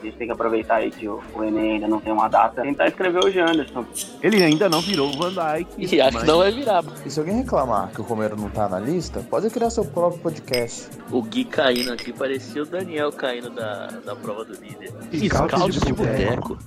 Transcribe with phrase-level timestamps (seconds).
[0.00, 2.62] A gente tem que aproveitar aí que o, o Enem ainda não tem uma data,
[2.62, 3.84] tentar escrever o Janderson.
[4.22, 5.94] Ele ainda não virou o Van Dyke.
[5.94, 6.82] E acho que não vai virar.
[7.04, 10.22] E se alguém reclamar que o Romero não tá na lista, pode criar seu próprio
[10.22, 10.88] podcast.
[11.10, 14.90] O Gui caindo aqui parecia o Daniel caindo da, da prova do líder.
[15.12, 16.58] Scouts de boteco.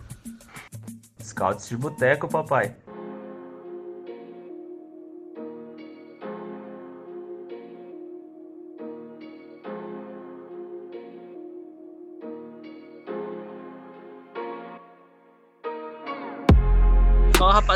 [1.23, 2.75] Scouts de boteco, papai.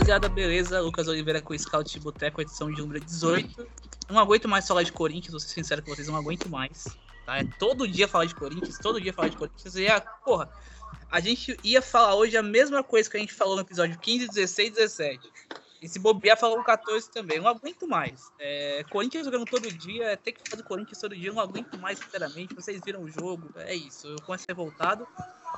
[0.08, 0.80] Rapaziada, beleza?
[0.80, 3.68] Lucas Oliveira com o Scout Boteco, edição de número 18.
[4.10, 6.88] Não aguento mais falar de Corinthians, vou ser sincero com vocês, não aguento mais.
[7.26, 7.40] Tá?
[7.40, 9.76] É todo dia falar de Corinthians, todo dia falar de Corinthians.
[9.76, 10.50] E a, porra,
[11.12, 14.30] a gente ia falar hoje a mesma coisa que a gente falou no episódio 15,
[14.30, 15.30] 16 17.
[15.81, 17.40] E se bobear, falou 14 também.
[17.40, 18.31] Não aguento mais.
[18.40, 21.77] É, Corinthians jogando todo dia, é ter que falar do Corinthians todo dia, não aguento
[21.77, 22.55] mais, sinceramente.
[22.55, 24.08] Vocês viram o jogo, é isso.
[24.08, 25.08] Eu começo revoltado.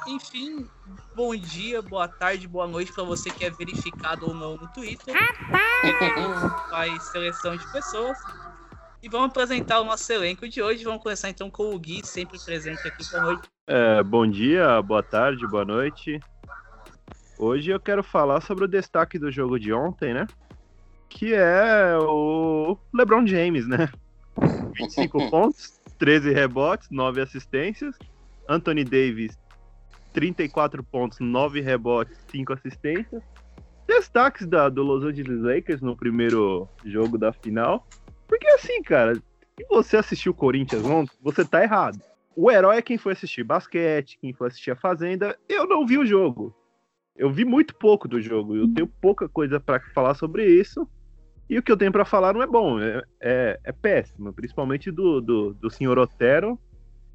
[0.07, 0.69] Enfim,
[1.15, 5.13] bom dia, boa tarde, boa noite para você que é verificado ou não no Twitter.
[6.69, 8.17] Faz seleção de pessoas.
[9.01, 10.83] E vamos apresentar o nosso elenco de hoje.
[10.83, 13.49] Vamos começar então com o Gui, sempre presente aqui para noite.
[13.67, 16.19] É, bom dia, boa tarde, boa noite.
[17.41, 20.27] Hoje eu quero falar sobre o destaque do jogo de ontem, né?
[21.07, 23.89] Que é o LeBron James, né?
[24.77, 27.97] 25 pontos, 13 rebotes, 9 assistências.
[28.49, 29.39] Anthony Davis,
[30.11, 33.23] 34 pontos, 9 rebotes, 5 assistências.
[33.87, 37.87] Destaques da, do Los Angeles Lakers no primeiro jogo da final.
[38.27, 42.01] Porque assim, cara, se você assistiu o Corinthians ontem, você tá errado.
[42.35, 45.39] O herói é quem foi assistir basquete, quem foi assistir a Fazenda.
[45.47, 46.53] Eu não vi o jogo.
[47.19, 48.55] Eu vi muito pouco do jogo.
[48.55, 50.87] Eu tenho pouca coisa para falar sobre isso.
[51.49, 54.31] E o que eu tenho para falar não é bom, é, é, é péssimo.
[54.31, 56.57] Principalmente do, do, do senhor Otero,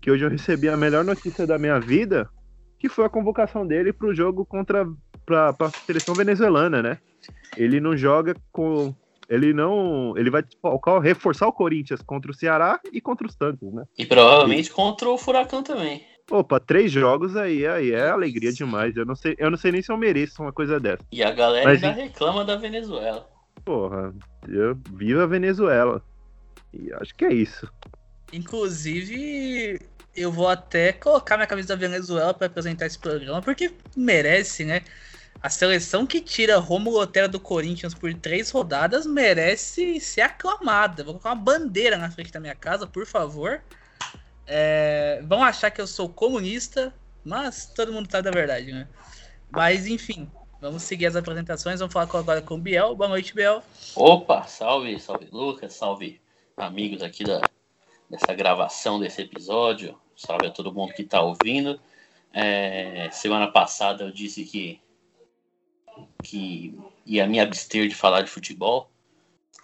[0.02, 2.28] que hoje eu recebi a melhor notícia da minha vida,
[2.78, 4.86] que foi a convocação dele para o jogo contra
[5.24, 6.98] pra, a seleção venezuelana, né?
[7.56, 8.94] Ele não joga com.
[9.26, 10.12] Ele não.
[10.18, 10.44] Ele vai
[11.02, 13.84] reforçar o Corinthians contra o Ceará e contra o Santos, né?
[13.96, 14.72] E provavelmente e...
[14.72, 16.04] contra o Furacão também.
[16.30, 18.96] Opa, três jogos aí, aí é alegria demais.
[18.96, 21.04] Eu não sei, eu não sei nem se eu mereço uma coisa dessa.
[21.12, 23.28] E a galera Mas, ainda reclama da Venezuela.
[23.64, 24.14] Porra,
[24.48, 26.02] eu vivo a Venezuela.
[26.72, 27.70] E acho que é isso.
[28.32, 29.78] Inclusive,
[30.16, 34.82] eu vou até colocar minha camisa da Venezuela para apresentar esse programa, porque merece, né?
[35.42, 41.04] A seleção que tira Romulo Otero do Corinthians por três rodadas merece ser aclamada.
[41.04, 43.60] Vou colocar uma bandeira na frente da minha casa, por favor.
[44.46, 46.94] É, vão achar que eu sou comunista,
[47.24, 48.88] mas todo mundo sabe da verdade, né?
[49.50, 51.80] Mas enfim, vamos seguir as apresentações.
[51.80, 52.94] Vamos falar agora com o Biel.
[52.94, 53.62] Boa noite, Biel.
[53.94, 56.20] Opa, salve, salve Lucas, salve
[56.56, 57.40] amigos aqui da,
[58.10, 59.98] dessa gravação desse episódio.
[60.16, 61.80] Salve a todo mundo que está ouvindo.
[62.32, 64.80] É, semana passada eu disse que,
[66.22, 66.76] que
[67.06, 68.90] ia me abster de falar de futebol.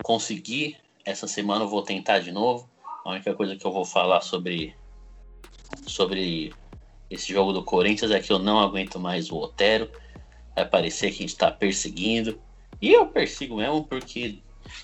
[0.03, 0.77] Consegui.
[1.05, 2.69] Essa semana eu vou tentar de novo.
[3.05, 4.75] A única coisa que eu vou falar sobre,
[5.87, 6.53] sobre
[7.09, 9.91] esse jogo do Corinthians é que eu não aguento mais o Otero.
[10.55, 12.41] Vai parecer que a gente está perseguindo.
[12.81, 14.39] E eu persigo mesmo porque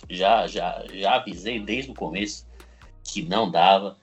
[0.09, 2.47] já, já, já avisei desde o começo
[3.05, 3.99] que não dava.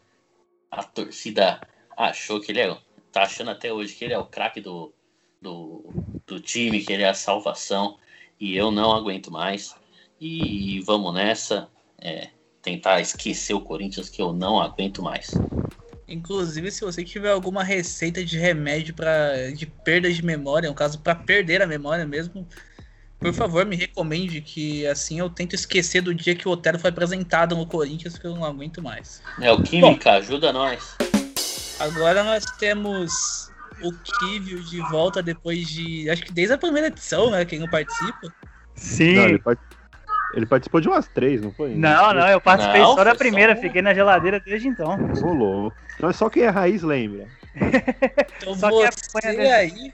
[0.70, 1.62] A torcida
[1.98, 2.78] achou que ele é.
[3.12, 4.94] Tá achando até hoje que ele é o craque do,
[5.42, 5.86] do,
[6.26, 7.98] do time, que ele é a salvação.
[8.40, 9.76] E eu não aguento mais.
[10.20, 11.70] E vamos nessa.
[12.00, 12.30] É,
[12.64, 15.32] tentar esquecer o Corinthians que eu não aguento mais.
[16.08, 21.00] Inclusive, se você tiver alguma receita de remédio para de perda de memória, no caso
[21.00, 22.48] para perder a memória mesmo,
[23.20, 26.90] por favor, me recomende que assim eu tento esquecer do dia que o Otero foi
[26.90, 29.22] apresentado no Corinthians, que eu não aguento mais.
[29.42, 30.96] É o Química, Bom, ajuda nós.
[31.80, 33.50] Agora nós temos
[33.82, 36.10] o Kivio de volta depois de.
[36.10, 37.44] Acho que desde a primeira edição, né?
[37.46, 38.34] Quem não participa.
[38.76, 39.16] Sim.
[39.16, 39.42] Não, ele,
[40.34, 41.76] ele participou de umas três, não foi?
[41.76, 43.62] Não, não, eu participei não, só da primeira, só...
[43.62, 44.98] fiquei na geladeira desde então.
[45.22, 45.72] Rolou.
[45.96, 47.28] Então é só quem é raiz lembra.
[48.38, 49.94] então só você aí,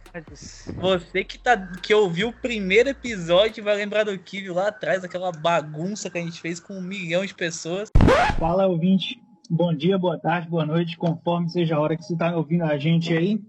[0.75, 5.29] você que, tá, que ouviu o primeiro episódio vai lembrar do Kivio lá atrás, aquela
[5.31, 7.91] bagunça que a gente fez com um milhão de pessoas.
[8.39, 9.21] Fala, ouvinte.
[9.49, 12.77] Bom dia, boa tarde, boa noite, conforme seja a hora que você está ouvindo a
[12.77, 13.41] gente aí.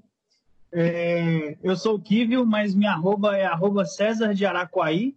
[0.73, 5.15] É, eu sou o Kivio, mas minha arroba é arroba César de Araquaí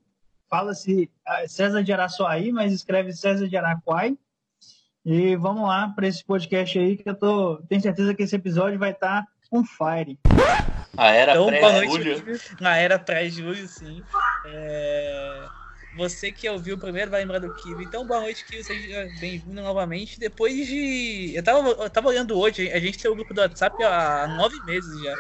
[0.54, 4.16] fala-se ah, César de Araçuaí, mas escreve César de Araquai.
[5.04, 8.78] E vamos lá para esse podcast aí, que eu tô, tenho certeza que esse episódio
[8.78, 10.20] vai estar tá on fire.
[10.96, 12.40] A era então, pré-julho.
[12.62, 14.04] Na era pré-julho, sim.
[14.46, 15.46] É...
[15.98, 17.86] Você que ouviu o primeiro vai lembrar do Kiwi.
[17.86, 18.64] Então, boa noite, Kiwi.
[18.64, 20.20] Seja bem-vindo novamente.
[20.20, 21.34] Depois de.
[21.36, 24.60] Eu tava, eu tava olhando hoje, a gente tem o grupo do WhatsApp há nove
[24.66, 25.14] meses já.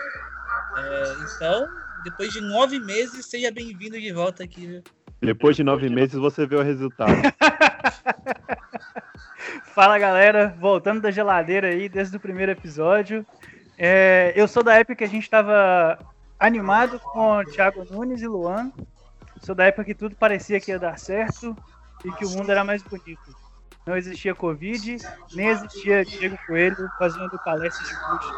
[0.77, 1.67] É, então,
[2.03, 4.83] depois de nove meses, seja bem-vindo de volta aqui, viu?
[5.23, 7.13] Depois de nove meses você vê o resultado.
[9.73, 13.25] Fala galera, voltando da geladeira aí desde o primeiro episódio.
[13.77, 15.97] É, eu sou da época que a gente estava
[16.37, 18.71] animado com Thiago Nunes e Luan.
[19.41, 21.55] Sou da época que tudo parecia que ia dar certo
[22.03, 23.43] e que o mundo era mais bonito.
[23.85, 24.97] Não existia Covid,
[25.33, 28.33] nem existia Diego Coelho fazendo palestras de bucho.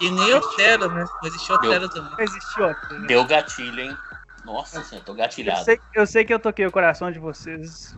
[0.00, 1.04] E nem Otero, né?
[1.20, 2.12] Não existia Otero também.
[2.12, 3.06] Não existia Otero.
[3.06, 3.96] Deu gatilho, hein?
[4.52, 5.64] Nossa senhora, tô Eu gatilhado.
[5.64, 7.94] sei, eu sei que eu toquei o coração de vocês.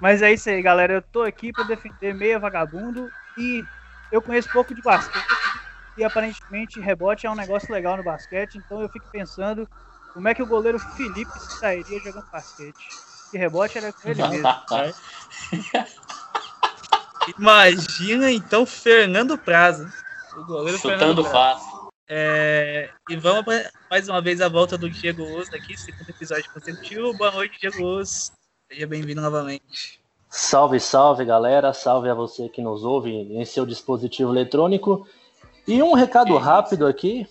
[0.00, 0.94] Mas é isso aí, galera.
[0.94, 3.64] Eu tô aqui pra defender meia vagabundo e
[4.12, 5.24] eu conheço pouco de basquete.
[5.96, 9.68] E aparentemente rebote é um negócio legal no basquete, então eu fico pensando
[10.12, 12.88] como é que o goleiro Felipe sairia jogando basquete.
[13.30, 14.48] Que rebote era com ele mesmo.
[17.38, 19.92] Imagina então Fernando Praza.
[20.36, 21.58] O goleiro Fernando Chutando Praza.
[21.58, 21.73] fácil.
[22.06, 23.44] É, e vamos
[23.90, 27.16] mais uma vez a volta do Diego Oz aqui, segundo episódio consecutivo.
[27.16, 28.30] Boa noite, Diego Oz.
[28.70, 29.98] Seja bem-vindo novamente.
[30.28, 35.08] Salve, salve galera, salve a você que nos ouve em seu dispositivo eletrônico.
[35.66, 37.26] E um recado rápido aqui: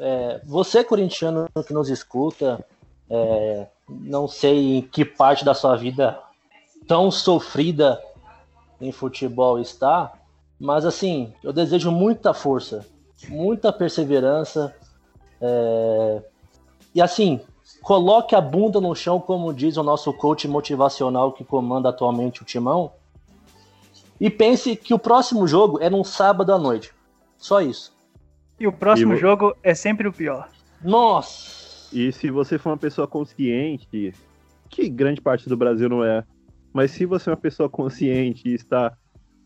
[0.00, 2.64] é, você, corintiano que nos escuta,
[3.08, 6.20] é, não sei em que parte da sua vida
[6.88, 8.02] tão sofrida
[8.80, 10.12] em futebol está,
[10.58, 12.84] mas assim, eu desejo muita força,
[13.28, 14.74] muita perseverança.
[15.40, 16.22] é,
[16.94, 17.40] e assim,
[17.82, 22.44] coloque a bunda no chão, como diz o nosso coach motivacional que comanda atualmente o
[22.44, 22.92] Timão.
[24.20, 26.92] E pense que o próximo jogo é num sábado à noite.
[27.38, 27.92] Só isso.
[28.58, 30.50] E o próximo E jogo é sempre o pior.
[30.82, 31.88] Nossa!
[31.92, 34.12] E se você for uma pessoa consciente,
[34.68, 36.22] que grande parte do Brasil não é,
[36.72, 38.96] mas se você é uma pessoa consciente e está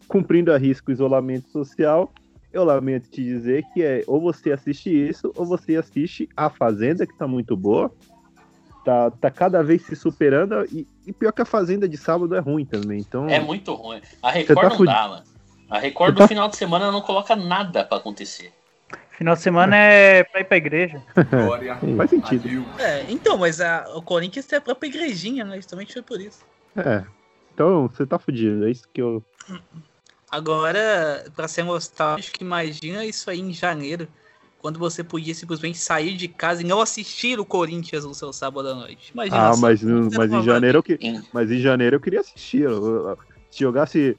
[0.09, 2.13] cumprindo a risco o isolamento social,
[2.55, 7.07] eu lamento te dizer que é ou você assiste isso, ou você assiste A Fazenda,
[7.07, 7.91] que tá muito boa.
[8.85, 12.39] Tá, tá cada vez se superando, e, e pior que a Fazenda de sábado é
[12.39, 12.99] ruim também.
[13.01, 14.01] Então, É muito ruim.
[14.23, 15.25] A Record tá não dá, mano.
[15.71, 18.53] A Record Você do tá- final de semana não coloca nada pra acontecer.
[19.13, 21.03] Final de semana é pra ir pra igreja.
[21.97, 22.47] faz sentido.
[22.79, 25.57] É, então, mas a- o Corinthians tem a própria igrejinha, né?
[25.57, 26.45] Justamente foi por isso.
[26.77, 27.05] É.
[27.55, 28.67] Então, você tá fudido.
[28.67, 29.25] É isso que eu.
[30.35, 34.09] Agora, pra ser nostálgico, imagina isso aí em janeiro,
[34.59, 38.69] quando você podia simplesmente sair de casa e não assistir o Corinthians no seu sábado
[38.69, 39.13] à noite.
[39.15, 39.61] Imagina Ah, só.
[39.61, 42.67] mas, mas em janeiro eu que, Em- mas em janeiro eu queria assistir.
[43.49, 44.17] Se jogasse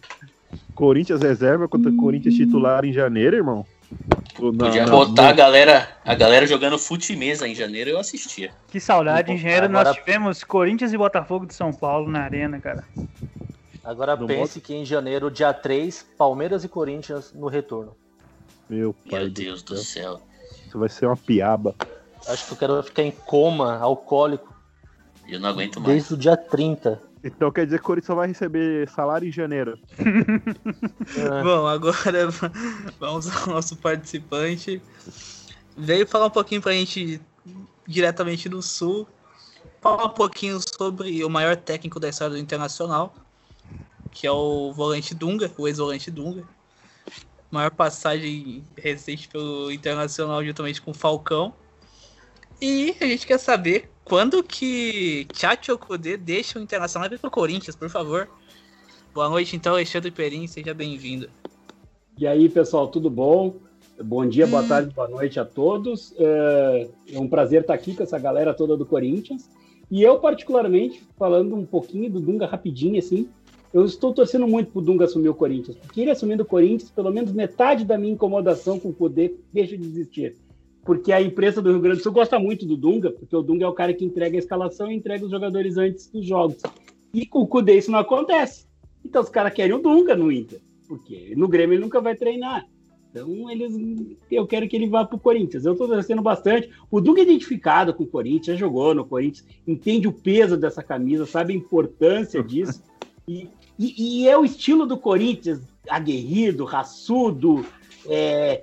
[0.74, 3.66] Corinthians reserva contra Corinthians titular em janeiro, irmão.
[3.92, 8.52] na- Podia na- botar a galera, a galera jogando fute mesa em janeiro, eu assistia.
[8.70, 9.66] Que saudade, Bom, engenheiro.
[9.66, 12.84] agora- Nós tivemos Corinthians e Botafogo de São Paulo na arena, cara.
[13.86, 17.96] Agora pense que em janeiro, dia 3, Palmeiras e Corinthians no retorno.
[18.68, 20.18] Meu pai Meu Deus do céu.
[20.18, 20.22] céu.
[20.66, 21.76] Isso vai ser uma piaba.
[22.28, 24.52] Acho que eu quero ficar em coma alcoólico
[25.28, 25.94] Eu não aguento mais.
[25.94, 27.00] desde o dia 30.
[27.24, 29.78] Então quer dizer que o Corinthians só vai receber salário em janeiro.
[30.00, 31.44] É.
[31.44, 32.30] Bom, agora
[33.00, 34.82] vamos ao nosso participante.
[35.78, 37.22] Veio falar um pouquinho pra gente
[37.88, 39.08] diretamente do Sul.
[39.82, 43.14] Falar um pouquinho sobre o maior técnico da história do Internacional,
[44.16, 46.46] que é o volante Dunga, o ex-volante Dunga.
[47.52, 51.54] Maior passagem recente pelo Internacional juntamente com o Falcão.
[52.62, 55.78] E a gente quer saber quando que Tchatcho
[56.22, 58.30] deixa o Internacional e vai pro Corinthians, por favor.
[59.14, 61.30] Boa noite, então, Alexandre Perim, seja bem-vindo.
[62.18, 63.58] E aí, pessoal, tudo bom?
[64.02, 66.14] Bom dia, boa tarde, boa noite a todos.
[66.18, 69.50] É é um prazer estar aqui com essa galera toda do Corinthians.
[69.92, 73.30] E eu, particularmente, falando um pouquinho do Dunga rapidinho, assim,
[73.76, 77.12] eu estou torcendo muito pro Dunga assumir o Corinthians, porque ele assumindo o Corinthians, pelo
[77.12, 80.38] menos metade da minha incomodação com o poder deixa de existir.
[80.82, 83.66] Porque a imprensa do Rio Grande do Sul gosta muito do Dunga, porque o Dunga
[83.66, 86.62] é o cara que entrega a escalação e entrega os jogadores antes dos jogos.
[87.14, 88.66] E com o Cudê isso não acontece.
[89.04, 92.66] Então os caras querem o Dunga no Inter, porque no Grêmio ele nunca vai treinar.
[93.12, 93.74] Então eles,
[94.32, 95.66] eu quero que ele vá para o Corinthians.
[95.66, 96.70] Eu estou torcendo bastante.
[96.90, 100.82] O Dunga é identificado com o Corinthians, já jogou no Corinthians, entende o peso dessa
[100.82, 102.82] camisa, sabe a importância disso.
[103.28, 107.66] E, e, e é o estilo do Corinthians, aguerrido, raçudo,
[108.08, 108.62] é,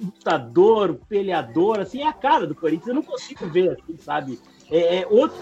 [0.00, 2.88] lutador, peleador, assim, é a cara do Corinthians.
[2.88, 4.38] Eu não consigo ver, assim, sabe?
[4.70, 5.38] É, é outro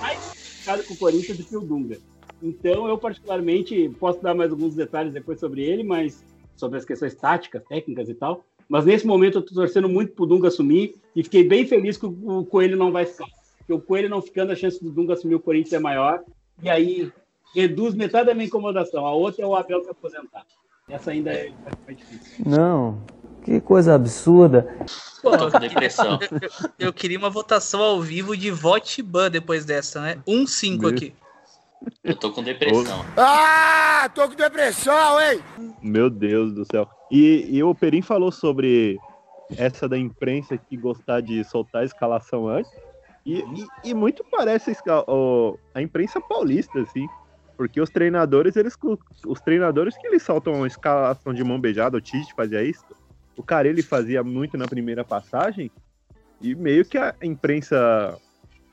[0.00, 1.98] mais identificado com o Corinthians do que o Dunga.
[2.42, 6.24] Então, eu particularmente posso dar mais alguns detalhes depois sobre ele, mas
[6.56, 8.44] sobre as questões táticas, técnicas e tal.
[8.68, 12.06] Mas nesse momento eu tô torcendo muito pro Dunga assumir e fiquei bem feliz que
[12.06, 13.26] o Coelho não vai ficar.
[13.58, 16.22] Porque o Coelho não ficando, a chance do Dunga assumir o Corinthians é maior.
[16.62, 17.12] E aí
[17.54, 19.06] reduz metade da minha incomodação.
[19.06, 20.44] A outra é o Abel se aposentar.
[20.88, 21.52] Essa ainda é
[21.86, 22.44] mais difícil.
[22.44, 23.02] Não,
[23.44, 24.66] Que coisa absurda.
[25.22, 26.18] Pô, Tô com depressão.
[26.78, 30.18] eu, eu queria uma votação ao vivo de vote ban depois dessa, né?
[30.26, 31.14] 1-5 aqui.
[32.04, 33.04] Eu tô com depressão.
[33.16, 35.40] Ah, tô com depressão, hein?
[35.82, 36.88] Meu Deus do céu.
[37.10, 38.98] E, e o Perim falou sobre
[39.56, 42.70] essa da imprensa que gostar de soltar a escalação antes.
[43.24, 45.04] E, e, e muito parece a,
[45.74, 47.06] a imprensa paulista, assim.
[47.62, 48.76] Porque os treinadores, eles
[49.24, 52.84] os treinadores que eles soltam a escalação de mão beijada, o Tite fazia isso.
[53.36, 55.70] O cara ele fazia muito na primeira passagem.
[56.40, 58.18] E meio que a imprensa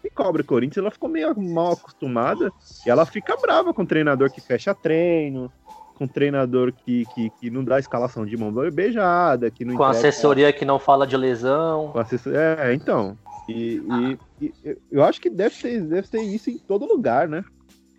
[0.01, 2.51] que cobre o Corinthians, ela ficou meio mal acostumada.
[2.83, 5.51] E ela fica brava com o treinador que fecha treino,
[5.93, 9.83] com o treinador que, que, que não dá escalação de mão beijada, que não Com
[9.83, 11.91] assessoria que não fala de lesão.
[11.93, 13.15] com assessor- É, então.
[13.47, 17.43] E, e- e eu acho que deve ter, deve ter isso em todo lugar, né?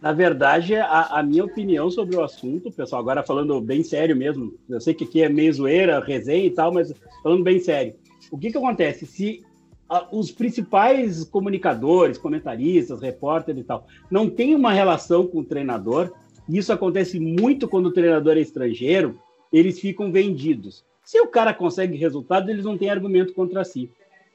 [0.01, 4.55] Na verdade, a, a minha opinião sobre o assunto, pessoal, agora falando bem sério mesmo,
[4.69, 6.93] eu sei que aqui é meio zoeira, resenha e tal, mas
[7.23, 7.95] falando bem sério.
[8.31, 9.05] O que que acontece?
[9.05, 9.45] Se
[9.89, 16.13] ah, os principais comunicadores, comentaristas, repórteres e tal, não têm uma relação com o treinador,
[16.49, 19.19] e isso acontece muito quando o treinador é estrangeiro,
[19.53, 20.83] eles ficam vendidos.
[21.05, 23.91] Se o cara consegue resultado, eles não têm argumento contra si.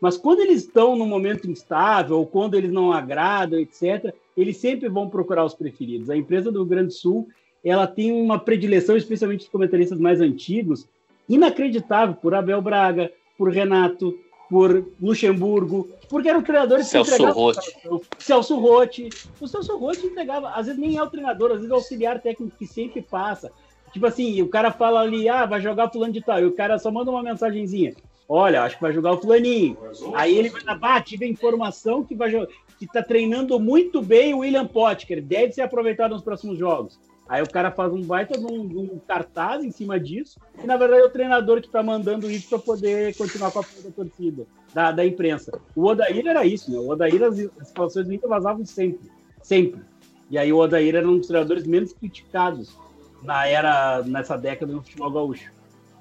[0.05, 4.87] Mas quando eles estão num momento instável, ou quando eles não agradam, etc., eles sempre
[4.87, 6.11] vão procurar os preferidos.
[6.11, 7.27] A empresa do Rio Grande do Sul,
[7.63, 10.87] ela tem uma predileção, especialmente os comentaristas mais antigos,
[11.27, 14.15] inacreditável por Abel Braga, por Renato,
[14.47, 17.73] por Luxemburgo, porque eram treinadores Celso que entregavam Rotti.
[18.19, 19.09] Celso Rotti.
[19.41, 22.21] O Celso Rotti entregava, às vezes nem é o treinador, às vezes é o auxiliar
[22.21, 23.51] técnico que sempre passa.
[23.91, 26.77] Tipo assim, o cara fala ali, ah, vai jogar fulano de tal, e o cara
[26.77, 27.95] só manda uma mensagenzinha.
[28.27, 29.77] Olha, acho que vai jogar o fulaninho.
[30.13, 32.31] Aí ele vai lá, ah, tive informação que vai
[32.77, 36.99] que tá treinando muito bem o William Potker, deve ser aproveitado nos próximos jogos.
[37.27, 41.01] Aí o cara faz um baita um, um cartaz em cima disso, e na verdade
[41.01, 44.91] é o treinador que tá mandando isso para poder continuar com a da torcida, da,
[44.91, 45.59] da imprensa.
[45.75, 46.77] O Odair era isso, né?
[46.77, 49.09] O Odair, as, as do Inter vazavam sempre,
[49.41, 49.81] sempre.
[50.29, 52.77] E aí o Odair era um dos treinadores menos criticados
[53.23, 55.51] na era, nessa década no futebol gaúcho.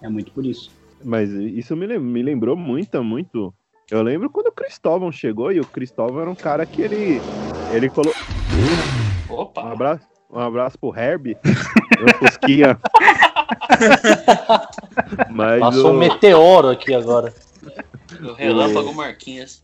[0.02, 0.70] É muito por isso.
[1.04, 3.52] Mas isso me, me lembrou muito, muito.
[3.90, 7.20] Eu lembro quando o Cristóvão chegou e o Cristóvão era um cara que ele.
[7.72, 8.14] Ele colocou.
[9.30, 9.72] Um Opa!
[9.72, 11.36] abraço, um abraço pro Herbie.
[12.18, 12.78] Fusquinha.
[15.30, 17.32] Mas Passou um o- meteoro aqui agora.
[18.22, 19.62] O relâmpago Marquinhos.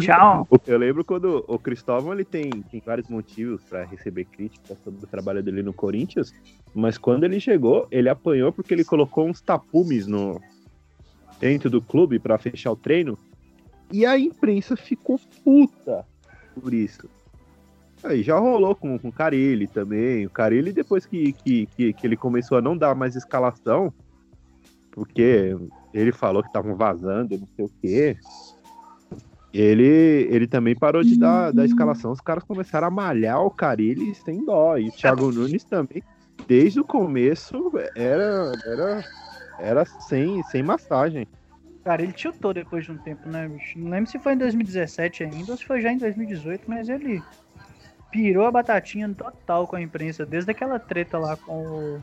[0.00, 0.48] Tchau.
[0.66, 5.06] Eu lembro quando o Cristóvão ele tem, tem vários motivos para receber críticas sobre o
[5.06, 6.32] trabalho dele no Corinthians,
[6.74, 10.40] mas quando ele chegou, ele apanhou porque ele colocou uns tapumes no
[11.38, 13.16] dentro do clube para fechar o treino
[13.92, 16.04] e a imprensa ficou puta
[16.60, 17.08] por isso.
[18.02, 20.26] Aí já rolou com, com o Carilli também.
[20.26, 23.92] O Carilli, depois que, que, que, que ele começou a não dar mais escalação,
[24.92, 25.56] porque
[25.92, 28.16] ele falou que estavam vazando, não sei o quê.
[29.52, 32.12] Ele, ele também parou de dar, dar escalação.
[32.12, 34.76] Os caras começaram a malhar o Carilli sem dó.
[34.76, 36.02] E o Thiago Nunes também,
[36.46, 39.04] desde o começo, era, era,
[39.58, 41.26] era sem, sem massagem.
[41.82, 43.78] Cara, ele tiltou depois de um tempo, né, bicho?
[43.78, 47.22] Não lembro se foi em 2017 ainda ou se foi já em 2018, mas ele
[48.10, 52.00] pirou a batatinha total com a imprensa, desde aquela treta lá com o.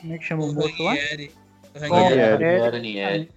[0.00, 0.92] Como é que chama o moço lá?
[0.92, 1.32] Ranieri.
[1.74, 2.70] Ranieri.
[2.70, 3.30] Ranieri.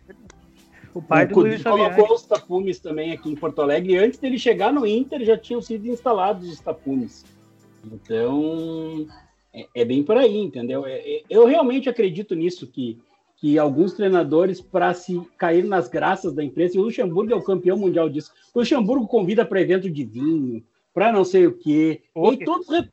[0.94, 3.94] O pai o do Luiz colocou os tapumes também aqui em Porto Alegre.
[3.94, 7.26] E antes dele chegar no Inter, já tinham sido instalados os tapumes.
[7.92, 9.08] Então,
[9.54, 10.86] é, é bem por aí, entendeu?
[10.86, 13.00] É- é- eu realmente acredito nisso, que,
[13.38, 17.44] que alguns treinadores, para se cair nas graças da imprensa, e o Luxemburgo é o
[17.44, 18.32] campeão mundial disso.
[18.54, 22.02] O Luxemburgo convida para evento de vinho, para não sei o quê.
[22.34, 22.92] E todos os rep-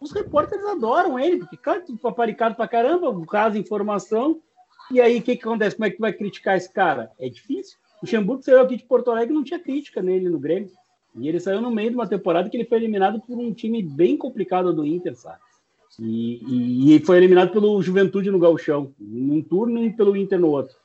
[0.00, 4.40] os repórteres adoram ele, porque, cara, paparicado pra caramba, o caso, informação.
[4.90, 5.76] E aí, o que, que acontece?
[5.76, 7.10] Como é que tu vai criticar esse cara?
[7.18, 7.76] É difícil.
[7.96, 10.70] O Luxemburgo saiu aqui de Porto Alegre e não tinha crítica nele no Grêmio.
[11.18, 13.82] E ele saiu no meio de uma temporada que ele foi eliminado por um time
[13.82, 15.38] bem complicado do Inter, sabe?
[15.98, 20.48] E, e- e foi eliminado pelo Juventude no Gauchão, num turno e pelo Inter no
[20.50, 20.76] outro.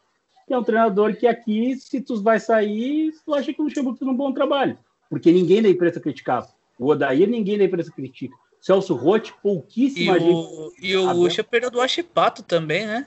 [0.49, 3.99] E é um treinador que aqui, se tu vai sair, tu acha que o Luxemburgo
[3.99, 4.77] fez um bom trabalho.
[5.09, 6.47] Porque ninguém da imprensa criticava.
[6.79, 8.35] O Odair, ninguém da imprensa critica.
[8.61, 10.31] Celso Rotti, E pouquíssima gente.
[10.33, 11.11] o, e o.
[11.13, 13.05] Lucha perdeu do Achipato também, né?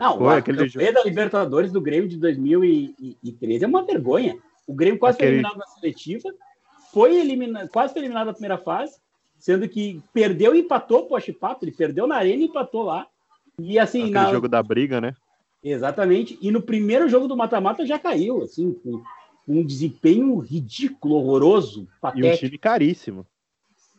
[0.00, 4.38] Não, Foi o aquele campeão da Libertadores do Grêmio de 2013 é uma vergonha.
[4.66, 6.28] O Grêmio quase foi Aquele- eliminado na seletiva,
[6.90, 8.96] foi eliminado, quase foi eliminado na primeira fase,
[9.38, 13.06] sendo que perdeu e empatou com o Achipato, ele perdeu na arena e empatou lá.
[13.58, 15.14] E assim, Aquele na- jogo da briga, né?
[15.62, 19.02] exatamente, e no primeiro jogo do mata-mata já caiu, assim, com
[19.46, 22.46] um desempenho ridículo, horroroso, E um patético.
[22.46, 23.26] time caríssimo.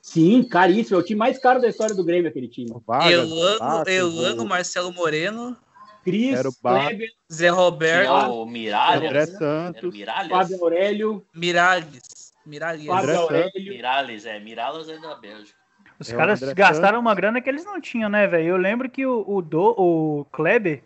[0.02, 2.72] Sim, caríssimo, é o time mais caro da história do Grêmio, aquele time.
[2.88, 5.56] Vargas, Elano, Vasco, Elano, o- Marcelo Moreno.
[6.04, 9.10] Cris, Era o Bar- Kleber, Zé Roberto, o Miralles.
[9.10, 9.94] André Santos.
[9.94, 10.30] Miralles?
[10.32, 12.34] Fábio Aurélio, Miralles.
[12.46, 12.86] Miralles.
[12.88, 13.74] Fábio André Aurélio.
[13.74, 14.40] Miralles, é.
[14.40, 15.60] Miralles é da Bélgica.
[16.00, 18.48] Os É caras gastaram uma grana que eles não tinham, né, velho?
[18.50, 20.82] Eu lembro que o, o, do, o Kleber,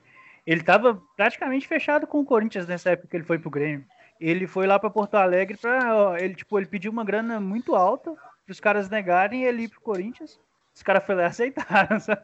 [0.45, 3.85] ele tava praticamente fechado com o Corinthians nessa época que ele foi pro Grêmio.
[4.19, 5.95] Ele foi lá pra Porto Alegre pra.
[5.95, 8.13] ó, Ele, tipo, ele pediu uma grana muito alta
[8.45, 10.37] pros caras negarem ele ir pro Corinthians.
[10.75, 12.21] Os caras foram lá e aceitaram, sabe?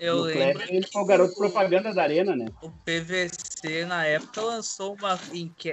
[0.00, 2.46] Eu No lembro ele foi o garoto propaganda da Arena, né?
[2.62, 5.18] o PVC na época lançou uma,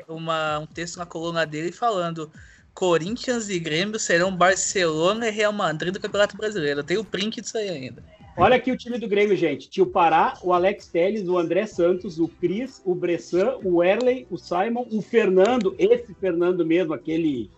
[0.10, 2.30] uma- um texto na coluna dele falando
[2.74, 6.84] Corinthians e Grêmio serão Barcelona e Real Madrid do Campeonato Brasileiro.
[6.84, 8.04] Tenho o print disso aí ainda.
[8.36, 9.68] Olha aqui o time do Grêmio, gente.
[9.68, 14.28] Tinha o Pará, o Alex Telles, o André Santos, o Cris, o Bressan, o Erley,
[14.30, 17.50] o Simon, o Fernando, esse Fernando mesmo, aquele.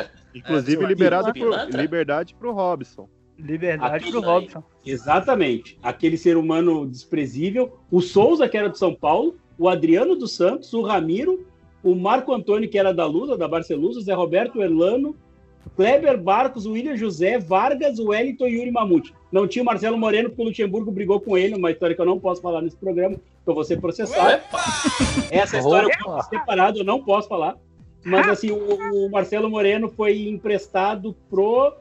[0.00, 0.08] Do?
[0.34, 3.08] Inclusive É, liberado por, liberdade pro Robson.
[3.38, 4.40] Liberdade Aquilo pro aí.
[4.40, 4.62] Robson.
[4.84, 5.78] Exatamente.
[5.82, 7.78] Aquele ser humano desprezível.
[7.90, 11.46] O Souza, que era do São Paulo, o Adriano dos Santos, o Ramiro,
[11.82, 15.16] o Marco Antônio, que era da Lusa, da Barcelusa, o Zé Roberto o Erlano,
[15.76, 19.14] Kleber Barcos, o William José, Vargas, o Wellington e o Yuri Mamute.
[19.30, 22.06] Não tinha o Marcelo Moreno, porque o Luxemburgo brigou com ele, uma história que eu
[22.06, 24.42] não posso falar nesse programa, que eu vou ser processado.
[25.30, 26.22] Essa história eu Opa!
[26.24, 27.56] separado, eu não posso falar.
[28.04, 31.66] Mas assim, o, o Marcelo Moreno foi emprestado pro.
[31.66, 31.74] Ele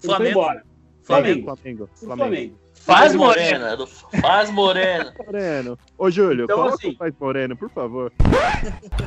[0.00, 0.30] foi Flamengo.
[0.30, 0.69] embora.
[1.10, 1.44] Flamengo.
[1.56, 1.88] Flamengo.
[1.94, 2.16] Flamengo.
[2.16, 2.54] Flamengo.
[2.74, 3.58] Faz Moreno.
[3.60, 3.86] Morena.
[4.22, 5.14] Faz Morena.
[5.26, 5.78] Moreno.
[5.98, 8.12] Ô, Júlio, Então, coloca assim- o Faz Moreno, por favor.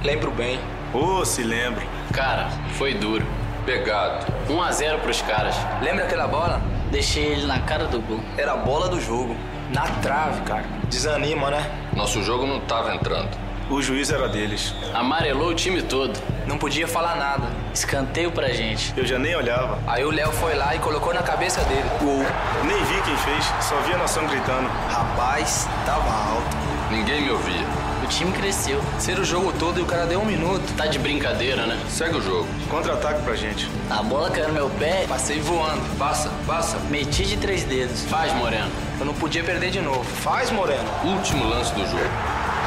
[0.03, 0.59] Lembro bem.
[0.93, 1.81] Ô, se lembro.
[2.13, 3.25] Cara, foi duro.
[3.65, 4.25] Pegado.
[4.51, 5.55] 1 a 0 pros caras.
[5.81, 6.61] Lembra aquela bola?
[6.91, 8.19] Deixei ele na cara do gol.
[8.37, 9.35] Era a bola do jogo.
[9.73, 10.65] Na trave, cara.
[10.89, 11.63] Desanima, né?
[11.95, 13.29] Nosso jogo não tava entrando.
[13.73, 14.71] O juiz era deles.
[14.93, 16.13] Amarelou o time todo.
[16.45, 17.47] Não podia falar nada.
[17.73, 18.93] Escanteio pra gente.
[18.95, 19.79] Eu já nem olhava.
[19.87, 21.89] Aí o Léo foi lá e colocou na cabeça dele.
[21.99, 22.23] Gol.
[22.63, 24.69] Nem vi quem fez, só vi a nação gritando.
[24.91, 26.55] Rapaz, tava alto.
[26.91, 27.65] Ninguém me ouvia.
[28.03, 28.79] O time cresceu.
[28.99, 30.71] Ser o jogo todo e o cara deu um minuto.
[30.77, 31.79] Tá de brincadeira, né?
[31.89, 32.47] Segue o jogo.
[32.69, 33.67] Contra-ataque pra gente.
[33.89, 35.81] A bola caiu no meu pé, Passei voando.
[35.97, 36.77] Passa, passa.
[36.91, 38.05] meti de três dedos.
[38.05, 38.69] Faz, Moreno.
[38.99, 40.03] Eu não podia perder de novo.
[40.03, 40.87] Faz, Moreno.
[41.03, 42.09] Último lance do jogo.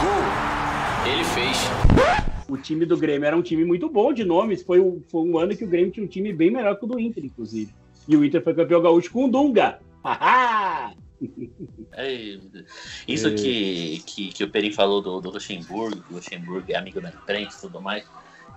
[0.01, 0.46] Gol.
[1.13, 1.57] Ele fez.
[2.49, 4.63] O time do Grêmio era um time muito bom de nomes.
[4.63, 6.89] Foi, o- foi um ano que o Grêmio tinha um time bem melhor que o
[6.89, 7.75] do Inter, inclusive.
[8.09, 9.79] E o Inter foi campeão gaúcho com o Dunga.
[12.53, 12.67] Deus.
[13.09, 17.01] Isso que, que, que o Perim falou do, do Luxemburgo, que o Luxemburgo é amigo
[17.01, 18.05] da imprensa e tudo mais,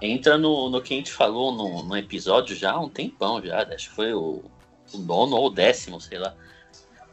[0.02, 3.64] entra no, no que a gente falou no, no episódio já há um tempão já,
[3.64, 4.44] acho que foi o,
[4.94, 6.36] o nono ou o décimo, sei lá,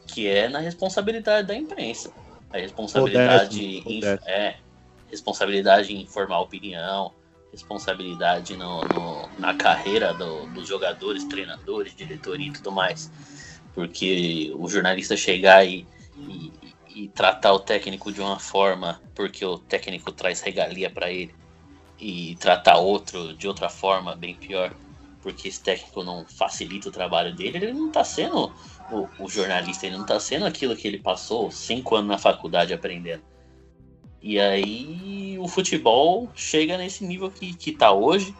[0.05, 2.11] que é na responsabilidade da imprensa.
[2.49, 4.29] A responsabilidade décimo, o em, décimo.
[4.29, 4.57] é,
[5.09, 7.13] responsabilidade em formar opinião,
[7.51, 13.11] responsabilidade no, no- na carreira do- dos jogadores, treinadores, diretoria e tudo mais.
[13.73, 16.51] Porque o jornalista chegar e, e,
[16.95, 21.33] e tratar o técnico de uma forma porque o técnico traz regalia para ele
[21.99, 24.73] e tratar outro de outra forma bem pior
[25.21, 28.53] porque esse técnico não facilita o trabalho dele, ele não tá sendo
[28.91, 32.73] o, o jornalista, ele não tá sendo aquilo que ele passou cinco anos na faculdade
[32.73, 33.23] aprendendo.
[34.27, 38.35] E aí o futebol chega nesse nível que, que tá hoje,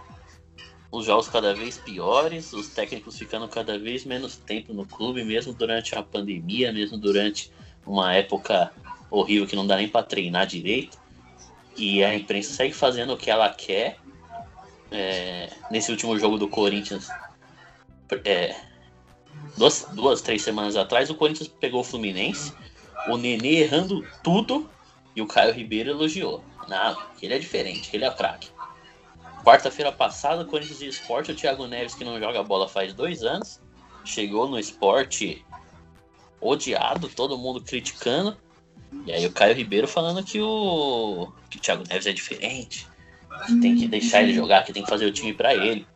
[0.91, 5.53] os jogos cada vez piores, os técnicos ficando cada vez menos tempo no clube, mesmo
[5.53, 7.53] durante a pandemia, mesmo durante
[7.85, 8.69] uma época
[9.09, 10.99] horrível que não dá nem para treinar direito.
[11.77, 13.97] E a imprensa segue fazendo o que ela quer.
[14.91, 17.07] É, nesse último jogo do Corinthians,
[18.25, 18.53] é,
[19.57, 22.51] duas, duas, três semanas atrás, o Corinthians pegou o Fluminense,
[23.07, 24.69] o Nenê errando tudo
[25.17, 26.43] e o Caio Ribeiro elogiou.
[26.67, 28.49] Não, que ele é diferente, que ele é craque.
[29.43, 33.59] Quarta-feira passada, Corinthians e Esporte, o Thiago Neves, que não joga bola faz dois anos,
[34.05, 35.43] chegou no esporte
[36.39, 38.37] odiado, todo mundo criticando.
[39.07, 42.87] E aí o Caio Ribeiro falando que o, que o Thiago Neves é diferente,
[43.47, 45.87] que tem que deixar ele jogar, que tem que fazer o time pra ele.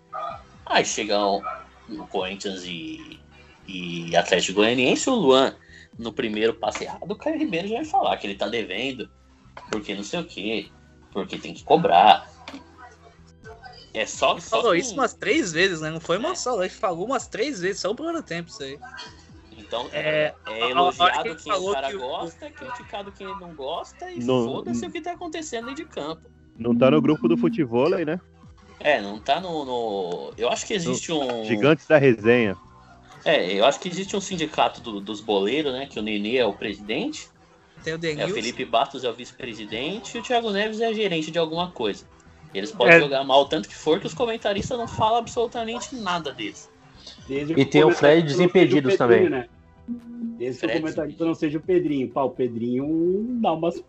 [0.65, 1.43] Aí chega o,
[1.89, 3.19] o Corinthians e,
[3.67, 5.55] e Atlético Goianiense, o Luan
[5.97, 9.09] no primeiro passe errado, o Caio Ribeiro já vai falar que ele tá devendo,
[9.69, 10.71] porque não sei o que,
[11.11, 12.29] porque tem que cobrar.
[13.93, 15.89] É só, Ele só falou isso umas três vezes, né?
[15.89, 18.79] Não foi uma só, ele falou umas três vezes, só o primeiro tempo isso aí.
[19.57, 23.27] Então, É, é, é elogiado que quem o cara que o- gosta, é criticado quem
[23.27, 26.21] não gosta, e No- foda-se o que tá acontecendo dentro de campo.
[26.57, 28.19] Não tá no grupo do futebol, né?
[28.79, 29.65] É, não tá no.
[29.65, 31.43] no- Eu acho que existe um.
[31.43, 32.57] Gigantes da resenha.
[33.23, 35.85] É, eu acho que existe um sindicato do- dos boleiros, né?
[35.85, 37.27] Que o Nenê é o presidente,
[37.83, 38.33] Tem o é, o Denilson.
[38.33, 42.05] Felipe Bastos é o vice-presidente e o Thiago Neves é gerente de alguma coisa.
[42.53, 42.99] Eles podem É.
[42.99, 46.69] jogar mal tanto que for que os comentaristas não falam absolutamente nada deles.
[47.27, 49.29] Desde E tem o Fred Desimpedidos também.
[49.29, 49.47] né?
[49.87, 52.09] Desde que o Fred comentarista não seja o Pedrinho.
[52.09, 53.81] Pá, o Pedrinho dá umas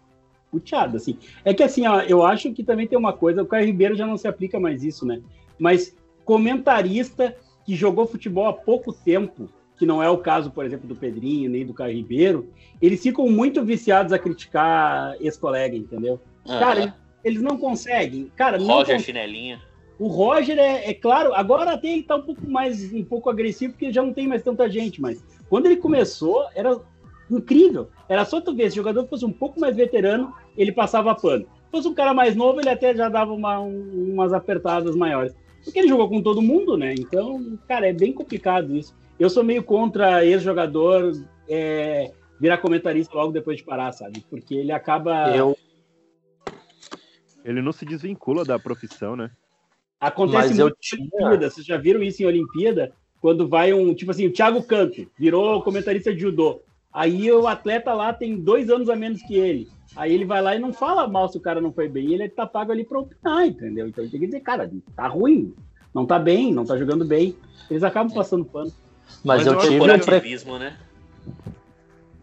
[0.50, 1.18] puteadas, assim.
[1.44, 4.06] É que assim, ó, eu acho que também tem uma coisa, o Caio Ribeiro já
[4.06, 5.20] não se aplica mais isso, né?
[5.58, 9.48] Mas comentarista que jogou futebol há pouco tempo,
[9.78, 12.48] que não é o caso, por exemplo, do Pedrinho, nem do Caio Ribeiro,
[12.80, 16.20] eles ficam muito viciados a criticar ex-colega, entendeu?
[16.46, 16.58] Aham.
[16.58, 16.94] Cara,
[17.24, 18.30] eles, não conseguem.
[18.36, 18.98] Cara, Roger.
[19.00, 19.60] Chinelinha.
[19.98, 23.72] O Roger é, é claro, agora até ele tá um pouco mais um pouco agressivo
[23.74, 26.80] porque já não tem mais tanta gente, mas quando ele começou era
[27.30, 27.88] incrível.
[28.08, 31.44] Era só tu ver, se o jogador fosse um pouco mais veterano, ele passava pano.
[31.44, 35.34] Se fosse um cara mais novo, ele até já dava uma- um- umas apertadas maiores.
[35.64, 36.94] Porque ele jogou com todo mundo, né?
[36.98, 38.94] Então, cara, é bem complicado isso.
[39.18, 41.12] Eu sou meio contra ex-jogador
[41.48, 44.24] é, virar comentarista logo depois de parar, sabe?
[44.28, 45.34] Porque ele acaba.
[45.36, 45.56] Eu,
[47.44, 49.30] Ele não se desvincula da profissão, né?
[50.00, 51.50] Acontece Mas muito tinha- em Olimpíada.
[51.50, 52.92] Vocês já viram isso em Olimpíada?
[53.20, 56.60] Quando vai um, tipo assim, o Thiago Canto virou comentarista de judô.
[56.92, 59.68] Aí o atleta lá tem dois anos a menos que ele.
[59.96, 62.12] Aí ele vai lá e não fala mal se o cara não foi bem.
[62.12, 63.88] Ele tá pago ali pra opinar, entendeu?
[63.88, 65.54] Então ele tem que dizer, cara, tá ruim,
[65.94, 67.36] não tá bem, não tá jogando bem.
[67.70, 68.72] Eles acabam passando pano.
[69.24, 70.58] mas, eu eu tive um pre...
[70.58, 70.76] Né?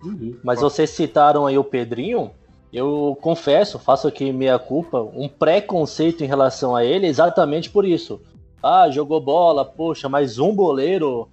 [0.04, 0.38] Uhum.
[0.44, 2.32] Mas vocês citaram aí o Pedrinho.
[2.72, 8.22] Eu confesso, faço aqui minha culpa, um preconceito em relação a ele exatamente por isso.
[8.62, 11.28] Ah, jogou bola, poxa, mas um boleiro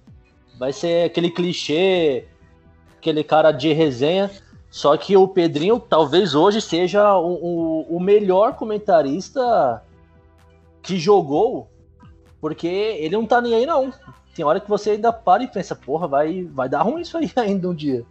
[0.57, 2.25] vai ser aquele clichê,
[2.97, 4.29] aquele cara de resenha.
[4.69, 9.83] Só que o Pedrinho talvez hoje seja o, o, o melhor comentarista
[10.81, 11.69] que jogou,
[12.39, 13.93] porque ele não tá nem aí não.
[14.35, 17.31] Tem hora que você ainda para e pensa, porra, vai, vai dar ruim isso aí
[17.35, 18.05] ainda um dia.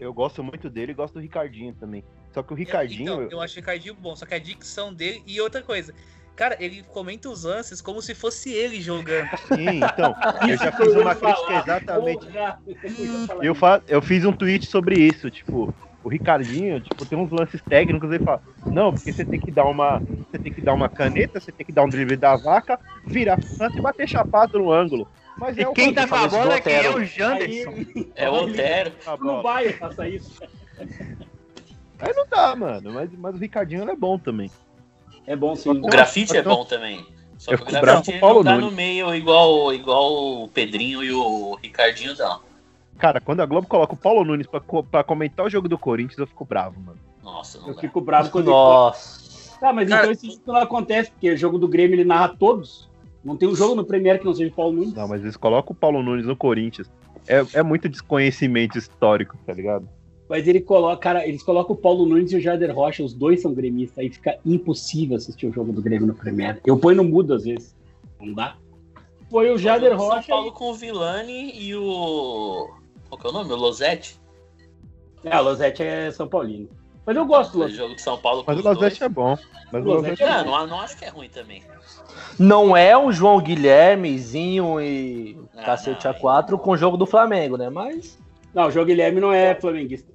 [0.00, 2.04] Eu gosto muito dele e gosto do Ricardinho também.
[2.32, 3.24] Só que o Ricardinho.
[3.24, 5.94] Então, eu acho o Ricardinho bom, só que a dicção dele e outra coisa.
[6.38, 9.28] Cara, ele comenta os lances como se fosse ele jogando.
[9.48, 10.14] Sim, então.
[10.48, 12.28] Eu já fiz uma crítica exatamente.
[13.42, 13.82] Eu, fa...
[13.88, 15.74] eu fiz um tweet sobre isso, tipo,
[16.04, 19.64] o Ricardinho, tipo, tem uns lances técnicos, ele fala, não, porque você tem que dar
[19.64, 20.00] uma.
[20.30, 23.40] Você tem que dar uma caneta, você tem que dar um drible da vaca, virar
[23.58, 25.08] canto e bater chapado no ângulo.
[25.36, 27.74] Mas E é o quem tá com a bola é quem é o Janderson.
[28.14, 28.92] É o Otero.
[29.20, 30.40] Não vai faça isso.
[31.98, 32.92] Aí não dá, mano.
[32.92, 34.52] Mas, mas o Ricardinho ele é bom também.
[35.28, 35.68] É bom sim.
[35.70, 37.06] O grafite é bom também.
[37.36, 38.70] Só Eu que o fico bravo grafite com o ele Paulo não tá Nunes.
[38.70, 42.40] no meio igual, igual o Pedrinho e o Ricardinho, não.
[42.98, 45.78] Cara, quando a Globo coloca o Paulo Nunes pra, co- pra comentar o jogo do
[45.78, 46.98] Corinthians, eu fico bravo, mano.
[47.22, 47.80] Nossa, não Eu dá.
[47.80, 49.28] fico bravo quando ele Nossa.
[49.60, 52.88] Tá, mas Cara- então isso não acontece, porque o jogo do Grêmio ele narra todos.
[53.22, 54.94] Não tem um jogo no Premier que não seja o Paulo Nunes.
[54.94, 56.90] Não, mas eles colocam o Paulo Nunes no Corinthians.
[57.26, 59.88] É, é muito desconhecimento histórico, tá ligado?
[60.28, 63.40] Mas ele coloca, cara, eles colocam o Paulo Nunes e o Jader Rocha, os dois
[63.40, 66.60] são gremistas, aí fica impossível assistir o jogo do Grêmio no Premier.
[66.66, 67.74] Eu ponho no mudo às vezes.
[68.20, 68.56] Não dá.
[69.30, 70.28] Foi o Jader São Rocha.
[70.28, 72.68] Paulo com o Vilani e o.
[73.08, 73.52] Qual que é o nome?
[73.52, 74.18] O Losetti.
[75.24, 76.68] É, o Losetti é São Paulino.
[77.06, 77.78] Mas eu gosto do O Losetti.
[77.78, 79.00] jogo de São Paulo com Mas o dois.
[79.00, 79.36] é bom.
[79.72, 80.50] Mas o O Lozette é bom.
[80.50, 81.62] não, não acho que é ruim também.
[82.38, 87.56] Não é um João Guilhermezinho e Ah, cacete não, A4 com o jogo do Flamengo,
[87.56, 87.70] né?
[87.70, 88.18] Mas
[88.54, 90.10] Não, o João Guilherme não é flamenguista.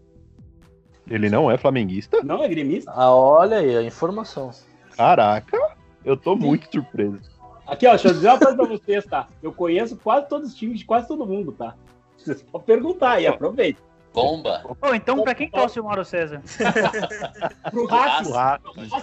[1.10, 2.22] Ele não é flamenguista?
[2.24, 2.92] Não é gremista.
[2.96, 4.52] ah, olha aí a informação.
[4.96, 5.58] Caraca,
[6.06, 7.20] eu tô muito surpreso.
[7.68, 9.28] Aqui, ó, deixa eu dizer uma coisa pra vocês, tá?
[9.42, 11.76] Eu conheço quase todos os times de quase todo mundo, tá?
[12.18, 13.82] Vocês podem perguntar e aproveita.
[14.14, 14.62] Bomba.
[14.80, 16.42] Pô, então pra quem torce o Mauro César?
[17.72, 18.32] Pro Racing.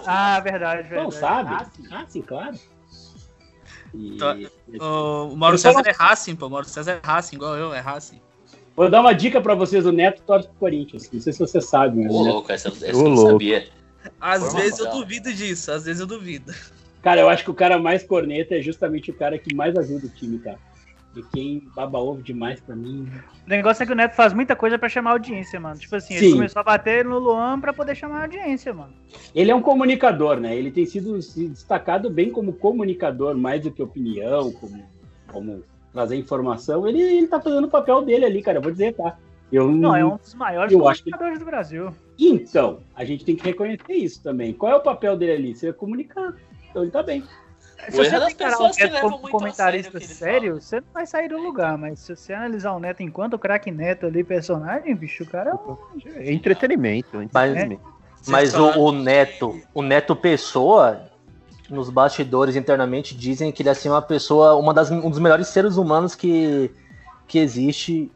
[0.07, 1.03] Ah, verdade, verdade.
[1.03, 1.51] Não sabe?
[1.51, 2.57] Racing, Racing, claro.
[3.93, 4.49] E-.
[4.81, 6.47] O Mauro Então- César é Racing, pô.
[6.47, 8.21] O Mauro César é Racing, igual eu, é Racing.
[8.81, 11.11] Vou dar uma dica pra vocês, o Neto torce pro Corinthians.
[11.13, 13.33] Não sei se vocês sabem, mas Ô, louco, essa, essa Ô, eu não louco.
[13.33, 13.69] sabia.
[14.19, 14.59] Às Formação.
[14.59, 16.51] vezes eu duvido disso, às vezes eu duvido.
[17.03, 20.07] Cara, eu acho que o cara mais corneta é justamente o cara que mais ajuda
[20.07, 20.55] o time, tá?
[21.15, 23.07] E quem baba ovo demais pra mim.
[23.47, 25.79] O negócio é que o Neto faz muita coisa pra chamar audiência, mano.
[25.79, 26.33] Tipo assim, ele Sim.
[26.37, 28.95] começou a bater no Luan pra poder chamar audiência, mano.
[29.35, 30.57] Ele é um comunicador, né?
[30.57, 34.83] Ele tem sido se destacado bem como comunicador, mais do que opinião, como,
[35.31, 36.87] como trazer informação.
[36.87, 38.59] Ele, ele tá fazendo o papel dele ali, cara.
[38.59, 39.17] Eu vou dizer, tá?
[39.53, 41.95] Eu Não, é um dos maiores Eu acho que- comunicadores do Brasil.
[42.19, 44.53] Então, a gente tem que reconhecer isso também.
[44.53, 45.55] Qual é o papel dele ali?
[45.57, 46.37] Ser comunicado.
[46.71, 47.25] Então ele tá bem.
[47.89, 51.79] Se você é encarar o Neto como comentarista sério você não vai sair do lugar.
[51.79, 55.51] Mas se você analisar o Neto enquanto o craque Neto ali, personagem, bicho, o cara
[55.51, 55.77] é um...
[56.17, 57.17] É entretenimento.
[57.33, 57.83] Mas, entretenimento.
[58.29, 61.10] mas falaram o, o Neto, o Neto Pessoa,
[61.71, 65.49] nos bastidores internamente dizem que ele é assim uma pessoa, uma das, um dos melhores
[65.49, 66.71] seres humanos que,
[67.27, 68.11] que existe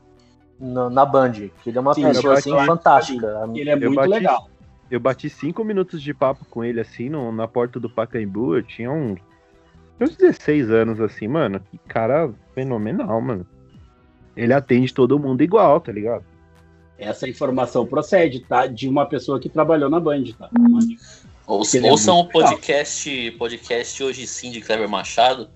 [0.59, 1.33] na, na Band.
[1.62, 3.27] Que ele é uma Sim, pessoa assim fantástica.
[3.55, 4.51] Ele é Eu muito bati- legal.
[4.90, 8.57] Eu bati cinco minutos de papo com ele, assim, no- na porta do Pacaembu.
[8.57, 9.19] Eu tinha uns,
[10.01, 11.59] uns 16 anos, assim, mano.
[11.61, 13.47] Que cara fenomenal, mano.
[14.37, 16.25] Ele atende todo mundo igual, tá ligado?
[16.99, 18.67] Essa informação procede, tá?
[18.67, 20.49] De uma pessoa que trabalhou na Band, tá?
[21.46, 25.50] Ouçam Ele é ouçam o podcast, podcast Hoje Sim de Cleber Machado,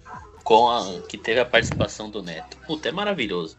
[0.44, 2.56] com a, que teve a participação do Neto.
[2.66, 3.56] Puta, é maravilhoso.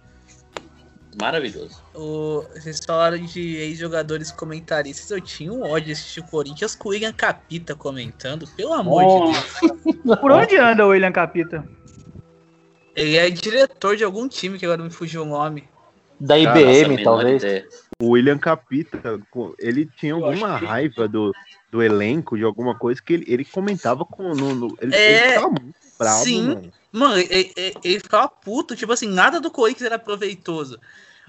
[1.19, 1.81] Maravilhoso.
[1.95, 5.09] O- vocês falaram de ex-jogadores comentaristas.
[5.09, 8.47] Eu tinha um ódio de assistir o Corinthians com o William Capita comentando.
[8.55, 10.19] Pelo amor de Deus.
[10.19, 11.67] Por onde anda o William Capita?
[12.95, 15.67] Ele é diretor de algum time que agora me fugiu o nome.
[16.19, 17.43] Da nossa, IBM, menor talvez.
[17.43, 17.67] ideia.
[18.01, 19.19] O William Capita,
[19.59, 21.33] ele tinha alguma raiva do,
[21.69, 24.33] do elenco, de alguma coisa, que ele, ele comentava com.
[24.33, 26.41] No, no- ele, É, ele ficava muito bravo, sim.
[26.47, 26.71] mano.
[26.93, 28.73] Mano, ele, ele- ficava puto.
[28.73, 30.79] Tipo assim, nada do Corinthians era proveitoso.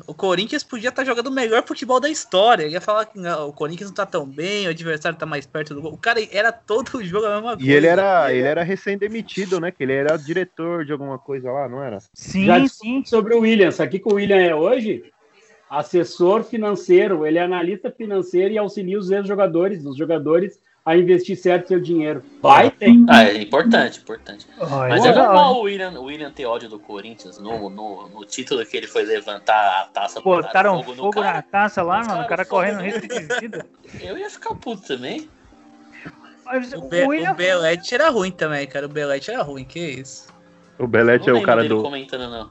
[0.06, 2.62] O Corinthians podia estar jogando o melhor futebol da história.
[2.62, 5.46] Ele ia falar que não, o Corinthians não tá tão bem, o adversário tá mais
[5.46, 5.92] perto do gol.
[5.92, 7.68] O cara era todo o jogo a mesma coisa.
[7.68, 9.72] E ele era, ele era recém-demitido, né?
[9.72, 11.98] Que ele era diretor de alguma coisa lá, não era?
[12.14, 13.02] Sim, Já sim.
[13.04, 15.02] sobre o William, sabe o que que o William é hoje?
[15.70, 21.68] Assessor financeiro, ele é analista financeiro e auxilia os ex-jogadores, os jogadores, a investir certo
[21.68, 22.22] seu dinheiro.
[22.42, 23.06] Vai, tem.
[23.09, 24.46] Ah, é importante, importante.
[24.59, 28.24] Olha, Mas é normal o William, o William ter ódio do Corinthians no, no, no
[28.24, 31.35] título que ele foi levantar a taça Botaram fogo fogo, no cara.
[31.35, 32.22] na taça lá, mano.
[32.24, 33.66] O cara fogo correndo no- risco de vida.
[34.02, 35.28] Eu ia ficar puto também.
[36.44, 37.30] Mas O, o Be William.
[37.30, 38.87] o Belete era ruim também, cara.
[38.87, 40.26] O Belete era ruim, que isso.
[40.78, 41.83] O Belete é o cara dele do.
[41.83, 42.50] comentando, não.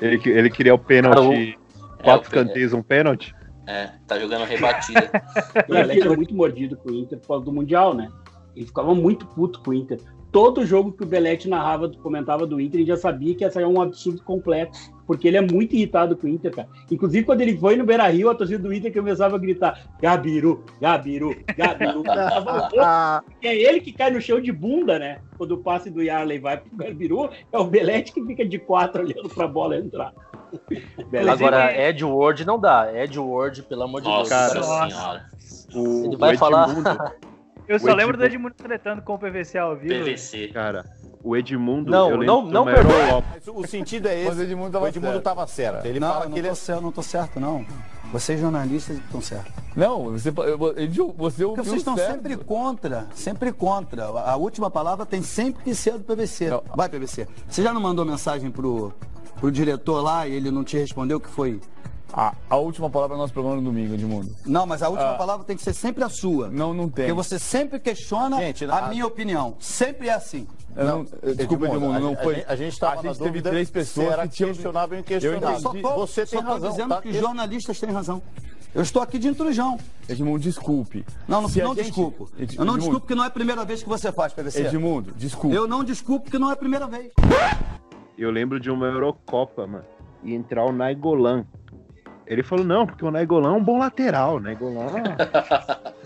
[0.00, 1.58] Ele, ele queria o pênalti.
[2.04, 3.34] É, Quatro o- canteiros, um pênalti.
[3.66, 5.10] É, tá jogando rebatida.
[5.68, 8.08] O Belete é muito mordido com o Inter por causa do Mundial, né?
[8.54, 9.98] Ele ficava muito puto com o Inter.
[10.30, 13.64] Todo jogo que o Belete narrava, comentava do Inter, ele já sabia que ia sair
[13.64, 14.76] um absurdo completo.
[15.06, 16.68] Porque ele é muito irritado com o Inter, cara.
[16.90, 20.64] Inclusive, quando ele foi no Beira Rio, a torcida do Inter começava a gritar: Gabiru,
[20.80, 22.02] Gabiru, Gabiru.
[23.42, 25.18] E é ele que cai no chão de bunda, né?
[25.38, 29.02] Quando o passe do Yarley vai pro Gabiru, é o Belete que fica de quatro
[29.02, 30.12] olhando pra bola entrar.
[31.32, 32.88] Agora, Ed Ward não dá.
[32.94, 34.18] Ed Ward, pelo amor de Deus.
[34.30, 34.62] Nossa cara.
[34.88, 35.26] senhora.
[35.74, 36.68] O, Ele o vai falar-
[37.66, 40.04] Eu só lembro do Edmundo- tretando com o PVC ao vivo.
[40.04, 40.48] PVC.
[40.48, 40.84] Cara,
[41.22, 41.90] o Edmundo.
[41.90, 42.64] Não, eu não- não.
[42.66, 44.28] Mas o sentido é esse.
[44.28, 45.24] Mas o Edmundo tava o Edmundo certo.
[45.24, 45.86] tava certo.
[45.86, 46.56] Ele não, fala eu que não ele tô é.
[46.56, 47.64] certo, não tô certo, não.
[48.12, 49.50] Vocês jornalistas estão certos.
[49.74, 52.12] Não, você, você ouviu Porque vocês estão certo.
[52.12, 54.04] sempre contra, sempre contra.
[54.04, 56.50] A última palavra tem sempre que ser do PVC.
[56.76, 57.26] Vai, PVC.
[57.48, 58.92] Você já não mandou mensagem pro,
[59.38, 61.60] pro diretor lá e ele não te respondeu o que foi?
[62.16, 64.30] A, a última palavra do nosso programa no domingo, Edmundo.
[64.46, 65.14] Não, mas a última Ah.
[65.14, 66.48] palavra tem que ser sempre a sua.
[66.48, 67.06] Não, não tem.
[67.06, 69.56] Porque você sempre questiona Gente, a a- minha opinião.
[69.58, 70.46] Sempre é assim.
[70.76, 72.34] Eu não, desculpa, Edmundo, a, não gente- foi.
[72.46, 74.50] A gente, a gente teve três pessoas que tinham.
[74.52, 75.60] questionável e Eu inquestionável.
[75.60, 77.02] Só tô, Você só tem tô razão, dizendo tá?
[77.02, 78.22] que jornalistas têm razão.
[78.72, 79.78] Eu estou aqui de intrujão.
[80.08, 81.04] Edmundo, desculpe.
[81.28, 82.28] Não, não, não gente- desculpo.
[82.38, 84.66] Ed- Eu não Edmundo, desculpo porque não é a primeira vez que você faz, PVC.
[84.66, 85.54] Edmundo, desculpe.
[85.56, 87.12] Eu não desculpo porque não é a primeira vez.
[88.16, 89.84] Eu lembro de uma Eurocopa, mano.
[90.22, 91.44] E entrar o Naigolan.
[92.26, 94.36] Ele falou, não, porque o Naigolan é um bom lateral.
[94.36, 94.92] O Naigolan.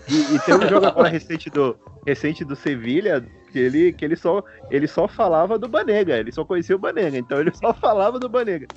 [0.09, 4.15] e, e tem um jogo agora recente do, recente do Sevilha que ele, que ele,
[4.15, 6.17] só, ele só falava do Banega.
[6.17, 7.17] Ele só conhecia o Banega.
[7.17, 8.67] Então ele só falava do Banega.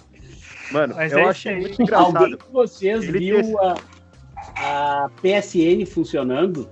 [0.70, 2.16] Mano, Mas eu é achei muito engraçado.
[2.16, 3.56] Alguém de vocês Ele viu ter-
[4.56, 6.68] a, a PSN funcionando?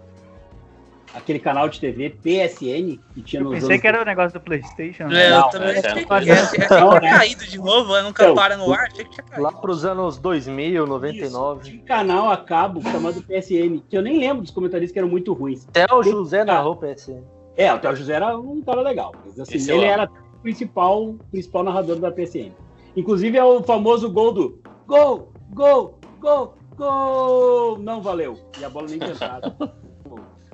[1.13, 4.41] Aquele canal de TV PSN que tinha Eu nos pensei que era o negócio do
[4.41, 5.05] Playstation.
[5.05, 5.27] É, né?
[5.27, 7.19] eu Não, também é achei a que tinha né?
[7.19, 8.03] caído de novo, né?
[8.03, 9.43] nunca Então, para no ar, achei que tinha caído.
[9.43, 11.65] Lá pros anos 2000, 99.
[11.65, 15.09] Tinha um canal a cabo chamado PSN, que eu nem lembro dos comentaristas que eram
[15.09, 15.67] muito ruins.
[15.69, 17.23] Até o José narrou PSN.
[17.57, 19.13] É, o Theo José era um cara legal.
[19.25, 22.53] Mas assim, Esse eu ele era o principal, principal narrador da PSN.
[22.97, 27.79] Inclusive é o famoso gol do gol, gol, gol, gol.
[27.79, 28.39] Não valeu.
[28.59, 29.55] E a bola nem tentada.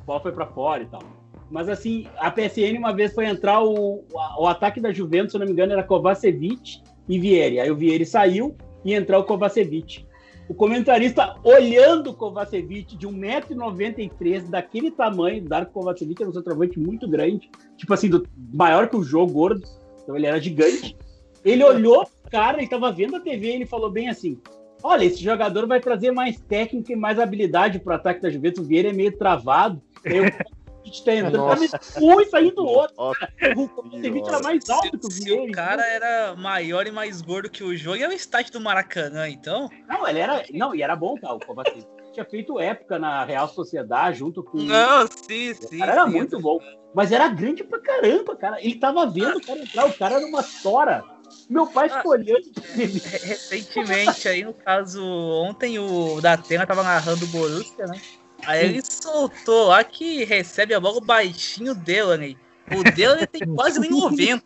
[0.07, 1.03] bola foi pra fora e tal.
[1.51, 4.05] Mas assim, a PSN uma vez foi entrar o, o,
[4.38, 7.61] o ataque da Juventus, se não me engano, era Kovacevic e Vieri.
[7.61, 10.07] Aí o Vieri saiu e entrou o Kovacevic.
[10.49, 17.09] O comentarista olhando o Kovacevic de 1,93m, daquele tamanho, Darko Kovacevic era um centroavante muito
[17.09, 19.62] grande, tipo assim, do, maior que o jogo, gordo,
[20.03, 20.97] então ele era gigante.
[21.45, 24.40] Ele olhou cara, ele tava vendo a TV e ele falou bem assim:
[24.83, 28.64] Olha, esse jogador vai trazer mais técnica e mais habilidade pro ataque da Juventus.
[28.64, 29.83] O Vieira é meio travado.
[30.87, 32.95] O Kovacevic tá entrando, tá e saindo do outro.
[32.97, 35.42] Nossa O era mais alto que o Vieira.
[35.42, 39.29] o cara era maior e mais gordo que o jogo, é o estádio do Maracanã,
[39.29, 39.69] então.
[39.88, 40.45] Não, ele era.
[40.53, 41.33] Não, e era bom, tá?
[41.33, 44.59] O Kovacevic tinha feito época na Real Sociedade junto com.
[44.59, 45.75] Não, sim, sim.
[45.77, 46.12] O cara era sim.
[46.12, 46.61] muito bom.
[46.95, 48.62] Mas era grande pra caramba, cara.
[48.64, 51.05] Ele tava vendo o cara entrar, o cara era uma tora.
[51.51, 52.42] Meu pai ficou olhando.
[52.75, 58.01] Re- Recentemente, aí no caso, ontem o Datena tava narrando o Borussia, né?
[58.44, 62.35] Aí ele soltou lá que recebe a bola baixinho dele, né?
[62.77, 64.42] O dele tem quase 1,90.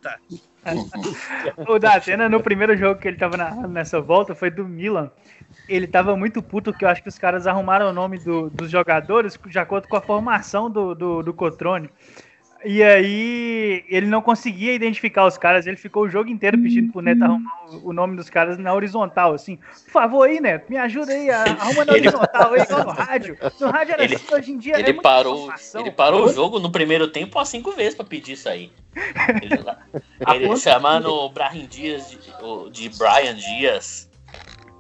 [1.67, 5.11] O Datena, no primeiro jogo que ele tava nessa volta, foi do Milan.
[5.69, 8.71] Ele tava muito puto, porque eu acho que os caras arrumaram o nome do- dos
[8.71, 11.89] jogadores de acordo com a formação do, do, do Cotrone.
[12.63, 17.01] E aí ele não conseguia identificar os caras, ele ficou o jogo inteiro pedindo pro
[17.01, 19.57] Neto arrumar o, o nome dos caras na horizontal, assim.
[19.57, 23.39] Por favor aí, Neto, me ajuda aí, a- arruma na horizontal aí, igual no rádio.
[23.59, 26.33] No rádio era Ele- assim, hoje em dia é Ele muita parou, ele parou o
[26.33, 28.71] jogo no primeiro tempo há cinco vezes pra pedir isso aí.
[29.43, 34.11] Ele, ele chamando o Brahim Dias de, o- de Brian Dias.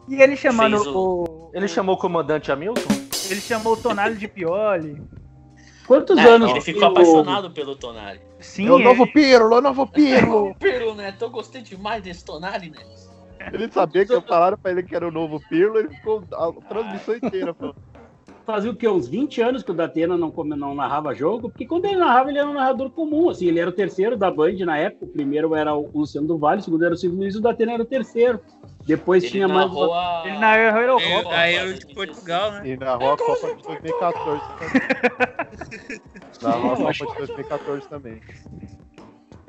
[0.06, 1.50] E ele chamando Fez o...
[1.54, 2.82] Ele chamou o comandante Hamilton?
[3.30, 5.00] Ele chamou o Tonali de Pioli.
[5.90, 8.20] Quantos É, anos ele ficou o- apaixonado pelo Tonali.
[8.38, 10.54] Sim, É o novo Pirlo, é o novo Pirlo.
[10.60, 11.12] Pirlo, né?
[11.20, 12.78] Eu gostei demais desse Tonali, né?
[13.52, 17.16] Ele sabia que falaram pra ele que era o novo Pirlo, ele ficou a transmissão
[17.16, 17.74] inteira falando.
[18.50, 18.88] Fazia o quê?
[18.88, 22.38] Uns 20 anos que o Datena não, não narrava jogo, porque quando ele narrava, ele
[22.38, 25.54] era um narrador comum, assim, ele era o terceiro da Band na época, o primeiro
[25.54, 27.82] era o Luciano do Vale, o segundo era o Silvio Luiz, e o Datena era
[27.82, 28.40] o terceiro.
[28.84, 29.66] Depois Ele tinha mais...
[29.66, 30.22] narrou a...
[30.26, 31.34] Ele narrou a Eurocopa.
[31.34, 32.62] Aí eu de Portugal, né?
[32.64, 36.00] E narrou a Copa de 2014 também.
[36.42, 38.20] Narrou a Copa de 2014 também.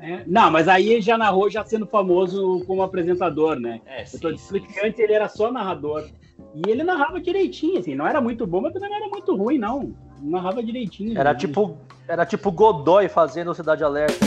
[0.02, 3.80] É, Não, mas aí ele já narrou já sendo famoso como apresentador, né?
[3.86, 6.08] É, Eu tô dizendo que antes ele era só narrador.
[6.54, 9.58] E ele narrava direitinho, assim, não era muito bom, mas também não era muito ruim,
[9.58, 9.94] não.
[10.20, 11.16] Narrava direitinho.
[11.18, 11.38] Era né?
[11.38, 14.26] tipo, era tipo Godoy fazendo Cidade Alerta.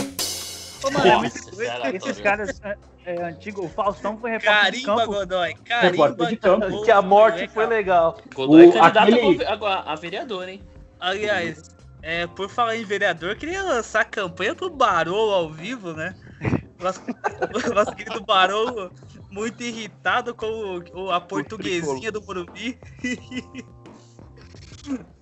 [0.82, 4.72] Ô, mano, é muito Nossa, Esses tô caras é, é, antigos, o Faustão foi repórter
[4.72, 5.12] de Carimba, campo.
[5.12, 5.48] Godoy.
[5.48, 6.26] Repórter Carimba.
[6.26, 6.82] de campo.
[6.84, 8.16] Que a morte foi legal.
[8.34, 10.62] Godoy é O- candidato aquele- a a vereador, hein?
[10.98, 11.75] Aliás,
[12.06, 16.14] é, por falar em vereador, eu queria lançar campanha pro Barol ao vivo, né?
[16.78, 17.00] Nosso,
[17.74, 18.90] nosso querido Barol,
[19.30, 22.78] muito irritado com o- o- a portuguesinha do Morumbi.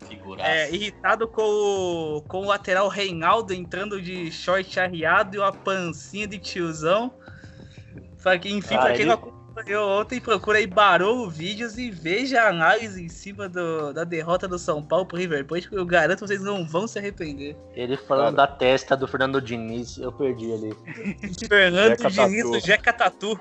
[0.09, 0.51] Figuraça.
[0.51, 6.27] É, irritado com o, com o lateral Reinaldo entrando de short arriado e uma pancinha
[6.27, 7.15] de tiozão.
[8.23, 11.91] Pra que, enfim, Ah, pra quem ele- não acompanhou ontem, procura aí Barou vídeos e
[11.91, 15.77] veja a análise em cima do- da derrota do São Paulo pro River Plate, que
[15.77, 17.57] eu garanto que vocês não vão se arrepender.
[17.75, 20.75] Ele falando da testa do Fernando Diniz, eu perdi ali.
[21.49, 22.61] Fernando Jeca Diniz do.
[22.61, 23.39] Jeca Tatu.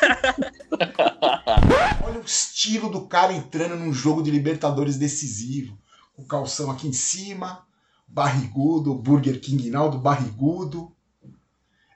[2.02, 5.76] Olha o estilo do cara entrando num jogo de Libertadores decisivo.
[6.14, 7.66] Com o calção aqui em cima,
[8.06, 10.92] barrigudo, o Burger King Naldo barrigudo.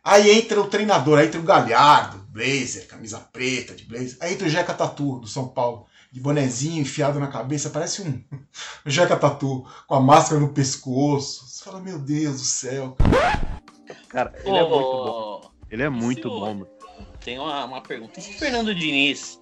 [0.03, 4.17] Aí entra o treinador, aí entra o Galhardo, blazer, camisa preta de blazer.
[4.21, 8.23] Aí entra o Jeca Tatu, do São Paulo, de bonezinho enfiado na cabeça, parece um,
[8.87, 11.47] Jeca Tatu, com a máscara no pescoço.
[11.47, 12.97] Você fala, meu Deus do céu,
[14.09, 14.33] cara.
[14.45, 15.51] Ele é Ô, muito bom.
[15.71, 16.69] Ele é muito se o- bom, mano.
[17.23, 18.19] Tem uma, uma pergunta.
[18.19, 19.40] E se o Fernando Diniz,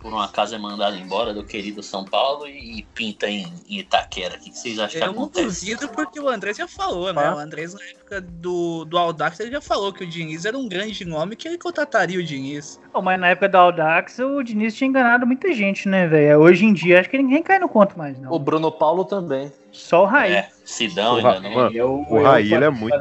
[0.00, 4.36] por um acaso, é mandado embora do querido São Paulo e, pinta em, em Itaquera?
[4.36, 5.44] O que que vocês acham que Eu acontece?
[5.66, 7.22] duvido porque o Andrés já falou, né?
[7.24, 7.36] Ah.
[7.36, 10.66] O Andrés, na época do, do Audax, ele já falou que o Diniz era um
[10.68, 12.80] grande nome que ele contrataria o Diniz.
[12.92, 16.40] Pô, mas na época da Audax, o Diniz tinha enganado muita gente, né, velho?
[16.40, 18.32] Hoje em dia, acho que ninguém cai no conto mais, não.
[18.32, 19.52] O Bruno Paulo também.
[19.70, 20.32] Só o Raí.
[20.32, 21.50] É, Sidão O ainda não.
[21.54, 22.96] mano, Eu, o eu, Raí, ele é muito-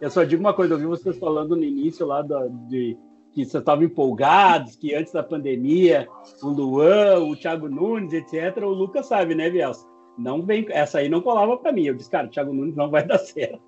[0.00, 2.96] Eu só digo uma coisa, eu vi vocês falando no início lá da, de
[3.44, 6.08] que vocês estavam empolgados, que antes da pandemia,
[6.42, 8.62] o Luan, o Thiago Nunes, etc.
[8.62, 9.86] O Lucas sabe, né, Bielsa?
[10.18, 11.84] Não vem, essa aí não colava para mim.
[11.84, 13.60] Eu disse, cara, o Thiago Nunes não vai dar certo.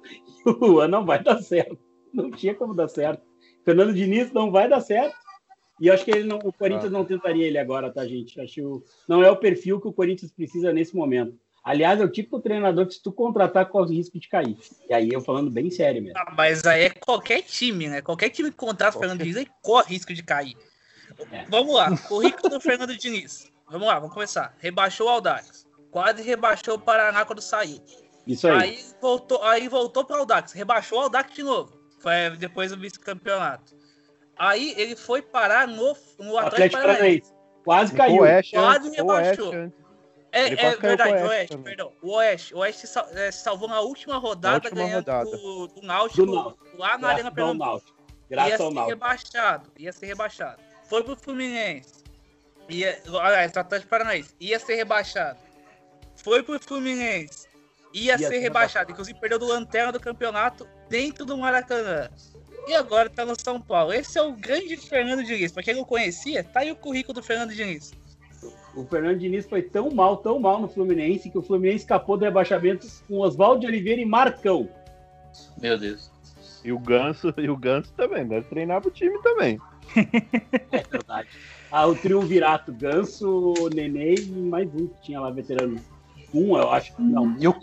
[0.45, 1.79] E o Luan não vai dar certo.
[2.13, 3.23] Não tinha como dar certo.
[3.65, 5.15] Fernando Diniz não vai dar certo.
[5.81, 8.39] E eu acho que ele não, o Corinthians não tentaria ele agora, tá, gente?
[8.41, 11.39] Acho não é o perfil que o Corinthians precisa nesse momento.
[11.71, 14.57] Aliás, é o tipo de treinador que se tu contratar corre o risco de cair.
[14.89, 16.19] E aí eu falando bem sério mesmo.
[16.19, 18.03] Ah, mas aí é qualquer time, né?
[18.03, 20.57] Qualquer time que contrata o Fernando Diniz aí corre risco de cair.
[21.49, 23.53] Vamos lá, currículo do Fernando Diniz.
[23.71, 24.53] Vamos lá, vamos começar.
[24.59, 25.65] Rebaixou o Aldax.
[25.93, 27.79] Quase rebaixou o Paraná quando saiu.
[28.27, 28.59] Isso aí.
[28.59, 30.51] Aí voltou, aí voltou para o Aldax.
[30.53, 31.73] Rebaixou o Aldax de novo.
[32.01, 33.77] Foi depois do vice-campeonato.
[34.37, 37.33] Aí ele foi parar no, no Atlético, Atlético Paranaense.
[37.65, 38.23] Quase caiu.
[38.23, 39.53] Oeste, Quase Oeste rebaixou.
[39.53, 39.80] antes.
[40.33, 41.65] É, é verdade, o Oeste também.
[41.65, 41.93] perdão.
[42.01, 45.31] O Oeste, o Oeste sal- é, se salvou na última rodada, última ganhando rodada.
[45.31, 46.77] Do, do Náutico Do Náutico.
[46.79, 47.65] lá na Arena Pernambuco.
[47.71, 47.99] Náutico.
[48.31, 48.91] Graças ia ao ser Náutico.
[48.91, 50.63] rebaixado, ia ser rebaixado.
[50.89, 52.05] Foi pro Fluminense.
[52.69, 54.35] Ia, aliás, pro Atlético Paranaense.
[54.39, 55.39] Ia ser rebaixado.
[56.17, 57.49] Foi pro Fluminense.
[57.93, 58.93] Ia, ser, ser rebaixado.
[58.93, 62.09] Inclusive perdeu do Lanterna do campeonato dentro do Maracanã.
[62.69, 63.93] E agora tá no São Paulo.
[63.93, 65.51] Esse é o grande Fernando Diniz.
[65.51, 67.93] Pra quem não conhecia, tá aí o currículo do Fernando Diniz.
[68.75, 72.25] O Fernando Diniz foi tão mal, tão mal no Fluminense, que o Fluminense escapou do
[72.25, 74.69] rebaixamento com Oswaldo de Oliveira e Marcão.
[75.61, 76.11] Meu Deus.
[76.65, 79.59] E o Ganso, e o Ganso também, deve treinar pro time também.
[80.71, 81.29] É verdade.
[81.73, 85.77] Ah, o triunvirato, Ganso, Nenê e mais um que tinha lá, veterano.
[86.35, 86.93] Um, eu acho.
[86.99, 87.55] Não, E o,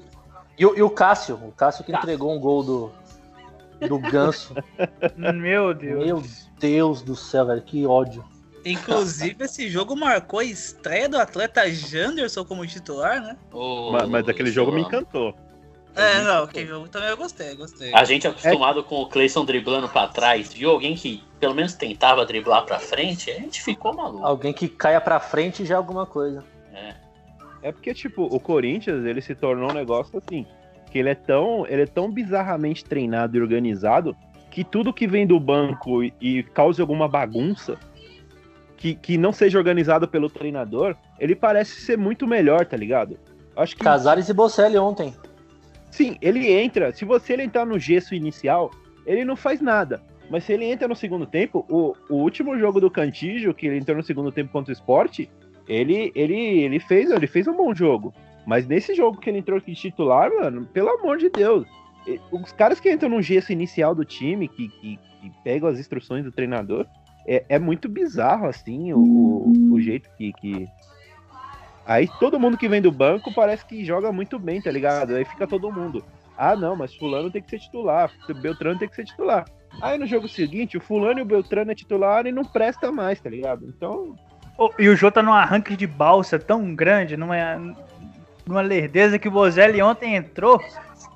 [0.58, 2.05] e o, e o Cássio, o Cássio que Cássio.
[2.05, 2.91] entregou um gol do,
[3.86, 4.55] do Ganso.
[5.36, 6.05] Meu Deus.
[6.05, 6.24] Meu
[6.58, 8.24] Deus do céu, velho, que ódio.
[8.72, 13.38] Inclusive, esse jogo marcou a estreia do atleta Janderson como titular, né?
[13.91, 15.36] Mas, mas aquele jogo me encantou.
[15.95, 17.91] É, não, aquele jogo também eu gostei, gostei.
[17.93, 21.74] A gente é acostumado com o Cleison driblando pra trás, viu alguém que pelo menos
[21.74, 24.24] tentava driblar pra frente, a gente ficou maluco.
[24.24, 26.43] Alguém que caia pra frente já é alguma coisa.
[27.61, 30.45] É porque, tipo, o Corinthians, ele se tornou um negócio assim,
[30.91, 34.15] que ele é tão, ele é tão bizarramente treinado e organizado
[34.49, 37.78] que tudo que vem do banco e, e cause alguma bagunça,
[38.78, 43.19] que, que não seja organizado pelo treinador, ele parece ser muito melhor, tá ligado?
[43.55, 45.13] Acho que Casares e Bocelli ontem.
[45.89, 46.93] Sim, ele entra.
[46.93, 48.69] Se você ele entrar no gesso inicial,
[49.05, 50.01] ele não faz nada.
[50.30, 53.78] Mas se ele entra no segundo tempo, o, o último jogo do Cantígio, que ele
[53.78, 55.30] entrou no segundo tempo contra o esporte,
[55.67, 58.13] ele, ele, ele, fez, ele fez um bom jogo.
[58.45, 61.65] Mas nesse jogo que ele entrou aqui titular, mano, pelo amor de Deus.
[62.32, 66.23] Os caras que entram no gesso inicial do time, que, que, que pegam as instruções
[66.23, 66.86] do treinador,
[67.28, 70.67] é, é muito bizarro, assim, o, o, jeito que, que.
[71.86, 75.15] Aí todo mundo que vem do banco parece que joga muito bem, tá ligado?
[75.15, 76.03] Aí fica todo mundo.
[76.38, 78.11] Ah, não, mas fulano tem que ser titular,
[78.41, 79.45] Beltrano tem que ser titular.
[79.82, 83.19] Aí no jogo seguinte, o fulano e o Beltrano é titular e não presta mais,
[83.19, 83.65] tá ligado?
[83.67, 84.15] Então,
[84.57, 87.36] Ô, E o Jô tá num arranque de balsa tão grande, numa,
[88.45, 90.59] numa lerdeza que o Bozelli ontem entrou,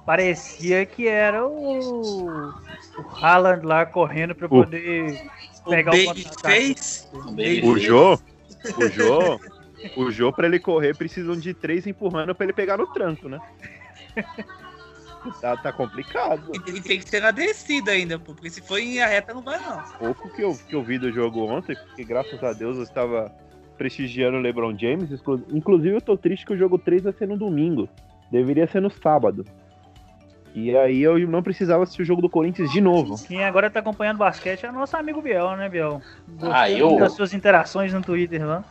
[0.06, 2.54] parecia que era o, o
[3.20, 5.28] Haaland lá correndo pra poder
[5.70, 6.76] pegar o, contra-ataque.
[7.64, 8.14] o Jô,
[8.78, 9.40] o Jô,
[9.98, 13.40] o Jô, pra ele correr, precisam de três empurrando pra ele pegar no tranco, né?
[15.40, 16.52] Tá, tá complicado.
[16.68, 19.60] E tem que ser na descida ainda, porque se for em a reta não vai
[19.60, 19.84] não.
[20.00, 23.32] pouco que eu, que eu vi do jogo ontem, porque graças a Deus eu estava
[23.78, 25.10] prestigiando o LeBron James.
[25.52, 27.90] Inclusive, eu tô triste que o jogo 3 vai ser no domingo.
[28.32, 29.46] Deveria ser no sábado.
[30.54, 33.18] E aí eu não precisava assistir o jogo do Corinthians de novo.
[33.26, 36.02] Quem agora tá acompanhando basquete é nosso amigo Biel, né, Biel?
[36.42, 38.66] Ah, eu- das suas interações no Twitter lá.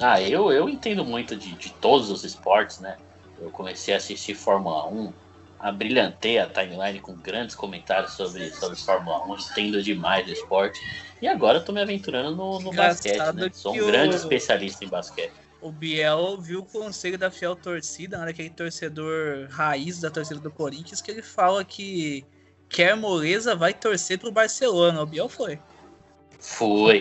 [0.00, 2.96] Ah, eu, eu entendo muito de, de todos os esportes, né?
[3.38, 5.14] Eu comecei a assistir Fórmula 1,
[5.58, 10.80] abrilhantei a timeline com grandes comentários sobre, sobre Fórmula 1, entendo demais do esporte.
[11.22, 13.48] E agora eu tô me aventurando no, no basquete, né?
[13.52, 15.32] Sou um o- grande especialista em basquete.
[15.64, 20.50] O Biel viu o conselho da fiel torcida, né, aquele torcedor raiz da torcida do
[20.50, 22.22] Corinthians, que ele fala que
[22.68, 25.00] quer moleza, vai torcer pro Barcelona.
[25.00, 25.58] O Biel foi.
[26.38, 26.98] Fui.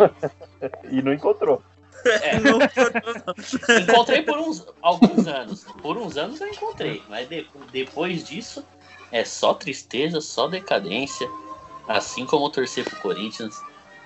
[0.89, 1.61] e não encontrou.
[2.05, 2.37] É.
[3.83, 5.65] Encontrei por uns alguns anos.
[5.81, 8.65] Por uns anos eu encontrei, mas de- depois disso
[9.11, 11.27] é só tristeza, só decadência.
[11.85, 13.53] Assim como torcer pro Corinthians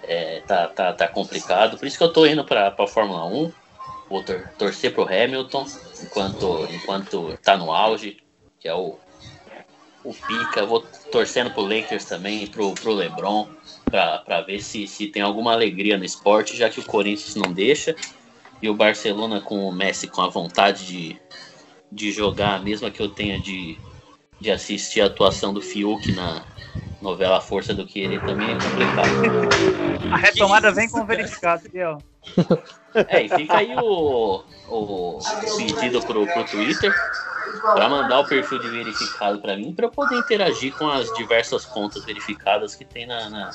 [0.01, 1.77] é, tá, tá, tá complicado.
[1.77, 3.51] Por isso que eu tô indo pra, pra Fórmula 1.
[4.09, 5.65] Vou tor- torcer pro Hamilton
[6.01, 8.17] enquanto, enquanto tá no auge,
[8.59, 8.99] que é o,
[10.03, 10.65] o pica.
[10.65, 10.81] Vou
[11.11, 13.49] torcendo pro Lakers também, pro, pro LeBron,
[13.89, 17.95] pra ver se, se tem alguma alegria no esporte, já que o Corinthians não deixa.
[18.61, 21.21] E o Barcelona com o Messi com a vontade de,
[21.91, 23.79] de jogar, mesmo que eu tenha de,
[24.39, 26.43] de assistir a atuação do Fiuk na
[27.01, 29.09] novela Força do Querer, também é complicado.
[30.11, 31.97] A retomada vem com o verificado, Biel.
[33.09, 35.19] É, e fica aí o, o
[35.55, 36.91] pedido pro, pro Twitter
[37.61, 41.65] para mandar o perfil de verificado para mim, para eu poder interagir com as diversas
[41.65, 43.51] contas verificadas que tem na, na,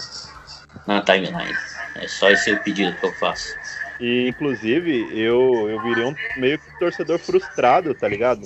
[0.87, 1.57] na timeline.
[1.97, 3.55] É só esse o pedido que eu faço.
[4.01, 8.43] E, inclusive, eu, eu virei um meio que torcedor frustrado, tá ligado?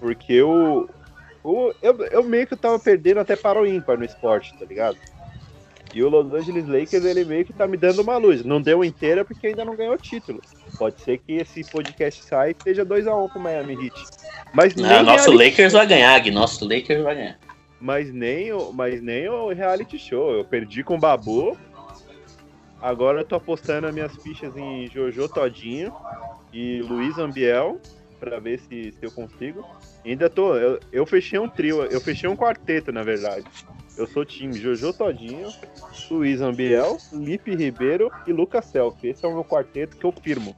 [0.00, 0.88] Porque eu,
[1.44, 4.96] o, eu, eu meio que tava perdendo até para o ímpar no esporte, tá ligado?
[5.94, 8.42] E o Los Angeles Lakers, ele meio que tá me dando uma luz.
[8.44, 10.40] Não deu inteira porque ainda não ganhou título.
[10.78, 14.04] Pode ser que esse podcast saia e esteja 2x1 pro Miami Heat.
[14.54, 16.30] Mas Ah, nosso reality Lakers vai ganhar, Gui.
[16.30, 17.38] Nosso Lakers vai ganhar.
[17.78, 20.32] mas nem, o, mas nem o reality show.
[20.32, 21.58] Eu perdi com o Babu.
[22.80, 25.92] Agora eu tô apostando as minhas fichas em Jojo Todinho
[26.52, 27.78] e Luiz Ambiel
[28.22, 29.66] pra ver se, se eu consigo.
[30.04, 30.54] Ainda tô.
[30.54, 33.44] Eu, eu fechei um trio, eu fechei um quarteto, na verdade.
[33.96, 35.52] Eu sou time Jojo Todinho,
[36.08, 39.08] Luiz Ambiel, Lipe Ribeiro e Lucas Selfie.
[39.08, 40.56] Esse é o meu quarteto que eu firmo.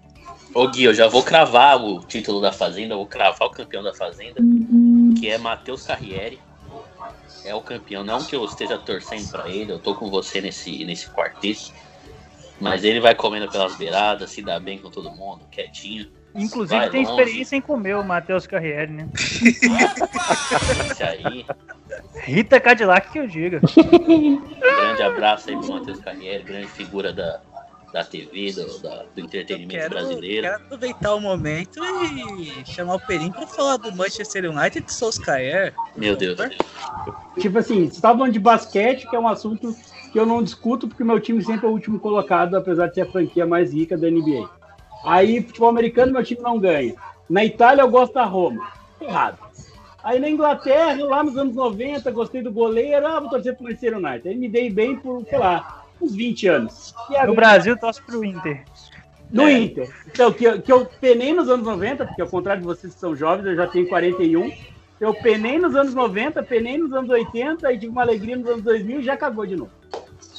[0.52, 3.94] Ô Gui, eu já vou cravar o título da Fazenda, vou cravar o campeão da
[3.94, 4.40] Fazenda,
[5.18, 6.38] que é Matheus Carriere.
[7.44, 10.84] É o campeão, não que eu esteja torcendo pra ele, eu tô com você nesse,
[10.84, 11.72] nesse quarteto.
[12.60, 16.08] Mas ele vai comendo pelas beiradas, se dá bem com todo mundo, quietinho.
[16.34, 17.20] Inclusive Vai tem longe.
[17.22, 19.08] experiência em comer o Matheus Carriere, né?
[19.14, 21.46] Esse aí.
[22.24, 23.60] Rita Cadillac que eu diga.
[23.60, 27.40] Grande abraço aí pro Matheus Carriere, grande figura da,
[27.92, 30.42] da TV, do, da- do entretenimento Quero, brasileiro.
[30.42, 35.74] quero aproveitar o momento e chamar o Perim pra falar do Manchester United de Solskjaer.
[35.96, 36.38] Meu Deus.
[37.38, 39.76] Tipo assim, você tava falando de basquete, que é um assunto
[40.12, 43.02] que eu não discuto, porque meu time sempre é o último colocado, apesar de ser
[43.02, 44.48] a franquia mais rica da NBA.
[45.04, 46.94] Aí, futebol americano, meu time não ganha.
[47.28, 48.66] Na Itália, eu gosto da Roma.
[49.00, 49.38] Errado.
[50.02, 53.96] Aí na Inglaterra, lá nos anos 90, gostei do goleiro, ah, vou torcer pro Manchester
[53.96, 54.28] United.
[54.28, 56.94] Aí me dei bem por, sei lá, uns 20 anos.
[57.08, 58.62] E No agora- Brasil, torce pro Inter.
[59.30, 59.90] no Inter.
[60.06, 63.00] Então, que, eu- que eu penei nos anos 90, porque ao contrário de vocês que
[63.00, 64.52] são jovens, eu já tenho 41.
[65.00, 68.62] Eu penei nos anos 90, penei nos anos 80 e tive uma alegria nos anos
[68.62, 69.70] 2000 e já cagou de novo.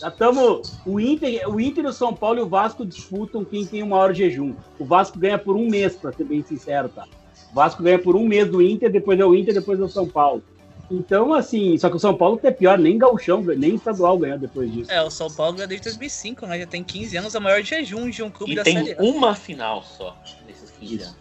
[0.06, 0.74] Já estamos.
[0.86, 4.14] O Inter, o Inter, o São Paulo e o Vasco disputam quem tem o maior
[4.14, 4.54] jejum.
[4.78, 7.06] O Vasco ganha por um mês, para ser bem sincero, tá?
[7.52, 9.90] O Vasco ganha por um mês do Inter, depois é o Inter, depois é o
[9.90, 10.44] São Paulo.
[10.92, 14.72] Então, assim, só que o São Paulo é pior, nem gauchão, nem estadual ganhou depois
[14.72, 14.92] disso.
[14.92, 16.60] É, o São Paulo ganhou desde 2005, né?
[16.60, 19.02] Já tem 15 anos, a maior jejum de um clube E da tem Série A.
[19.02, 21.16] uma final só nesses 15 anos.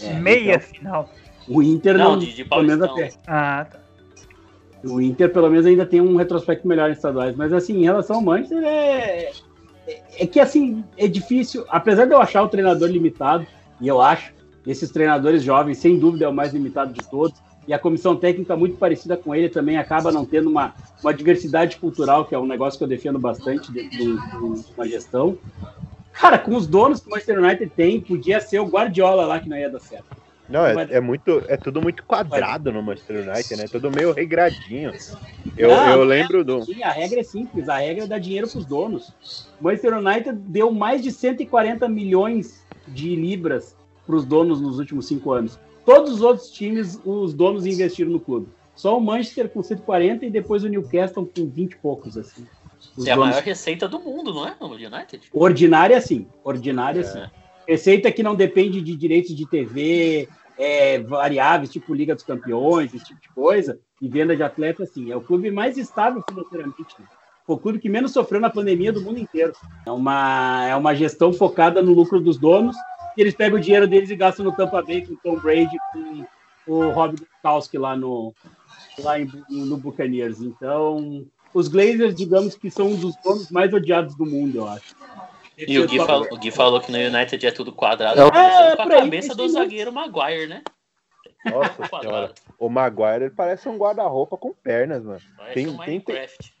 [0.00, 1.10] É, Meia então, final.
[1.46, 3.20] O Inter Não, não, de- de pelo menos Paulistão.
[3.26, 3.30] até.
[3.30, 3.81] Ah, tá.
[4.84, 7.36] O Inter, pelo menos, ainda tem um retrospecto melhor em estaduais.
[7.36, 9.30] Mas, assim, em relação ao Manchester, é...
[9.86, 11.64] é- é que, assim, é difícil.
[11.68, 13.46] Apesar de eu achar o treinador limitado,
[13.80, 14.32] e eu acho,
[14.66, 17.38] esses treinadores jovens, sem dúvida, é o mais limitado de todos.
[17.66, 21.76] E a comissão técnica, muito parecida com ele, também acaba não tendo uma, uma diversidade
[21.76, 25.38] cultural, que é um negócio que eu defendo bastante de, um- de uma gestão.
[26.12, 29.48] Cara, com os donos que o Manchester United tem, podia ser o Guardiola lá que
[29.48, 30.06] não ia dar certo.
[30.48, 33.64] Não, é, é muito, é tudo muito quadrado no Manchester United, né?
[33.70, 34.92] Tudo meio regradinho.
[35.56, 36.62] Eu, Não, eu não lembro do.
[36.64, 39.14] Sim, a regra é simples, a regra é dar dinheiro para os donos.
[39.60, 45.06] O Manchester United deu mais de 140 milhões de libras para os donos nos últimos
[45.06, 45.58] cinco anos.
[45.86, 48.48] Todos os outros times, os donos investiram no clube.
[48.74, 52.46] Só o Manchester com 140 e depois o Newcastle com 20 e poucos, assim.
[52.96, 54.56] Os É a donos- maior receita do mundo, não é?
[54.60, 55.28] No United?
[55.32, 56.26] Ordinária, sim.
[56.42, 57.04] Ordinária, É.
[57.04, 57.22] sim.
[57.66, 63.04] Receita que não depende de direitos de TV, é, variáveis, tipo Liga dos Campeões, esse
[63.04, 65.10] tipo de coisa, e venda de atleta, sim.
[65.10, 66.94] É o clube mais estável financeiramente.
[66.98, 67.06] Né?
[67.46, 69.52] Foi o clube que menos sofreu na pandemia do mundo inteiro.
[69.86, 72.76] É uma, é uma gestão focada no lucro dos donos,
[73.16, 75.76] e eles pegam o dinheiro deles e gastam no Tampa Bay com o Tom Brady,
[75.92, 76.26] com
[76.66, 78.34] o Rob Gronkowski lá no,
[78.98, 80.40] lá em, no Buccaneers.
[80.40, 84.94] Então, os Glazers, digamos que são um dos donos mais odiados do mundo, eu acho.
[85.56, 88.20] E o Gui, falou, o Gui falou que no United é tudo quadrado.
[88.20, 89.54] É, começando com a aí, cabeça do sim.
[89.54, 90.62] zagueiro Maguire, né?
[91.44, 92.34] Nossa senhora.
[92.58, 95.20] O Maguire ele parece um guarda-roupa com pernas, mano.
[95.36, 96.14] Parece Tem, um tem, tem...
[96.14, 96.54] Minecraft.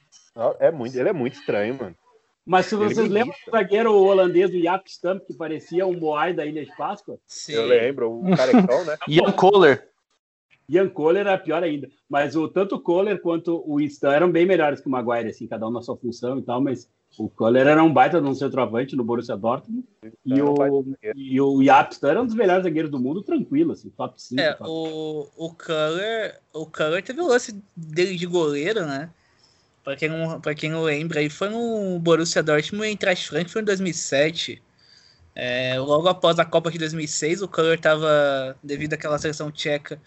[0.60, 1.96] É muito, ele é muito estranho, mano.
[2.44, 5.98] Mas se Ele vocês me lembram do zagueiro holandês do Jaap Stamp, que parecia um
[5.98, 7.18] Moai da Ilha de Páscoa?
[7.48, 8.96] Eu lembro, o carecão, né?
[9.06, 9.88] Ian Kohler.
[10.68, 11.88] Ian Kohler era pior ainda.
[12.08, 15.46] Mas o, tanto o Kohler quanto o Stan eram bem melhores que o Maguire, assim,
[15.46, 16.88] cada um na sua função e tal, mas
[17.18, 19.84] o Kohler era um baita de um centroavante no Borussia Dortmund.
[20.24, 20.54] E o,
[21.14, 24.40] e o Jaap Stan era um dos melhores zagueiros do mundo, tranquilo, assim, top 5.
[24.40, 24.70] É, top.
[24.70, 29.10] o, o Culler, o Culler teve o lance dele de goleiro, né?
[29.84, 33.62] Pra quem não, pra quem não lembra, aí foi no Borussia Dortmund em Eintracht Frankfurt
[33.62, 34.62] em 2007.
[35.34, 40.00] É, logo após a Copa de 2006, o Culler tava, devido àquela seleção tcheca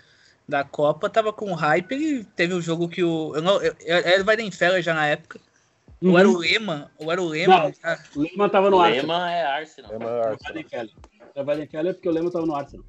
[0.47, 1.91] da Copa, tava com hype.
[1.91, 3.35] Ele teve um jogo que o.
[3.35, 5.39] Eu não, eu, eu, era o Weidenfeller já na época.
[6.01, 7.63] Ou era o Lehmann, ou era o Lehmann.
[7.63, 7.99] Não, já.
[8.15, 9.17] o Lehmann tava no O Arsenal.
[9.17, 9.91] Lehmann é Arsenal.
[9.91, 10.89] Lehmann é Arsenal.
[11.35, 12.85] O Weidenfeller porque o Lehmann tava no Arsenal.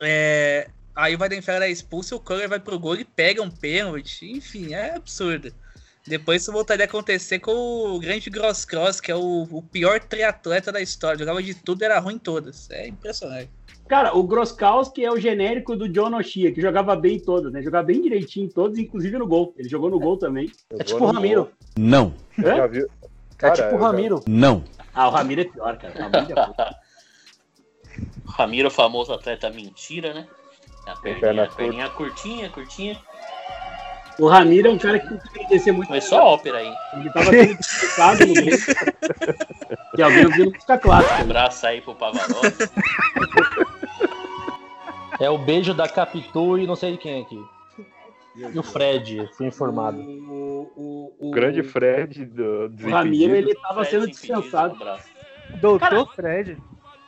[0.00, 4.30] É, aí o Weidenfeller é expulso, o Culler vai pro gol e pega um pênalti.
[4.30, 5.52] Enfim, é absurdo.
[6.06, 9.98] Depois isso voltaria a acontecer com o grande Gross Cross, que é o, o pior
[10.00, 11.18] triatleta da história.
[11.18, 12.70] Jogava de tudo, era ruim em todas.
[12.70, 13.50] É impressionante.
[13.88, 17.62] Cara, o Groskowski é o genérico do John Oshia, que jogava bem em todas, né?
[17.62, 19.54] Jogava bem direitinho em todas, inclusive no gol.
[19.58, 20.50] Ele jogou no gol também.
[20.78, 21.50] É tipo o Ramiro.
[21.78, 22.14] Não.
[22.38, 22.56] Hã?
[22.56, 22.86] Já viu?
[22.86, 24.20] É Cara, tipo eu o já- Ramiro.
[24.26, 24.64] Não.
[24.94, 25.94] Ah, o Ramiro é pior, cara.
[25.94, 26.74] O Ramiro é pior.
[28.26, 30.26] Ramiro, famoso atleta mentira, né?
[30.86, 31.56] A perna perninha, curta.
[31.56, 33.00] perninha curtinha, curtinha.
[34.18, 35.88] O Ramiro é um cara que consegue descer muito.
[35.88, 36.72] Foi só ópera aí.
[36.94, 38.58] Ele tava sendo criticado no Grêmio.
[39.96, 41.14] Que alguém ouviu música clássica.
[41.16, 41.20] né?
[41.22, 42.70] Abraço aí pro Pavarotti.
[45.20, 47.40] É o beijo da Capitu e não sei de quem aqui.
[48.36, 50.00] E o Fred, fui informado.
[50.00, 54.76] O, o, O grande Fred do o Ramiro, ele tava Fred sendo dispensado.
[55.60, 56.56] Doutor Fred.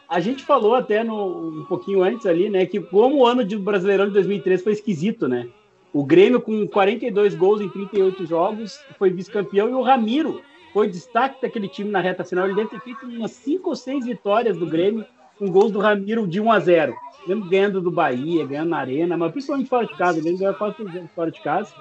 [0.09, 3.57] A gente falou até no, um pouquinho antes ali, né, que como o ano de
[3.59, 5.49] Brasileirão de 2003 foi esquisito, né?
[5.97, 11.41] O Grêmio com 42 gols em 38 jogos foi vice-campeão e o Ramiro foi destaque
[11.41, 12.45] daquele time na reta final.
[12.45, 15.07] Ele deve ter feito umas 5 ou 6 vitórias do Grêmio
[15.39, 16.95] com gols do Ramiro de 1 a 0.
[17.27, 20.21] Lembro ganhando do Bahia, ganhando na Arena, mas principalmente fora de casa.
[20.21, 20.77] Grêmio ganhou quase
[21.15, 21.73] fora de casa.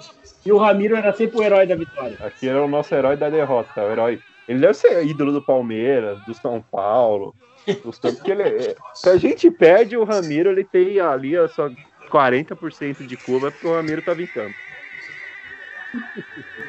[0.45, 2.18] E o Ramiro era sempre o herói da vitória.
[2.22, 6.24] Aqui era o nosso herói da derrota, o herói Ele deve ser ídolo do Palmeiras,
[6.24, 7.36] do São Paulo.
[7.84, 8.76] Dos tantos que ele é.
[8.93, 11.70] Se a gente perde o Ramiro, ele tem ali a sua
[12.16, 14.55] 40% de curva, porque o Ramiro tava em campo.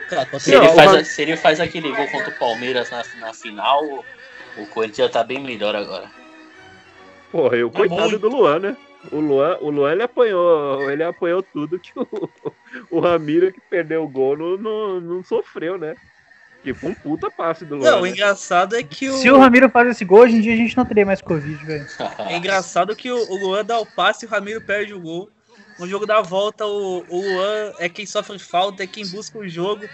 [0.08, 3.32] Cara, Se ele, o faz, se ele faz aquele gol contra o Palmeiras na, na
[3.32, 4.04] final, o,
[4.58, 6.10] o Corinthians já tá bem melhor agora.
[7.30, 8.18] Porra, eu, É coitado muito.
[8.18, 8.76] do Luan, né?
[9.10, 12.06] O Luan, o Luan ele apanhou, ele apanhou tudo que o,
[12.90, 15.94] o Ramiro que perdeu o gol não, não, não sofreu, né?
[16.62, 17.90] Que foi um puta passe do Luan.
[17.90, 18.10] Não, o né?
[18.10, 19.12] engraçado é que o.
[19.12, 21.64] Se o Ramiro faz esse gol, hoje em dia a gente não teria mais Covid,
[21.64, 21.86] velho.
[22.28, 25.30] É engraçado que o, o Luan dá o passe e o Ramiro perde o gol.
[25.78, 29.48] No jogo da volta, o, o Luan é quem sofre falta, é quem busca o
[29.48, 29.88] jogo.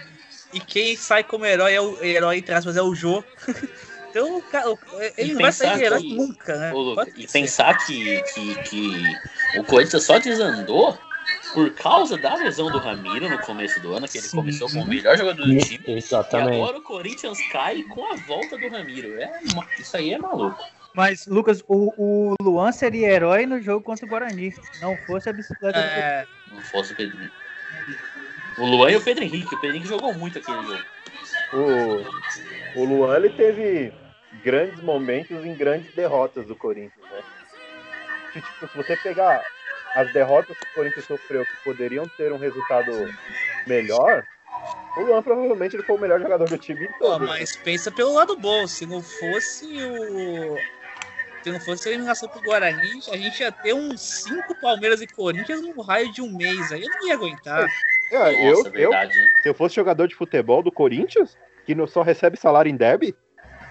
[0.53, 3.23] E quem sai como herói é o herói, entre aspas, é o Jô.
[4.09, 4.79] então, o cara, o-
[5.17, 6.71] ele E não vai sair de herói que- nunca, né?
[6.71, 10.97] Pode e pensar que, que, que o Corinthians só desandou
[11.53, 14.87] por causa da lesão do Ramiro no começo do ano, que ele começou como o
[14.87, 15.83] melhor jogador do time.
[15.87, 16.55] E Exatamente.
[16.57, 19.19] agora o Corinthians cai com a volta do Ramiro.
[19.19, 19.39] É,
[19.79, 20.63] isso aí é maluco.
[20.93, 24.53] Mas, Lucas, o, o Luan seria herói no jogo contra o Guarani.
[24.79, 27.31] Não fosse a bicicleta do É, Não fosse o Pedrinho.
[28.57, 29.55] O Luan e o Pedro Henrique.
[29.55, 30.83] O Pedro Henrique jogou muito aquele jogo.
[31.53, 33.91] O, o Luan ele teve
[34.43, 37.23] grandes momentos em grandes derrotas do Corinthians, né?
[38.33, 39.43] Tipo, se você pegar
[39.95, 42.91] as derrotas que o Corinthians sofreu que poderiam ter um resultado
[43.67, 44.23] melhor,
[44.97, 47.27] o Luan provavelmente ele foi o melhor jogador do time em pô, todos.
[47.27, 48.67] mas pensa pelo lado bom.
[48.67, 50.57] Se não fosse o.
[51.43, 55.07] Se não fosse a eliminação pro Guarani, a gente ia ter uns 5 Palmeiras e
[55.07, 56.71] Corinthians no raio de um mês.
[56.71, 57.67] Aí eu não ia aguentar.
[58.09, 59.31] É, eu, Nossa, eu, verdade, né?
[59.41, 63.13] se eu fosse jogador de futebol do Corinthians, que não só recebe salário em deb,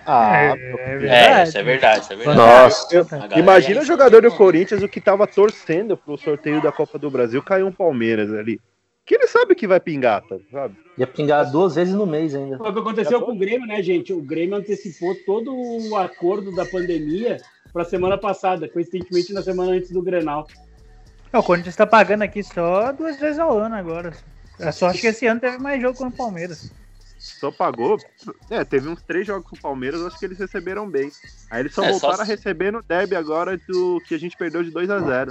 [0.04, 1.08] ah, meu filho.
[1.08, 2.38] É, isso é verdade, isso é verdade.
[2.38, 3.06] Nossa, eu-
[3.38, 7.42] imagina o jogador do Corinthians o que tava torcendo pro sorteio da Copa do Brasil
[7.42, 8.60] cair um Palmeiras ali.
[9.04, 10.76] Que ele sabe que vai pingar, tá, sabe?
[10.96, 12.58] Ia pingar duas vezes no mês ainda.
[12.58, 14.12] Foi o que aconteceu com o Grêmio, né, gente?
[14.12, 17.38] O Grêmio antecipou todo o acordo da pandemia
[17.72, 20.46] para semana passada, coincidentemente na semana antes do Grenal.
[21.32, 24.12] É, o Corinthians tá pagando aqui só duas vezes ao ano agora.
[24.60, 26.70] A sorte que esse ano teve mais jogo com o Palmeiras.
[27.18, 27.98] Só pagou.
[28.50, 31.10] É, teve uns três jogos com o Palmeiras, eu acho que eles receberam bem.
[31.50, 34.18] Aí eles só É, só voltaram a se- receber no deb agora do que a
[34.18, 35.30] gente perdeu de 2 a 0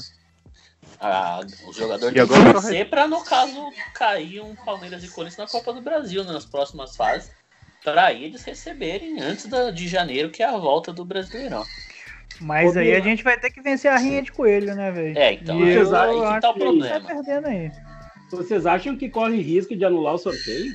[1.00, 5.04] Ah, o jogador E tem agora que só torcer pra, no caso, cair um Palmeiras
[5.04, 7.30] e Corinthians na Copa do Brasil né, nas próximas fases.
[7.84, 11.66] Pra eles receberem antes da, de janeiro, que é a volta do Brasileirão.
[12.40, 15.18] Mas aí a gente vai ter que vencer a rinha de coelho, né, velho?
[15.18, 17.24] É, então, E aí eu aí que tá o que a gente tá problema.
[17.24, 17.72] perdendo aí.
[18.32, 20.74] Vocês acham que corre risco de anular o sorteio?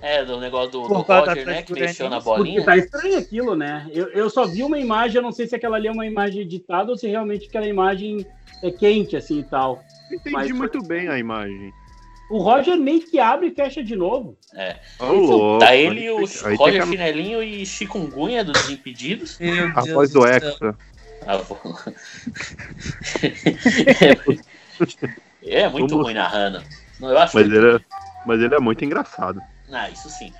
[0.00, 1.62] É, do negócio do, do Roger, né?
[1.62, 2.64] Que mexeu na Porque bolinha.
[2.64, 3.86] tá estranho aquilo, né?
[3.92, 6.40] Eu, eu só vi uma imagem, eu não sei se aquela ali é uma imagem
[6.42, 8.26] editada ou se realmente aquela imagem
[8.64, 9.80] é quente, assim e tal.
[10.10, 11.72] Entendi Mas foi- muito bem a imagem.
[12.32, 14.38] O Roger meio que abre e fecha de novo.
[14.54, 14.76] É.
[15.60, 19.38] Tá ele e o Aí Roger que- Chinelinho e Chikungunya dos Desimpedidos.
[19.38, 20.26] Meu A voz do.
[20.26, 20.74] Extra.
[21.26, 21.56] Ah, pô.
[25.44, 26.62] é muito Vamos- ruim narrando.
[26.98, 27.80] Não, Eu acho Mas que- ele, é,
[28.26, 29.40] mas ele é muito engraçado.
[29.70, 30.32] Ah, isso sim.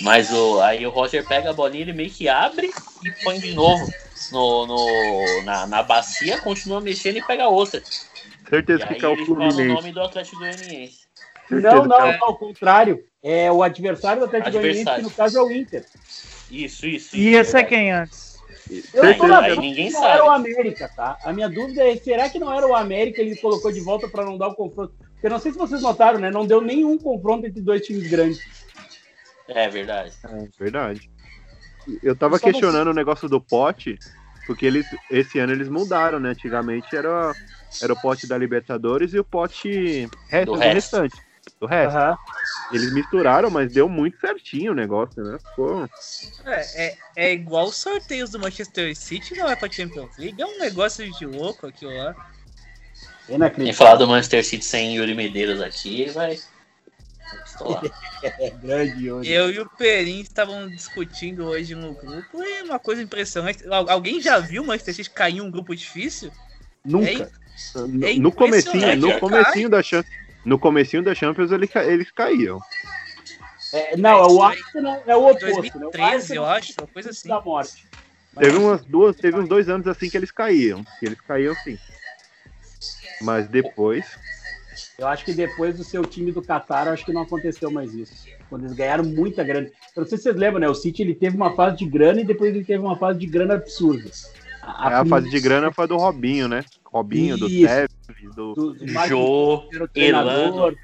[0.00, 2.70] Mas o, aí o Roger pega a bolinha, ele meio que abre
[3.04, 3.86] e põe de novo
[4.32, 7.80] no, no- na, na bacia, continua mexendo e pega outra.
[8.48, 9.74] Certeza E que é o ele fala o Fluminense.
[9.74, 11.00] nome do Atlético Goianiense.
[11.50, 13.02] Não, não, é não, ao contrário.
[13.22, 15.84] É o adversário do Atlético Goianiense, que no caso é o Inter.
[16.50, 17.16] Isso, isso.
[17.16, 18.30] E esse é quem antes?
[18.94, 20.12] Eu Aí- tô na dúvida ninguém que não sabe.
[20.14, 21.18] era o América, tá?
[21.24, 24.08] A minha dúvida é, será que não era o América que ele colocou de volta
[24.08, 24.94] para não dar o confronto?
[25.12, 26.30] Porque eu não sei se vocês notaram, né?
[26.30, 28.40] Não deu nenhum confronto entre dois times grandes.
[29.48, 30.12] É verdade.
[30.24, 31.10] É verdade.
[32.02, 33.98] Eu tava não- questionando o negócio do pote,
[34.46, 36.30] porque eles esse ano eles mudaram, né?
[36.30, 37.32] Antigamente era,
[37.82, 40.74] era o pote da Libertadores e o pote resto, Do do, resto.
[40.74, 41.29] restante.
[41.58, 41.96] Do resto.
[41.96, 42.18] Aham.
[42.70, 45.38] Eles misturaram, mas deu muito certinho o negócio, né?
[45.50, 45.88] Ficou...
[46.44, 50.40] É, é, é igual os sorteios do Manchester City, não é pra Champions League.
[50.40, 52.14] É um negócio de louco aquilo lá.
[53.26, 53.74] Quem Inacreditável.
[53.86, 56.40] falar do Manchester City sem Yuri Medeiros aqui, ele vai.
[58.22, 59.32] É grande hoje.
[59.32, 63.66] Eu e o Perin estavam discutindo hoje no grupo e é uma coisa impressionante.
[63.66, 66.30] Al- Alguém já viu o Manchester City cair em um grupo difícil?
[66.84, 67.30] Nunca.
[67.74, 72.10] É, No, É no comecinho, no comecinho da Champions, no comecinho da Champions ele eles
[72.10, 72.60] caíam.
[73.72, 75.78] É, não, o Arsenal é o oposto.
[75.78, 75.86] né?
[75.86, 77.28] O 2013, Arsenal eu acho, uma coisa assim.
[77.28, 77.88] da morte.
[78.34, 81.54] Mas Teve umas duas, teve uns dois anos assim que eles caíam, que eles caíam
[81.56, 81.78] sim.
[83.22, 84.06] Mas depois,
[84.98, 87.94] Eu acho que depois do seu time do Qatar, eu acho que não aconteceu mais
[87.94, 88.26] isso.
[88.48, 89.66] Quando eles ganharam muita grana.
[89.94, 90.68] Eu não sei se vocês lembram, né?
[90.68, 93.26] O City ele teve uma fase de grana e depois ele teve uma fase de
[93.26, 94.10] grana absurda.
[94.62, 96.64] a, a fase de grana foi do Robinho, né?
[96.92, 97.48] Robinho, do.
[97.48, 97.88] Tevez,
[98.34, 99.68] do do, do Jô, o.
[99.94, 100.76] Elano.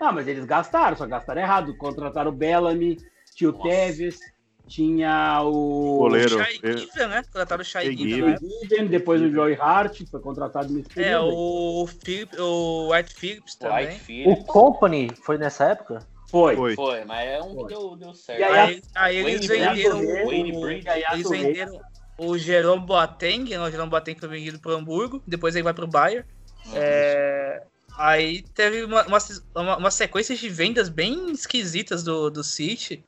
[0.00, 1.76] Ah, mas eles gastaram, só gastaram errado.
[1.76, 2.98] Contrataram o Bellamy,
[3.34, 4.18] tinha o Tevez,
[4.68, 5.98] tinha o.
[5.98, 6.38] Goleiro.
[6.38, 7.22] Shai Given, né?
[7.24, 8.22] Contrataram o Shai Given.
[8.32, 8.84] Né?
[8.88, 11.34] Depois o Joey Hart, foi contratado nesse É, período.
[11.36, 13.86] o, Philip, o White Phillips também.
[13.88, 14.44] White O Phillips.
[14.46, 15.98] Company foi nessa época?
[16.28, 16.56] Foi.
[16.56, 16.74] Foi.
[16.74, 18.40] Foi, mas é um que deu, deu certo.
[18.40, 20.88] E aí, Aí, aí eles Wayne venderam o, Wayne Bridge.
[21.12, 21.80] eles venderam
[22.18, 23.58] o Jerome Boateng, né?
[23.60, 26.24] o Jerome Boateng foi vendido pro Hamburgo, depois ele vai pro Bayern.
[26.74, 27.62] É,
[27.98, 33.04] aí teve uma, uma, uma- sequência de vendas bem esquisitas do, do City.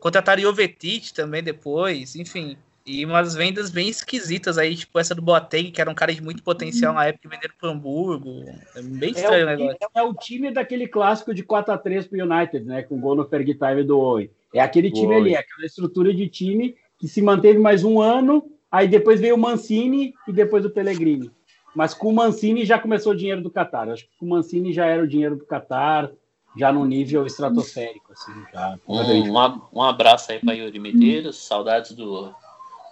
[0.00, 2.56] Contrataram Jovetic também depois, enfim.
[2.86, 6.22] E umas vendas bem esquisitas aí, tipo essa do Boateng, que era um cara de
[6.22, 8.44] muito potencial na época, venderam pro Hamburgo.
[8.76, 9.78] É bem É estranho o o, negócio.
[9.78, 12.82] time, é o time daquele clássico de 4x3 pro United, né?
[12.82, 14.30] Com gol no Fergie Time do Owen.
[14.52, 15.18] É aquele time Owen.
[15.18, 19.34] ali, é aquela estrutura de time que se manteve mais um ano, aí depois veio
[19.34, 21.30] o Mancini e depois o Pellegrini.
[21.76, 23.90] Mas com o Mancini já começou o dinheiro do Qatar.
[23.90, 26.10] Acho que com o Mancini já era o dinheiro do Qatar,
[26.56, 28.78] já no nível estratosférico, assim, já.
[28.88, 32.32] Um, um ab- um abraço aí para Yuri Medeiros, saudades do,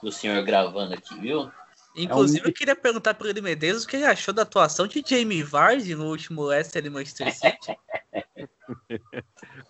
[0.03, 1.51] do senhor gravando aqui, viu?
[1.97, 4.87] Inclusive, É um- eu queria perguntar pro ele Medeiros o que ele achou da atuação
[4.87, 7.79] de Jamie Vardy no último Leicester e Manchester City.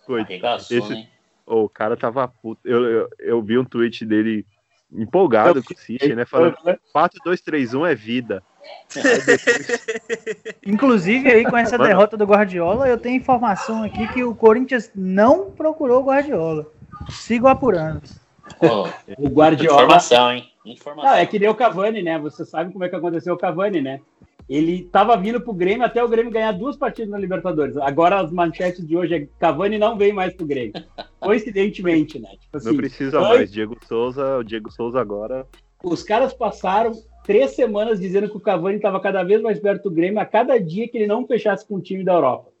[0.05, 0.19] Foi.
[0.23, 1.09] Arregaçou, Esse- hein?
[1.45, 2.61] Ô, o cara tava puto.
[2.63, 4.45] Eu, eu, eu vi um tweet dele
[4.91, 6.25] empolgado com o City, né?
[6.25, 6.55] Falando
[6.95, 8.43] 4-2-3-1 é vida.
[10.65, 11.89] Inclusive, aí com essa Mano.
[11.89, 16.65] derrota do Guardiola, eu tenho informação aqui que o Corinthians não procurou o Guardiola.
[17.09, 18.01] Sigo apurando.
[18.61, 19.83] Ó, O Guardiola.
[19.83, 20.49] informação, hein?
[20.65, 21.11] Informação.
[21.11, 22.17] Não, é que nem o Cavani, né?
[22.19, 23.99] Você sabe como é que aconteceu o Cavani, né?
[24.53, 27.75] Ele tava vindo pro Grêmio até o Grêmio ganhar duas partidas na Libertadores.
[27.77, 30.73] Agora as manchetes de hoje é Cavani não vem mais pro Grêmio.
[31.19, 32.29] Coincidentemente, né?
[32.39, 33.51] Tipo assim, Não precisa antes- mais.
[33.51, 35.47] Diego Souza, o Diego Souza agora.
[35.83, 36.91] Os caras passaram
[37.23, 40.59] três semanas dizendo que o Cavani estava cada vez mais perto do Grêmio a cada
[40.59, 42.51] dia que ele não fechasse com o time da Europa.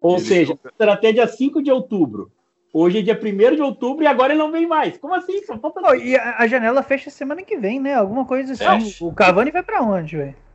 [0.00, 2.30] Ou Ele seja, até dia 5 de outubro.
[2.72, 4.96] Hoje é dia 1 de outubro e agora ele não vem mais.
[4.96, 5.42] Como assim?
[5.44, 7.94] Só falta Pô, e a, a janela fecha semana que vem, né?
[7.94, 8.84] Alguma coisa assim.
[8.84, 9.04] Fecha.
[9.04, 10.45] O Cavani vai pra onde, velho?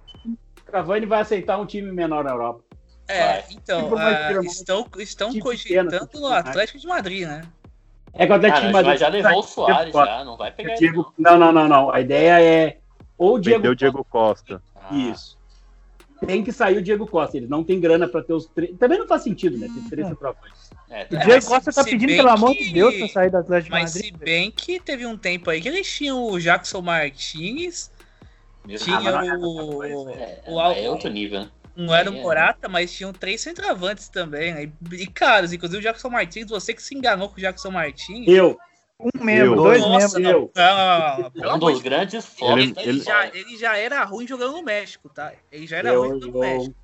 [0.71, 2.63] O Cavani vai aceitar um time menor na Europa.
[3.07, 7.27] É, então, Tipo, ah, ter uma- estão, estão tipo cogitando pequeno, no Atlético de Madrid,
[7.27, 7.41] né?
[8.13, 10.69] É que o Atlético de Madrid- mas já levou o Soares, já, não vai pegar
[10.71, 10.79] ele.
[10.79, 11.91] Diego- Não, não, não, não.
[11.93, 12.77] A ideia é
[13.17, 14.61] ou o Diego, o Diego Costa.
[14.75, 15.37] Ah, Isso.
[16.25, 17.35] Tem que sair o Diego Costa.
[17.35, 18.77] Eles não têm grana para ter os três.
[18.77, 19.67] Também não faz sentido, né?
[19.73, 20.69] Tem três centroavantes.
[20.89, 21.07] É, O.
[21.09, 23.37] Diego mas Costa tá se pedindo, bem pelo amor que- de Deus, pra sair do
[23.37, 24.13] Atlético de Mas Madrid.
[24.13, 27.91] se bem que teve um tempo aí que eles tinham o Jackson Martinez,
[28.65, 28.99] Meu tinha
[29.39, 31.49] o, É, o é outro nível, né?
[31.75, 32.21] Não era o É.
[32.21, 34.53] Morata, mas tinham três centroavantes também.
[34.53, 34.71] né?
[34.93, 38.27] E, caros, inclusive o Jackson Martins, você que se enganou com o Jackson Martins.
[38.27, 38.57] Eu.
[38.99, 39.55] Um membro, Eu.
[39.55, 40.49] dois Nossa, membros.
[40.55, 40.63] não.
[40.63, 43.01] Não, não, não, pelo Um dos de grandes fodas Ele, ele
[43.33, 45.33] ele já era ruim jogando no México, tá?
[45.51, 46.75] Ele já era Eu, ruim jogando no México.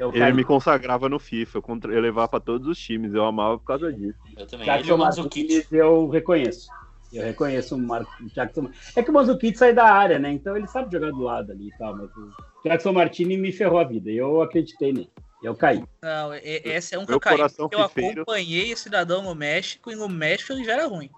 [0.00, 1.60] eu, Ele me consagrava no FIFA.
[1.88, 3.12] Eu, levava pra todos os times.
[3.12, 4.18] Eu amava por causa disso.
[4.34, 4.64] Eu também.
[4.64, 5.52] Jackson Ele o Mandzukic.
[5.52, 6.68] Martins, eu reconheço.
[7.12, 8.06] Eu reconheço o Mar...
[8.34, 8.70] Jackson.
[8.94, 10.30] É que o Manzukic sai da área, né?
[10.30, 11.96] Então ele sabe jogar do lado ali e tal.
[11.96, 12.32] Mas o
[12.64, 14.10] Jackson Martini me ferrou a vida.
[14.10, 15.10] Eu acreditei nele.
[15.42, 15.84] Eu caí.
[16.02, 17.38] Não, esse é um que eu caí.
[17.38, 21.10] Eu acompanhei esse cidadão no México e no México ele já era ruim.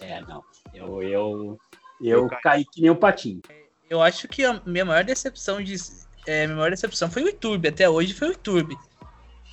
[0.00, 0.44] É, não.
[0.72, 1.58] Eu, eu,
[2.00, 2.40] Eu eu caí.
[2.42, 3.42] caí que nem um patinho.
[3.90, 5.74] Eu acho que a minha maior decepção de.
[6.26, 7.68] É, minha maior decepção foi o YouTube.
[7.68, 8.76] Até hoje foi o YouTube.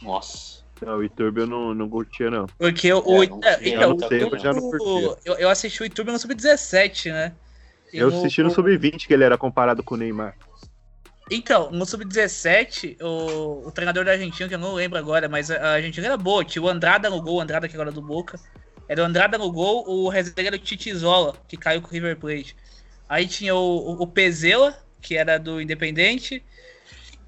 [0.01, 0.63] Nossa.
[0.81, 2.47] Não, o Iturbe eu não, não curtia, não.
[2.57, 5.17] Porque o, o, É, não é, então, eu o eu YouTube- já não curtia.
[5.25, 7.33] eu, eu assisti o YouTube no Sub-17, né?
[7.93, 10.35] E Eu assisti no Sub-20 que ele era comparado com o Neymar.
[11.31, 15.55] Então, no Sub-17, o, o treinador da Argentina, que eu não lembro agora, mas a,
[15.55, 16.43] a Argentina era boa.
[16.45, 18.39] Tinha o Andrada no gol, o Andrada que agora é do Boca.
[18.87, 22.17] Era o Andrada no gol, o reserva era o Titizola, que caiu com o River
[22.17, 22.55] Plate.
[23.09, 26.43] Aí tinha o, o, o Pezela, que era do Independente.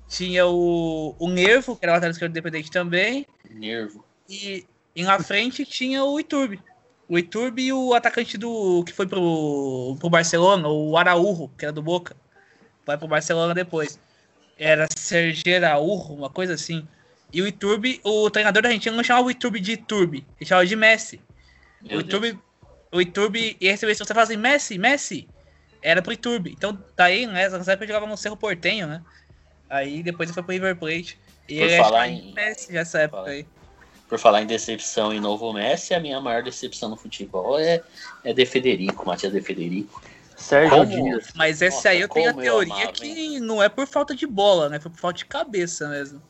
[0.07, 3.25] Tinha o, o Nervo, que era o lateral esquerdo do Independente também.
[3.53, 4.03] Nervo.
[4.29, 6.61] E, e na frente tinha o Iturbe.
[7.07, 11.71] O Iturbe e o atacante do que foi pro, pro Barcelona, o Araújo, que era
[11.71, 12.15] do Boca.
[12.85, 13.99] Vai pro Barcelona depois.
[14.57, 16.85] Era Sergio Araújo, uma coisa assim.
[17.31, 20.65] E o Iturbe, o treinador da Argentina não chamava o Iturbe de Iturbe, ele chamava
[20.65, 21.21] de Messi.
[21.81, 22.05] Meu o Deus.
[22.05, 22.39] Iturbe,
[22.91, 25.27] o Iturbe ia receber se você fala assim, Messi, Messi,
[25.81, 26.51] era pro Iturbe.
[26.51, 29.03] Então, daí, né, nessa época ele jogava no Cerro Portenho, né?
[29.69, 31.19] Aí depois ele foi pro River Plate.
[31.47, 33.45] E Por falar em- Messi nessa época falar- aí.
[34.09, 37.81] Por falar em decepção e novo Messi, a minha maior decepção no futebol é,
[38.23, 40.01] é De Federico, Matias De Federico.
[40.35, 41.29] Sérgio Como- Dias.
[41.35, 44.27] Mas esse Nossa, aí eu tenho a teoria amava, que não é por falta de
[44.27, 44.79] bola, né?
[44.79, 46.21] Foi por falta de cabeça mesmo.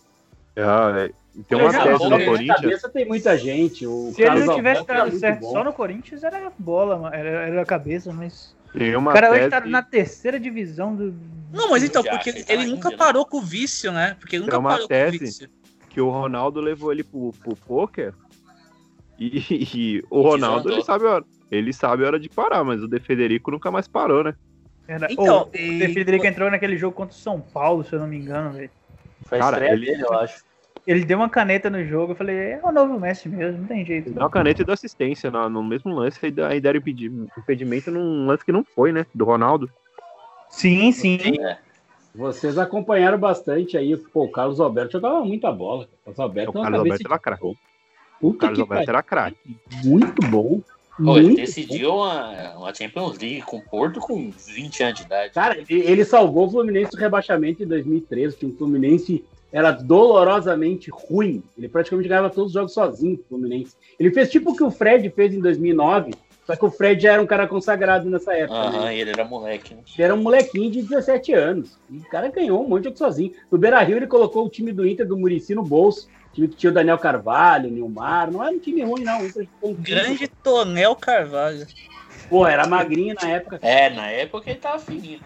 [0.56, 1.12] Ah, é.
[1.48, 2.62] Tem uma tese no Corinthians.
[2.62, 3.86] cabeça tem muita gente.
[3.86, 5.52] O Se ele não tivesse dado certo bom.
[5.52, 7.16] só no Corinthians, era bola, mano.
[7.16, 8.56] Era, era a cabeça, mas.
[8.78, 11.14] Tem O uma cara hoje tá na terceira divisão do.
[11.52, 14.16] Não, mas então, porque ele ele, nunca parou com o vício, né?
[14.20, 15.16] Porque ele nunca É uma parou com tese.
[15.16, 15.50] o vício.
[15.90, 18.14] que o Ronaldo levou ele pro, pro poker
[19.18, 19.40] E,
[19.98, 22.88] e o Ronaldo, ele sabe, a hora, ele sabe a hora de parar, mas o
[22.88, 24.36] De Federico nunca mais parou, né?
[24.88, 28.00] Era- Então, Ô, o De Federico entrou naquele jogo contra o São Paulo, se eu
[28.00, 28.70] não me engano, velho.
[29.24, 30.44] Foi a Cara, estreia ele- dele, eu acho.
[30.88, 33.86] Ele deu uma caneta no jogo, eu falei, é o novo Messi mesmo, não tem
[33.86, 34.10] jeito.
[34.10, 36.18] Deu uma caneta e deu assistência no, no mesmo lance,
[36.48, 39.06] aí, deram impedi- impedimento num lance que não foi, né?
[39.14, 39.70] Do Ronaldo.
[40.50, 41.20] Sim, sim.
[41.44, 41.58] É.
[42.16, 43.98] Vocês acompanharam bastante aí.
[43.98, 45.90] Pô, o Carlos Alberto jogava muita bola.
[46.06, 47.58] O Carlos Alberto O uma Carlos Alberto era craque.
[48.22, 49.58] O Carlos Alberto era craque.
[49.84, 50.62] Muito bom.
[51.04, 55.34] Pô, ele decidiu uma, uma Champions League com o Porto com 20 anos de idade.
[55.34, 60.90] Cara, ele, ele salvou o Fluminense do rebaixamento em 2013, que o Fluminense era dolorosamente
[60.92, 61.44] ruim.
[61.58, 63.76] Ele praticamente ganhava todos os jogos sozinho, Fluminense.
[64.00, 66.12] Ele fez tipo o que o Fred fez em 2009,
[66.46, 68.58] só que o Fred já era um cara consagrado nessa época.
[68.60, 68.98] Aham, né?
[68.98, 69.82] ele era moleque, né?
[69.96, 71.78] Ele era um molequinho de 17 anos.
[71.90, 73.32] E o cara ganhou um monte de jogo sozinho.
[73.52, 76.08] No Beira-Rio ele colocou o time do Inter do Murici no bolso.
[76.34, 78.32] Time que tinha o Daniel Carvalho, o Nilmar.
[78.32, 79.20] Não era um time ruim, não.
[79.24, 81.66] Um time- Grande Tonel Carvalho.
[82.30, 83.60] Pô, era magrinho na época.
[83.62, 85.20] É, na época ele tava fininho.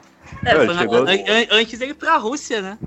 [0.46, 2.78] É, É, foi na- chegou- an- an- antes dele ir pra Rússia, né?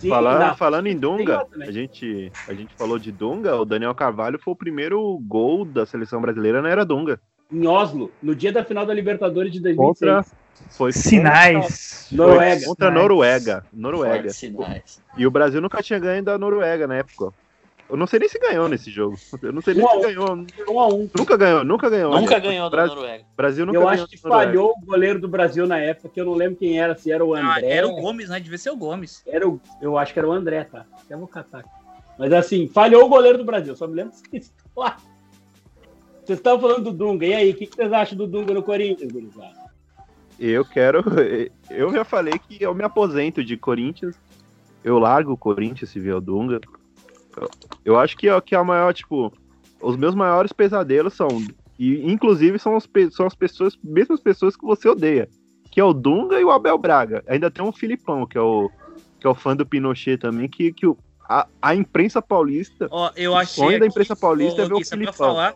[0.00, 1.68] Sim, Fala- falando em Dunga, Tem também.
[1.68, 5.84] a gente, a gente falou de Dunga, o Daniel Carvalho foi o primeiro gol da
[5.84, 7.20] seleção brasileira na era Dunga.
[7.52, 9.98] Em Oslo, no dia da final da Libertadores de 2006.
[10.00, 10.24] Contra.
[10.70, 12.06] Foi Sinais.
[12.08, 12.66] Foi Noruega.
[12.66, 13.64] contra a Noruega.
[13.72, 14.30] Noruega.
[14.30, 15.02] Sinais.
[15.16, 17.32] E o Brasil nunca tinha ganho da Noruega na época.
[17.90, 19.16] Eu não sei nem se ganhou nesse jogo.
[19.42, 20.00] Eu não sei nem Um se um.
[20.00, 20.46] ganhou.
[20.68, 21.10] Um a um.
[21.16, 22.12] Nunca ganhou, nunca ganhou.
[22.20, 22.40] Nunca né?
[22.40, 23.24] ganhou da Noruega.
[23.36, 26.24] Brasil nunca Eu ganhou acho que falhou o goleiro do Brasil na época, que eu
[26.24, 27.68] não lembro quem era, se era o Ah, André.
[27.70, 28.38] era o Gomes, né?
[28.38, 29.22] Devia ser o Gomes.
[29.26, 30.86] Era o- eu acho que era o André, tá?
[31.04, 31.58] Até vou catar.
[31.60, 31.68] aqui.
[32.18, 34.12] Mas assim, falhou o goleiro do Brasil, só me lembro.
[34.76, 34.96] Lá.
[36.24, 38.62] Vocês estavam falando do Dunga, e aí, o que, que vocês acham do Dunga no
[38.62, 39.58] Corinthians, gurizada?
[40.38, 41.02] Eu quero.
[41.70, 44.16] Eu já falei que eu me aposento de Corinthians.
[44.84, 46.60] Eu largo o Corinthians se vier o Dunga.
[47.84, 49.32] Eu, acho que, é- que a maior, tipo.
[49.82, 51.28] Os meus maiores pesadelos são.
[51.78, 55.28] E inclusive são, as pe- são as pessoas, mesmas pessoas que você odeia.
[55.70, 57.24] Que é o Dunga e o Abel Braga.
[57.26, 58.70] Ainda tem o Filipão, que é o,
[59.18, 62.88] que é o fã do Pinochet também, que, que o- a, a imprensa paulista.
[62.90, 63.64] Ó, eu o achei.
[63.64, 65.12] sonho da imprensa paulista é ver o Filipão.
[65.14, 65.54] falar,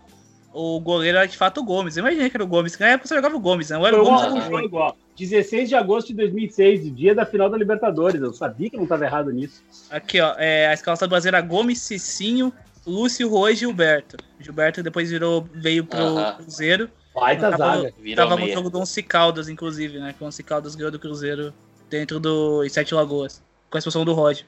[0.54, 1.96] o goleiro era de fato o Gomes.
[1.96, 2.78] Eu imaginei que era o Gomes.
[2.78, 4.22] Na época você jogava o Gomes, não era Foi o Gomes.
[4.30, 4.96] igual, era o igual.
[5.18, 8.20] 16 de agosto de 2006, o dia da final da Libertadores.
[8.22, 9.62] Eu sabia que não estava errado nisso.
[9.90, 12.52] Aqui, ó, é, a escalação do Brasil era Gomes, Cicinho,
[12.86, 14.16] Lúcio, Rui e Gilberto.
[14.40, 16.34] Gilberto depois virou, veio pro Aham.
[16.36, 16.90] Cruzeiro.
[17.14, 17.94] Baita Tava- zaga.
[18.00, 20.12] Virou Tava no jogo do Once Caldas, inclusive, né?
[20.16, 21.52] Que o Once Caldas ganhou do Cruzeiro
[21.88, 24.46] dentro do em Sete Lagoas, com a expulsão do Roger.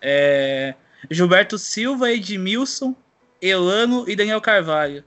[0.00, 0.74] É,
[1.10, 2.94] Gilberto Silva, Edmilson,
[3.40, 5.02] Elano e Daniel Carvalho.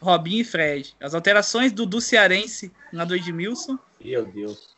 [0.00, 0.94] Robinho e Fred.
[1.00, 3.78] As alterações do do Cearense na do Edmilson.
[4.02, 4.74] Meu Deus.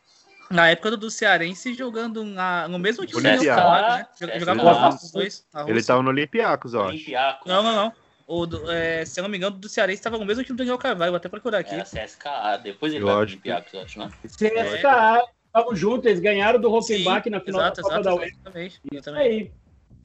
[0.50, 4.38] Na época do do Cearense jogando na, no mesmo time do Carvalho, né?
[4.38, 5.46] Jogava com os dois.
[5.52, 6.88] na Ele tava no Olympiacos, eu acho.
[6.90, 7.46] Olympiacos.
[7.46, 7.92] Não, não, não.
[8.26, 10.58] O do- é, se eu não me engano, do Cearense estava no mesmo time do
[10.58, 11.10] Daniel Carvalho.
[11.12, 11.74] Vou até procurar aqui.
[11.74, 12.58] Era CSKA.
[12.62, 14.10] Depois ele vai pro Olympiacos, eu acho, né?
[14.24, 18.32] CSKA, estavam juntos, eles ganharam do Rockenbach na final exato, da Copa exato, da UEFA.
[18.36, 18.80] exatamente.
[18.92, 19.52] Isso aí.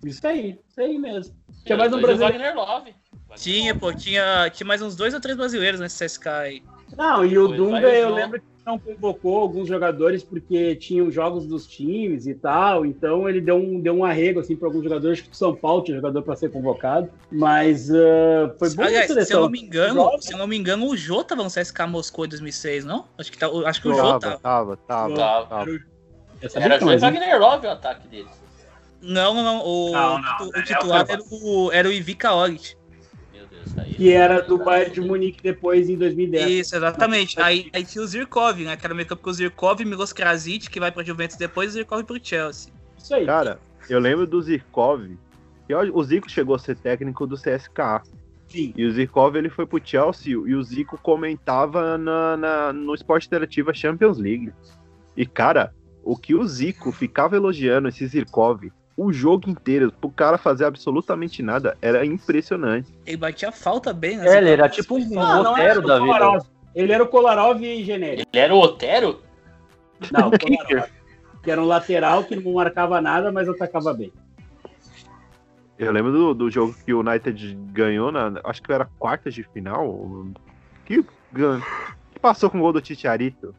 [0.05, 1.35] Isso aí, isso aí mesmo.
[1.65, 2.33] Tinha mais um brasileiro.
[2.33, 2.95] Wagner Love.
[3.35, 6.63] Tinha, pô, tinha, tinha mais uns dois ou três brasileiros nesse CSK aí.
[6.97, 11.45] Não, e o Dunga, o eu lembro que não convocou alguns jogadores porque tinham jogos
[11.47, 15.19] dos times e tal, então ele deu um, deu um arrego assim para alguns jogadores,
[15.19, 19.11] acho que o São Paulo tinha jogador para ser convocado, mas ah, foi bom Aliás,
[19.27, 21.49] se eu não me engano, Jogos- se eu não me engano, o Jô tava no
[21.49, 23.05] CSK Moscou em 2006, não?
[23.17, 24.77] Acho que, tá, acho que o Jô Tava, tava.
[24.77, 25.17] tava,
[25.47, 25.65] tava.
[26.55, 28.31] Era mas- Wagner Love o ataque deles.
[29.01, 29.65] Não, não, não.
[29.65, 31.25] O, Não, não, o Daniel titular Carvalho.
[31.29, 32.77] era o, era o Ivica Orit.
[33.95, 36.49] Que era do Bayern de Munique depois em 2010.
[36.49, 37.39] Isso, exatamente.
[37.39, 38.75] Aí, aí tinha o Zirkov, né?
[38.75, 41.67] Que era o meio campo com o Zirkov, Milos Krasic, que vai pra Juventus depois,
[41.67, 42.71] e o Zirkov pro Chelsea.
[42.97, 43.25] Isso aí.
[43.25, 43.59] Cara,
[43.89, 45.01] eu lembro do Zirkov.
[45.67, 48.01] que o Zico chegou a ser técnico do CSKA.
[48.49, 48.73] Sim.
[48.77, 53.25] E o Zirkov ele foi pro Chelsea e o Zico comentava na, na- no Esporte
[53.27, 54.51] Interativa Champions League.
[55.17, 58.65] E, cara, o que o Zico ficava elogiando esse Zirkov
[58.95, 62.93] o jogo inteiro, pro cara fazer absolutamente nada, era impressionante.
[63.05, 64.27] Ele batia falta bem, né?
[64.27, 66.45] É, ele era tipo um Ah, Otero da vida.
[66.75, 68.27] Ele era o Kolarov genérico.
[68.31, 69.21] Ele era o Otero?
[70.11, 70.89] Não, o Kolarov.
[71.43, 74.11] que era um lateral que não marcava nada, mas atacava bem.
[75.77, 79.43] Eu lembro do, do jogo que o United ganhou, na, acho que era quartas de
[79.43, 80.27] final,
[80.85, 83.55] que, que passou com o gol do Titiarito.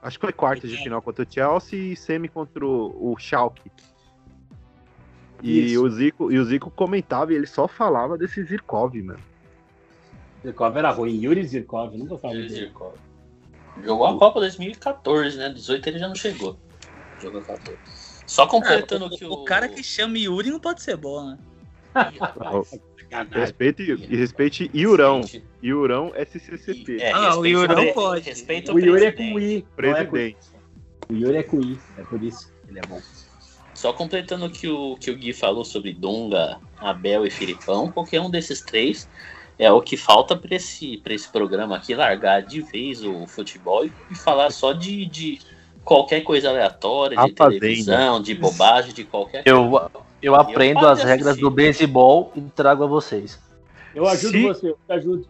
[0.00, 3.70] Acho que foi quartas de final contra o Chelsea e semi contra o, o Schalke.
[5.42, 5.84] E Isso.
[5.84, 9.20] o, Zico, e o Zico comentava e ele só falava desse Zirkov, mano.
[10.42, 11.20] Zirkov era ruim.
[11.22, 12.60] Yuri Zirkov, não gostava Yuri dele.
[12.60, 12.94] Zirkov.
[13.84, 15.50] Jogou a Copa 2014, né?
[15.50, 16.56] 18 ele já não chegou.
[17.20, 17.78] Jogou 14.
[18.26, 21.38] Só completando Ah, o, que o cara que chama Yuri não pode ser bom, né?
[23.30, 25.20] Respeite, e respeite Iurão.
[25.62, 26.96] Iurão SCCP.
[27.00, 28.28] É, Ah, o respeita Yuri não pre- pode.
[28.28, 29.32] Respeita O Yuri é presidente.
[29.32, 29.42] com I.
[29.92, 30.46] não é com- Presidente.
[31.08, 33.00] O Yuri é com I, é por isso que ele é bom.
[33.76, 38.22] Só completando o que o que o Gui falou sobre Dunga, Abel e Filipão, qualquer
[38.22, 39.06] um desses três
[39.58, 43.84] é o que falta para esse, pra esse programa aqui, largar de vez o futebol
[43.84, 45.38] e, falar só de, de
[45.84, 47.60] qualquer coisa aleatória, de Fazenda.
[47.60, 49.78] televisão, de bobagem, de qualquer Eu,
[50.22, 53.38] eu aprendo pode as regras do beisebol e trago a vocês.
[53.94, 55.28] Eu ajudo Se- você, eu te ajudo.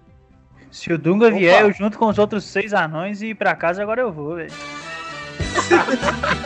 [0.71, 1.65] Se o Dunga vier, Opa.
[1.65, 4.53] eu junto com os outros seis anões e ir pra casa agora eu vou, velho.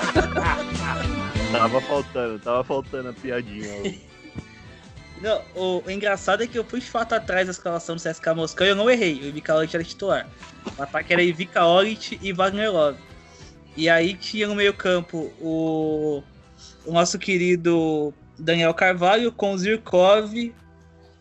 [1.60, 4.00] Tava faltando, tava faltando a piadinha.
[5.20, 8.32] Não, o, o engraçado é que eu fui de fato atrás da escalação do CSK
[8.34, 9.20] Moscou e eu não errei.
[9.20, 10.26] O Ivica Olit era titular.
[10.78, 12.98] O ataque era Ivica Olit e Wagner Love.
[13.76, 16.22] E aí tinha no meio campo o,
[16.86, 20.54] o nosso querido Daniel Carvalho com o Zirkov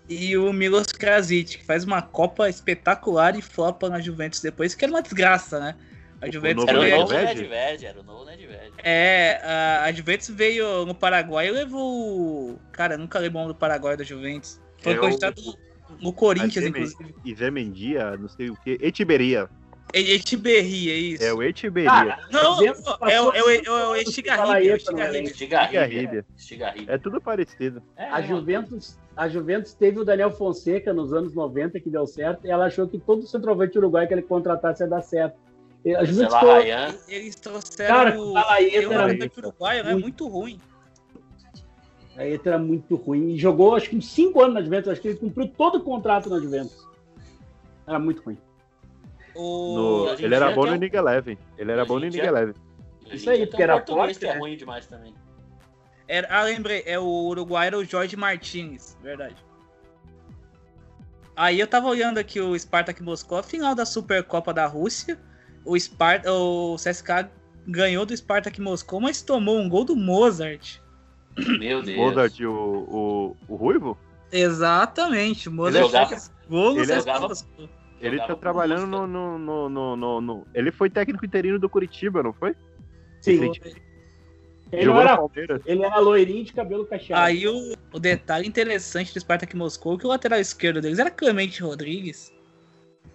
[0.07, 4.85] e o Milos Krasic, que faz uma Copa espetacular e flopa na Juventus depois, que
[4.85, 5.75] era uma desgraça, né?
[6.21, 7.13] A Juventus o novo?
[7.13, 8.73] Nedved, era o novo Nedved.
[8.83, 12.51] é, a, a Juventus veio no Paraguai e levou.
[12.53, 14.59] o- Cara, nunca lembro o nome do Paraguai da Juventus.
[14.79, 15.55] Foi É o- cogitado no,
[16.01, 17.15] no Corinthians, Mas, inclusive.
[17.23, 18.77] E Zé Mendia, não sei o que.
[18.81, 19.49] Etiberia.
[19.93, 21.23] E- Etiberri, é isso.
[21.23, 21.89] É o Etiberia.
[21.89, 22.75] Cara, Não, é, o-
[23.09, 23.95] é, o- é, o- é o É o?
[23.95, 24.75] Estigarribia.
[24.75, 25.23] Estigarribia.
[25.23, 26.25] Estigarribia.
[26.37, 26.93] Estigarribia.
[26.93, 27.81] É tudo parecido.
[27.97, 32.45] É, A Juventus, a Juventus teve o Daniel Fonseca nos anos 90 que deu certo
[32.45, 35.39] e ela achou que todo centroavante uruguai que ele contratasse ia dar certo.
[35.83, 36.95] Ficou- Arrayan.
[37.07, 38.37] Eles trouxeram Cara, o.
[38.37, 39.91] era atacante uruguaio, né?
[39.93, 40.59] muito- Muito ruim.
[42.17, 43.29] a Eita era muito ruim.
[43.29, 44.91] E jogou acho que uns 5 anos na Juventus.
[44.91, 46.85] Acho que ele cumpriu todo o contrato na Juventus.
[47.87, 48.37] Era muito ruim.
[49.35, 49.75] O...
[49.75, 51.37] No- ele era bom no um- Niga Eleven.
[51.57, 52.53] Ele era bom no Niga Eleven.
[53.09, 54.39] Isso aí, porque um era português forte, que é né?
[54.39, 55.13] ruim demais também.
[56.07, 56.83] Era, ah, lembrei.
[56.85, 58.97] É o Uruguai era o Jorge Martins.
[59.01, 59.35] Verdade.
[61.35, 65.17] Aí eu tava olhando aqui o Spartak Moscou, a final da Supercopa da Rússia.
[65.65, 66.23] O, Spart...
[66.25, 67.29] o CSK
[67.67, 70.77] ganhou do Spartak Moscou, mas tomou um gol do Mozart.
[71.59, 71.97] Meu Deus.
[71.97, 73.97] Mozart, o, o, o Ruivo,
[74.31, 76.17] Exatamente, o Ele Mozart jogava-
[76.49, 77.69] gol no ele CSK jogava- Moscou.
[78.01, 82.21] ele tá trabalhando no, no, no, no, no, no- Ele foi técnico interino do Curitiba,
[82.23, 82.55] não foi?
[83.21, 83.51] Sim.
[84.71, 85.19] Ele, era,
[85.65, 87.23] ele era loirinho de cabelo cacheado.
[87.25, 91.09] Aí o, o detalhe interessante do Spartak Moscou é que o lateral esquerdo deles era
[91.09, 92.31] Clemente Rodrigues.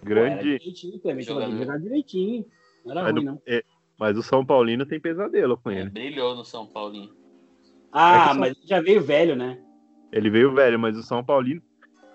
[0.05, 0.59] Pô, era Grande.
[0.59, 1.01] direitinho.
[1.23, 2.45] Jogava direitinho.
[2.85, 3.41] Não era Mas, ruim, no- não.
[3.47, 3.63] é,
[3.99, 5.89] mas o São Paulino tem pesadelo com É, ele.
[5.89, 7.09] brilhou no São Paulinho.
[7.91, 9.57] Ah, É que mas ele já veio velho, né?
[10.11, 11.61] Ele veio velho, mas o São Paulino.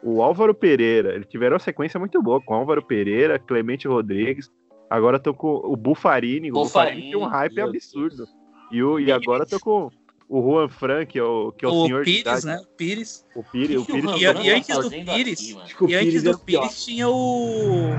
[0.03, 4.51] O Álvaro Pereira, eles tiveram uma sequência muito boa com Álvaro Pereira, Clemente Rodrigues.
[4.89, 6.51] Agora tô com o Bufarini.
[6.51, 8.27] O Bufarini tem um hype absurdo.
[8.73, 9.91] E, o, e agora tô com
[10.31, 12.47] o Juan Fran, que é o, que é o, o senhor de Pires, idade.
[12.47, 12.61] né?
[12.63, 13.27] O Pires.
[13.35, 16.25] O Pires, o Pires Juan E, e tá antes do fazendo Pires, aqui, e antes
[16.25, 16.39] é do.
[16.39, 17.91] Pires tinha o.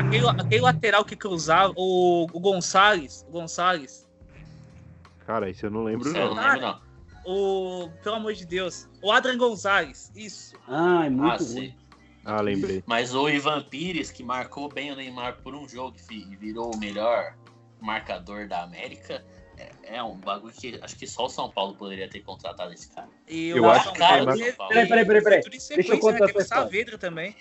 [0.00, 3.24] Aquele, aquele lateral que cruzava, o, o Gonçalves.
[3.28, 4.06] O Gonçalves.
[5.26, 6.34] Cara, isso eu não lembro, Isso eu não.
[6.36, 6.80] não lembro, não.
[7.26, 7.90] O.
[8.02, 8.88] Pelo amor de Deus.
[9.02, 10.12] O Adrian Gonçalves.
[10.14, 10.54] Isso.
[10.68, 11.46] Ah, é muito Ah, ruim.
[11.46, 11.74] sim.
[12.24, 12.82] Ah, lembrei.
[12.86, 16.78] Mas o Ivan Pires, que marcou bem o Neymar por um jogo e virou o
[16.78, 17.34] melhor
[17.80, 19.22] marcador da América,
[19.58, 22.88] é, é um bagulho que acho que só o São Paulo poderia ter contratado esse
[22.90, 23.08] cara.
[23.28, 25.42] E Eu o acho que tem mais- Peraí, peraí, peraí, peraí.
[25.42, 26.26] Deixa eu contar né?
[26.26, 26.44] História.
[26.46, 27.34] Saavedra também.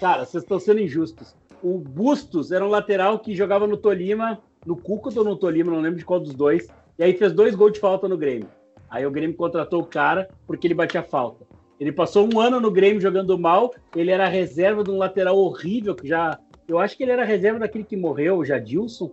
[0.00, 1.34] Cara, vocês estão sendo injustos.
[1.62, 5.80] O Bustos era um lateral que jogava no Tolima, no Cúcuta ou no Tolima, não
[5.80, 6.68] lembro de qual dos dois.
[6.98, 8.48] E aí fez dois gols de falta no Grêmio.
[8.88, 11.44] Aí o Grêmio contratou o cara porque ele batia falta.
[11.80, 13.74] Ele passou um ano no Grêmio jogando mal.
[13.94, 16.38] Ele era reserva de um lateral horrível que já.
[16.66, 19.10] Eu acho que ele era reserva daquele que morreu, o Jadilson.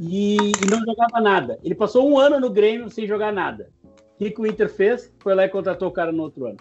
[0.00, 1.58] E, e não jogava nada.
[1.62, 3.70] Ele passou um ano no Grêmio sem jogar nada.
[3.84, 5.12] O que, que o Inter fez?
[5.18, 6.58] Foi lá e contratou o cara no outro ano.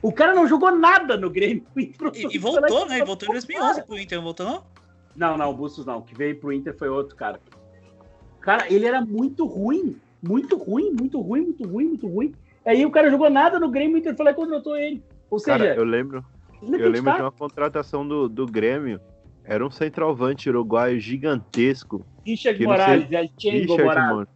[0.00, 1.64] O cara não jogou nada no Grêmio.
[1.76, 2.98] E, e voltou, né?
[2.98, 4.62] E voltou em 2011 pro Inter, não voltou não?
[5.18, 5.98] não, não, o Bustos não.
[5.98, 7.40] O que veio pro Inter foi outro cara.
[8.40, 9.96] Cara, ele era muito ruim.
[10.22, 12.34] Muito ruim, muito ruim, muito ruim, muito ruim.
[12.64, 15.02] Aí o cara jogou nada no Grêmio, o Inter foi lá e contratou ele.
[15.30, 16.24] Ou seja, Cara, eu lembro.
[16.62, 19.00] Eu lembro de uma contratação do, do Grêmio.
[19.44, 22.04] Era um centroavante uruguaio gigantesco.
[22.30, 24.14] Richard sei- Morales, El Chengo Richard Morales.
[24.16, 24.28] Mor-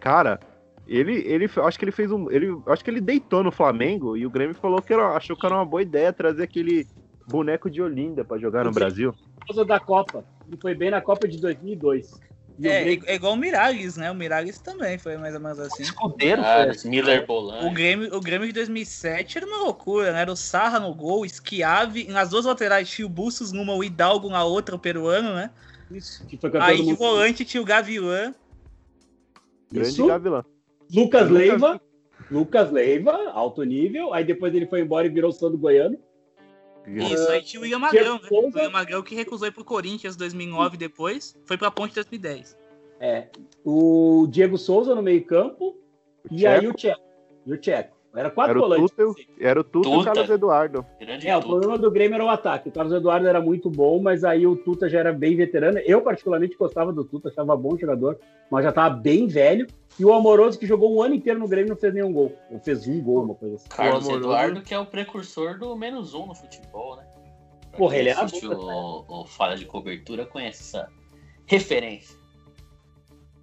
[0.00, 0.38] Cara,
[0.86, 4.26] ele, ele, acho que ele fez um, ele, acho que ele deitou no Flamengo e
[4.26, 6.86] o Grêmio falou que era, achou que era uma boa ideia trazer aquele
[7.26, 8.78] boneco de Olinda pra jogar no Sim.
[8.78, 9.14] Brasil.
[9.40, 10.24] Por causa da Copa.
[10.46, 12.20] Ele foi bem na Copa de 2002.
[12.58, 14.10] E o É, Grêmio- é igual o Miralles, né?
[14.10, 15.82] O Miralles também foi mais ou menos assim.
[15.82, 16.90] Escudeiro, Ah, foi.
[16.90, 17.66] Miller Bolan.
[17.66, 20.20] O Grêmio, o Grêmio de 2007 era uma loucura, né?
[20.20, 24.28] Era o Sarra no gol, Schiave, nas duas laterais tinha o Bustos numa, o Hidalgo
[24.28, 25.50] na outra, o peruano, né?
[25.90, 26.98] Isso, que foi campeão Aí do de mundo.
[26.98, 28.34] volante tinha o Gavilan.
[29.70, 30.06] Grande Isso.
[30.06, 30.44] Gavilã.
[30.92, 31.80] Lucas Leiva.
[32.30, 34.12] Lucas Leiva, alto nível.
[34.12, 35.98] Aí depois ele foi embora e virou Sando Goiano.
[36.86, 38.28] Isso, aí tinha o William Magrão, né?
[38.30, 41.94] O William Magrão que recusou ir pro Corinthians em 2009 depois, foi pra Ponte em
[41.94, 42.56] 2010.
[43.00, 43.28] É.
[43.64, 45.76] O Diego Souza no meio-campo.
[46.30, 47.02] E aí o Tcheco.
[47.46, 47.93] E o Tcheco.
[48.14, 48.94] Era quatro Era o volantes.
[48.96, 50.04] Tuta, era o Tuta e o Tuta.
[50.12, 50.86] Carlos Eduardo.
[51.24, 52.68] É, o problema do Grêmio era o ataque.
[52.68, 55.78] O Carlos Eduardo era muito bom, mas aí o Tuta já era bem veterano.
[55.80, 58.18] Eu, particularmente, gostava do Tuta, achava bom jogador,
[58.50, 59.66] mas já estava bem velho.
[59.98, 62.32] E o Amoroso, que jogou um ano inteiro no Grêmio, não fez nenhum gol.
[62.50, 63.68] Ou fez um gol, uma coisa assim.
[63.68, 67.04] Carlos O Amoroso- Eduardo, que é o precursor do menos um no futebol, né?
[67.70, 70.88] Pra Porra, ele era assiste bom, o, o Falha de Cobertura conhece essa
[71.46, 72.16] referência.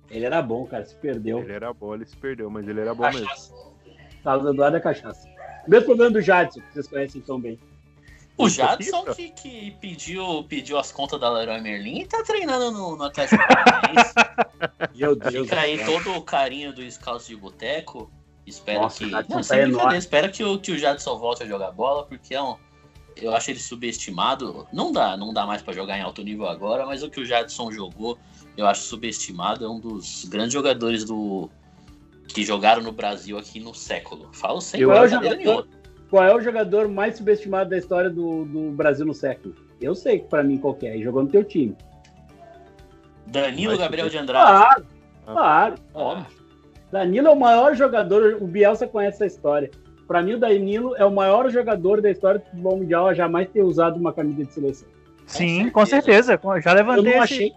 [0.09, 1.39] Ele era bom, cara, se perdeu.
[1.39, 3.27] Ele era bom, ele se perdeu, mas ele era bom mesmo.
[4.23, 5.27] Carlos Eduardo é cachaça.
[5.67, 7.59] Mesmo problema do Jadson, que vocês conhecem tão bem.
[8.37, 12.95] O Jadson que, que pediu, pediu as contas da Leroy Merlin e tá treinando no,
[12.95, 14.13] no Atlético Paranaense.
[14.95, 15.47] Meu Deus.
[15.47, 18.11] Fica aí todo o carinho do Scouts de Boteco.
[18.45, 19.05] Espero Nossa, que.
[19.05, 21.71] o Jadson Não, tá sem brincadeira, espero que o, que o Jadson volte a jogar
[21.71, 22.55] bola, porque é um.
[23.15, 24.67] Eu acho ele subestimado.
[24.73, 27.25] Não dá, não dá mais pra jogar em alto nível agora, mas o que o
[27.25, 28.17] Jadson jogou,
[28.57, 29.63] eu acho subestimado.
[29.63, 31.49] É um dos grandes jogadores do
[32.31, 34.29] que jogaram no Brasil aqui no século.
[34.33, 35.67] Falo sem Qual é, jogador,
[36.09, 39.53] qual é o jogador mais subestimado da história do, do Brasil no século?
[39.79, 41.75] Eu sei que pra mim qual que é, e jogou no teu time.
[43.27, 44.45] Danilo Gabriel de Andrade.
[44.45, 44.85] Claro,
[45.25, 46.25] claro, óbvio.
[46.91, 49.71] Danilo é o maior jogador, o Bielsa conhece essa história.
[50.07, 53.47] Pra mim, o Danilo é o maior jogador da história do futebol mundial a jamais
[53.47, 54.89] ter usado uma camisa de seleção.
[55.25, 56.37] Sim, com certeza.
[56.61, 57.53] Já levantei Eu não esse- achei.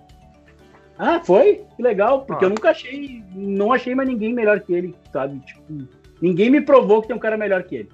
[0.98, 1.64] Ah, foi?
[1.76, 2.46] Que legal, porque Ah.
[2.46, 5.40] eu nunca achei, não achei mais ninguém melhor que ele, sabe?
[5.40, 5.62] Tipo,
[6.22, 7.92] ninguém me provou que tem um cara melhor que ele.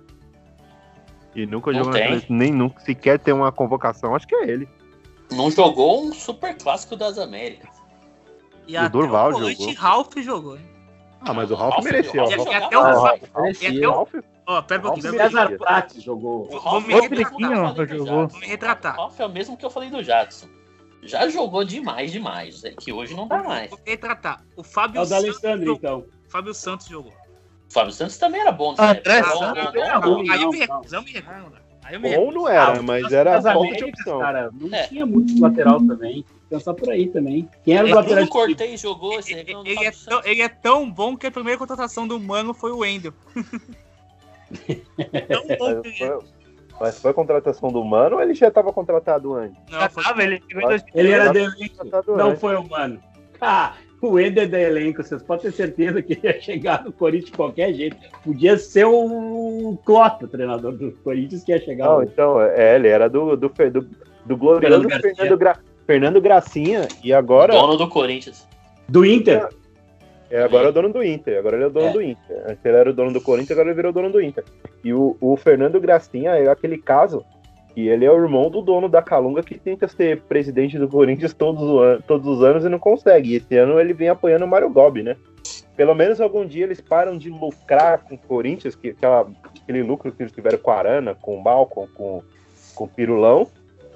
[1.35, 1.93] E nunca jogou
[2.29, 4.69] nem nunca sequer tem uma convocação, acho que é ele.
[5.33, 7.71] Não jogou um super clássico das Américas.
[8.67, 9.75] E O até Durval o volante jogou.
[9.75, 10.65] Ralph jogou, hein?
[11.23, 12.25] Ah, mas o Ralf- mereceu.
[12.25, 12.81] Ralf E, e até o.
[12.81, 14.63] E Ralf até o- Ó, pera um pouquinho.
[14.63, 15.13] Ralf pera um pouquinho.
[15.13, 16.43] César Prates jogou.
[16.53, 17.51] O Vou me Ralf é o retratar.
[17.51, 18.21] mesmo que eu falei do jogou.
[18.21, 18.29] Jadson.
[18.33, 18.95] Vou me retratar.
[18.95, 20.47] O Ralf é o mesmo que eu falei do Jadson.
[21.03, 22.63] Já jogou demais, demais.
[22.65, 23.71] É que hoje não dá mais.
[23.71, 24.45] Vou retratar.
[24.57, 25.25] O Fábio É o da Santos.
[25.45, 25.77] Alessandro, jogou.
[25.79, 26.05] então.
[26.29, 27.13] Fábio Santos jogou.
[27.13, 28.75] O Fábio Santos também era bom.
[28.77, 29.11] Ah, nessa época.
[29.11, 30.21] André Bom, Santos era bom.
[30.21, 30.77] Aí eu não, me não.
[30.77, 31.53] recuso, eu me recuso.
[31.83, 34.19] Aí eu me Bom não era, Ah, mas era As falta de opção.
[34.19, 34.87] cara, não É.
[34.89, 36.25] tinha muito lateral também.
[36.51, 37.49] Pensar por aí também.
[37.65, 38.27] Quem era o lateral?
[38.27, 42.19] Cortez jogou do Ele é, tão, ele é tão bom que a primeira contratação do
[42.21, 43.15] Mano foi o Wendel.
[45.29, 46.40] tão bom que ele é.
[46.81, 49.57] Mas foi a contratação do Mano ou ele já estava contratado antes?
[49.71, 50.03] Não, Já foi...
[50.03, 50.89] tava, ele chegou em Ele 2000.
[50.95, 52.41] Ele era era elenco, não antes.
[52.41, 52.99] foi humano.
[53.41, 57.31] Ah, o Ender da elenco, vocês podem ter certeza que ele ia chegar no Corinthians
[57.31, 57.97] de qualquer jeito.
[58.25, 61.85] Podia ser o Clota, treinador do Corinthians, que ia chegar.
[61.87, 63.89] Não, no- então, é, ele era do, do, do,
[64.25, 65.03] do glorioso Fernando.
[65.17, 68.49] Fernando, Gra- Fernando Gracinha e agora, Dono do Corinthians.
[68.89, 69.49] Do Inter.
[70.31, 71.39] É, agora é o dono do Inter.
[71.39, 71.93] Agora ele é o dono É.
[71.93, 72.43] do Inter.
[72.47, 74.45] Antes ele era o dono do Corinthians, agora ele virou o dono do Inter.
[74.85, 77.25] E o, o Fernando Gracinha é aquele caso
[77.75, 81.33] que ele é o irmão do dono da Calunga que tenta ser presidente do Corinthians
[81.33, 83.33] todos, todos os anos e não consegue.
[83.33, 85.17] E esse ano ele vem apoiando o Mário Gobi, né?
[85.77, 89.27] Pelo menos algum dia eles param de lucrar com o Corinthians, que, aquela-
[89.63, 92.23] aquele lucro que eles tiveram com a Arana, com o Malcom, com,
[92.75, 93.47] com o Pirulão,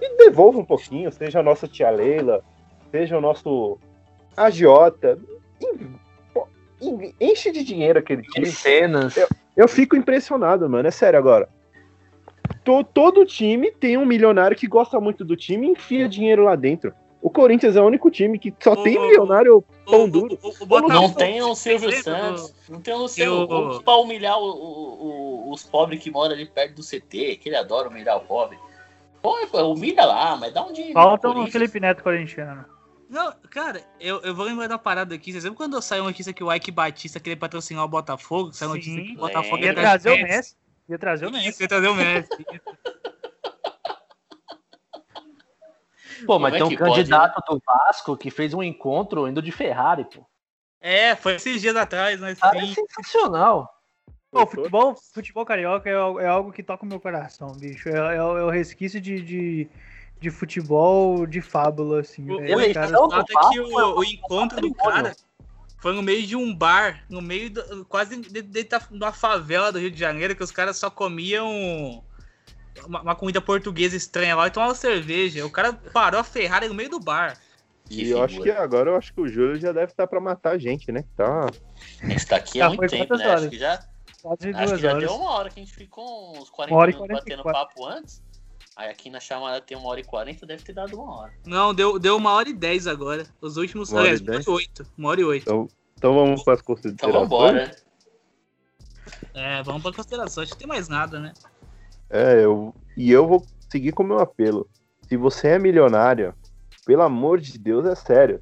[0.00, 2.42] e devolva um pouquinho, seja a nossa tia Leila,
[2.90, 3.78] seja o nosso
[4.36, 5.18] agiota.
[7.20, 8.46] Enche de dinheiro aquele time.
[8.46, 9.16] Cenas.
[9.16, 10.86] Eu, eu fico impressionado, mano.
[10.88, 11.48] É sério agora.
[12.62, 16.54] To- todo time tem um milionário que gosta muito do time e enfia dinheiro lá
[16.56, 16.92] dentro.
[17.20, 20.38] O Corinthians é o único time que só tem O- milionário pão o- duro.
[20.42, 22.54] o- o Botafogo- Não tem o Silvio Santos.
[22.68, 26.34] Não tem o Luciano o- Huck pra humilhar o- o- o- os pobres que moram
[26.34, 28.58] ali perto do CT, que ele adora humilhar o pobre.
[29.22, 29.38] Pô,
[29.72, 30.92] humilha lá, mas dá um dinheiro.
[30.92, 31.52] Falta um Corinthians.
[31.52, 32.66] Felipe Neto corintiano.
[33.08, 35.30] Não, cara, eu, eu vou lembrar da parada aqui.
[35.32, 38.52] Vocês lembram quando saiu a notícia que o Ike Batista queria patrocinar o Botafogo?
[38.52, 39.06] Saiu a notícia Sim.
[39.08, 39.66] que o Botafogo Lembro.
[39.68, 40.56] Ia trazer o Messi.
[40.88, 41.48] Ia trazer o Messi.
[41.48, 42.28] Isso, ia trazer o Messi.
[46.26, 49.42] Pô, mas Como é tem um pode, candidato do Vasco que fez um encontro indo
[49.42, 50.24] de Ferrari, pô.
[50.80, 52.34] É, foi esses dias atrás, né?
[52.34, 53.70] Cara, é sensacional.
[54.30, 57.88] Pô, futebol, futebol carioca é, é algo que toca o meu coração, bicho.
[57.88, 59.68] É, é o- é o resquício de, de,
[60.24, 62.22] de futebol de fábula, assim.
[62.30, 62.56] O, velho.
[62.58, 65.14] o Os caras- engraçado é que Vasco é o, o encontro do cara
[65.78, 69.12] foi no meio de um bar, no meio, do, quase de- dentro da- de uma
[69.12, 72.02] favela do Rio de Janeiro, que os caras só comiam
[72.86, 75.44] uma, uma comida portuguesa estranha lá e tomavam cerveja.
[75.44, 77.38] O cara parou a Ferrari no meio do bar.
[77.90, 80.52] E eu acho que agora eu acho que o Júlio já deve estar pra matar
[80.52, 81.04] a gente, né?
[81.14, 81.46] Tá.
[82.02, 83.24] A gente tá há muito tempo, né?
[83.26, 83.48] Acho horas?
[83.50, 83.86] que já,
[84.22, 85.02] Quase acho que já horas.
[85.04, 87.74] deu uma hora que a gente ficou uns 40 Uma hora e minutos batendo 44.
[87.74, 88.22] papo antes.
[88.76, 91.32] Aí aqui na chamada tem uma hora e 40, deve ter dado uma hora.
[91.46, 93.24] Não, deu, deu uma hora e dez agora.
[93.40, 93.90] Os últimos.
[93.90, 94.46] Uma hora aliás, e uma hora dez?
[94.46, 94.86] e oito.
[94.98, 95.42] Uma hora e oito.
[95.42, 97.14] Então, então vamos para as Então considerações.
[97.14, 97.76] vambora.
[99.32, 100.42] É, vamos pra consideração.
[100.42, 101.32] Acho que tem mais nada, né?
[102.10, 104.68] É, eu, e eu vou seguir com o meu apelo.
[105.08, 106.34] Se você é milionário,
[106.84, 108.40] pelo amor de Deus, é sério.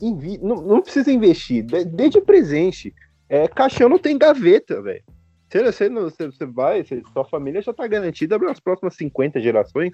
[0.00, 2.94] Invi não, não precisa investir, dê, dê de presente.
[3.28, 5.02] É, caixão não tem gaveta, velho.
[5.48, 9.40] Você, você, você, você vai, você- sua família já tá garantida para as próximas 50
[9.40, 9.90] gerações.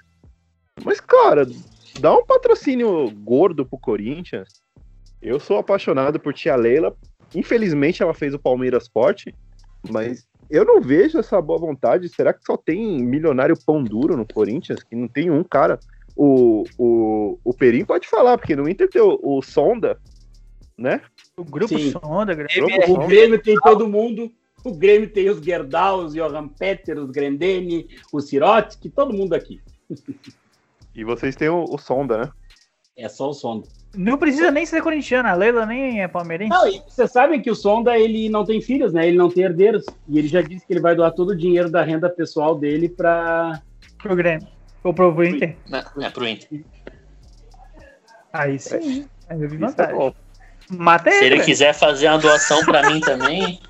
[0.85, 1.47] Mas, cara,
[2.01, 4.48] dá um patrocínio gordo pro Corinthians.
[5.22, 6.94] Eu sou apaixonado por tia Leila.
[7.35, 9.35] Infelizmente, ela fez o Palmeiras forte,
[9.89, 12.09] mas eu não vejo essa boa vontade.
[12.09, 14.82] Será que só tem milionário pão duro no Corinthians?
[14.82, 15.78] Que não tem um cara.
[16.16, 19.98] O, o, o Perim pode falar, porque no Inter tem o, o Sonda,
[20.78, 21.01] né?
[21.36, 21.90] O grupo Sim.
[21.90, 23.06] Sonda, Grupo O Sonda.
[23.06, 24.31] Grêmio tem todo mundo.
[24.65, 29.61] O Grêmio tem os Gerdau, os Johan Petter, os Grendene, o Sirotsky, todo mundo aqui.
[30.95, 32.31] E vocês têm o, o Sonda, né?
[32.97, 33.69] É só o Sonda.
[33.95, 36.51] Não precisa nem ser corintiana, a Leila nem é palmeirense.
[36.51, 39.07] Não, e vocês sabem que o Sonda ele não tem filhos, né?
[39.07, 39.85] Ele não tem herdeiros.
[40.09, 42.89] E ele já disse que ele vai doar todo o dinheiro da renda pessoal dele
[42.89, 43.61] para
[44.03, 44.47] Pro Grêmio.
[44.82, 45.57] Ou pro, pro Inter.
[46.01, 46.65] É, pro Inter.
[48.32, 49.07] Aí sim.
[49.28, 49.95] Aí eu vi Isso é vantagem.
[49.97, 50.15] bom.
[50.70, 51.45] Mata Se ele, ele velho.
[51.47, 53.61] quiser fazer uma doação pra mim também,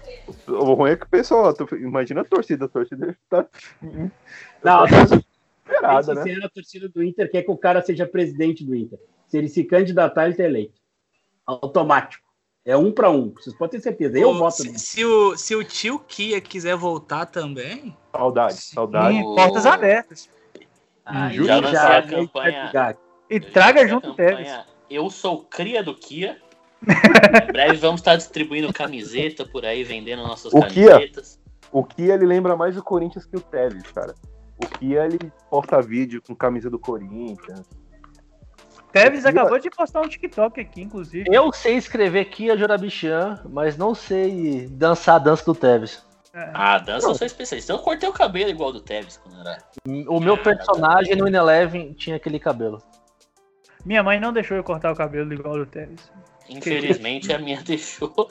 [0.48, 3.46] O ruim é que o pessoal, tu- imagina a torcida, a torcida tá
[4.62, 6.22] Não, tá desesperada, Bem né?
[6.22, 8.98] sincero, a torcida do Inter quer que o cara seja presidente do Inter.
[9.26, 10.80] Se ele se candidatar, ele tá eleito.
[11.46, 12.24] Automático.
[12.64, 13.30] É um para um.
[13.34, 14.18] Vocês podem ter certeza.
[14.18, 19.16] Eu Ô, voto se, se o, se o tio Kia quiser voltar também, Saudade, saudade.
[19.18, 20.30] Sim, portas abertas.
[21.32, 22.96] Júlio já já- a campanha.
[23.28, 24.48] E traga junto o Tevez.
[24.88, 26.40] Eu sou cria do Kia.
[27.48, 30.90] Em breve vamos estar distribuindo camiseta por aí, vendendo nossas O Kia?
[30.92, 31.40] camisetas.
[31.72, 34.14] O Kia ele lembra mais o Corinthians que o Tevez, cara.
[34.62, 35.18] O Kia ele
[35.50, 37.62] posta vídeo com camisa do Corinthians.
[38.92, 41.28] Tevez acabou de postar um TikTok aqui, inclusive.
[41.28, 46.04] Eu sei escrever Kia Jurabichan, mas não sei dançar a dança do Tevez.
[46.32, 47.72] Ah, dança eu sou especialista.
[47.72, 49.58] Eu cortei o cabelo igual do Tevez quando era.
[50.08, 52.80] O meu personagem no Ineleven tinha aquele cabelo.
[53.84, 56.10] Minha mãe não deixou eu cortar o cabelo igual do Tevez.
[56.48, 58.30] Infelizmente a minha deixou.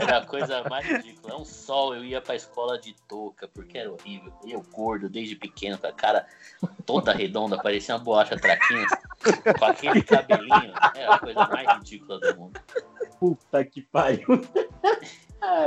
[0.00, 1.34] era a coisa mais ridícula.
[1.34, 4.32] É um sol, eu ia pra escola de touca, porque era horrível.
[4.44, 6.26] Eu gordo desde pequeno, com a cara
[6.84, 8.86] toda redonda, parecia uma bolacha traquinha,
[9.58, 10.72] com aquele cabelinho.
[10.94, 12.60] Era a coisa mais ridícula do mundo.
[13.20, 14.26] Puta que pariu.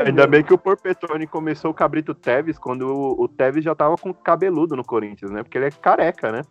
[0.06, 3.96] Ainda bem que o Porpetone começou o Cabrito Tevez quando o, o Tevez já tava
[3.98, 5.44] com cabeludo no Corinthians, né?
[5.44, 6.42] Porque ele é careca, né?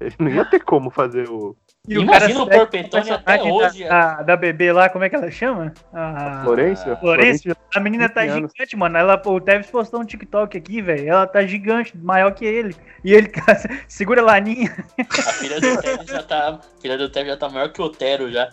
[0.00, 1.56] Ele não ia ter como fazer o.
[1.86, 3.84] E o Imagina cara o segue Porpetone o até hoje.
[3.84, 5.72] Da, da, da bebê lá, como é que ela chama?
[5.92, 6.96] A Florência?
[6.96, 7.56] Florência.
[7.74, 8.52] A menina tá 20 anos.
[8.52, 8.98] gigante, mano.
[8.98, 11.08] Ela, o Tevez postou um TikTok aqui, velho.
[11.08, 12.74] Ela tá gigante, maior que ele.
[13.04, 13.56] E ele tá-
[13.88, 14.74] segura a laninha.
[14.98, 16.48] A filha do Tevez já tá.
[16.50, 18.52] A filha do Tevez já tá maior que o Otero já.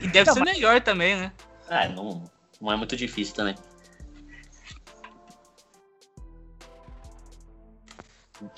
[0.00, 1.30] e deve ser melhor também, né?
[1.68, 2.24] Ah, não,
[2.60, 3.54] não é muito difícil também.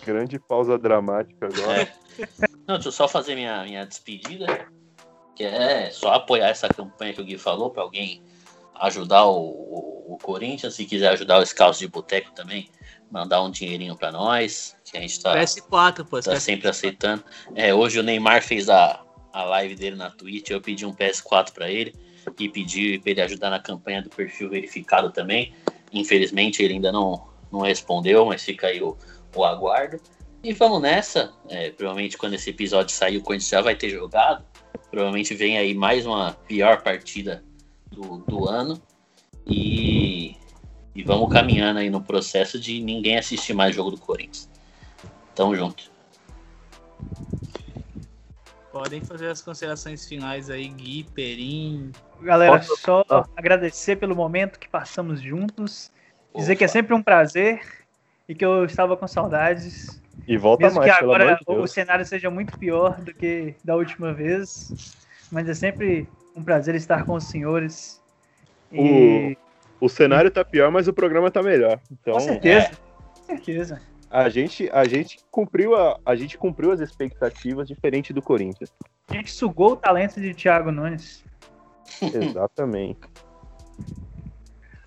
[0.05, 1.83] Grande pausa dramática agora.
[1.83, 2.08] É.
[2.67, 4.67] Não, deixa eu só fazer minha, minha despedida.
[5.35, 8.23] Que é só apoiar essa campanha que o Gui falou para alguém
[8.75, 10.75] ajudar o, o, o Corinthians.
[10.75, 12.69] Se quiser ajudar o Scouts de Boteco também,
[13.11, 14.77] mandar um dinheirinho para nós.
[14.85, 16.21] Que a gente tá, PS4, pô.
[16.21, 16.41] tá PS4.
[16.41, 17.25] sempre aceitando.
[17.55, 20.51] É, hoje o Neymar fez a, a live dele na Twitch.
[20.51, 21.95] Eu pedi um PS4 para ele
[22.39, 25.55] e pedi para ele ajudar na campanha do perfil verificado também.
[25.93, 28.97] Infelizmente ele ainda não, não respondeu, mas fica aí o,
[29.35, 30.01] o aguardo.
[30.43, 31.33] E vamos nessa.
[31.49, 34.45] É, provavelmente quando esse episódio sair, o Corinthians já vai ter jogado.
[34.91, 37.45] Provavelmente vem aí mais uma pior partida
[37.91, 38.81] do, do ano.
[39.47, 40.37] E,
[40.95, 44.49] e vamos caminhando aí no processo de ninguém assistir mais jogo do Corinthians.
[45.35, 45.91] Tamo junto.
[48.73, 51.91] Podem fazer as considerações finais aí, Gui, Perim.
[52.21, 53.25] Galera, Posso- só Ah.
[53.37, 55.91] agradecer pelo momento que passamos juntos.
[56.37, 57.61] Dizer que é sempre um prazer
[58.29, 60.01] e que eu estava com saudades.
[60.29, 61.73] E volta Mesmo mais, que pelo agora amor de o Deus.
[61.73, 64.95] cenário seja muito pior do que da última vez.
[65.33, 66.07] Mas é sempre
[66.37, 68.03] um prazer estar com os senhores.
[68.71, 69.37] E
[69.81, 71.81] O, o cenário tá pior, mas o programa tá melhor.
[71.91, 72.71] Então, com certeza.
[73.17, 73.81] Com certeza.
[74.11, 78.71] a gente, a gente cumpriu a, a gente cumpriu as expectativas diferente do Corinthians.
[79.09, 81.25] A gente sugou o talento de Thiago Nunes.
[82.03, 83.01] Exatamente.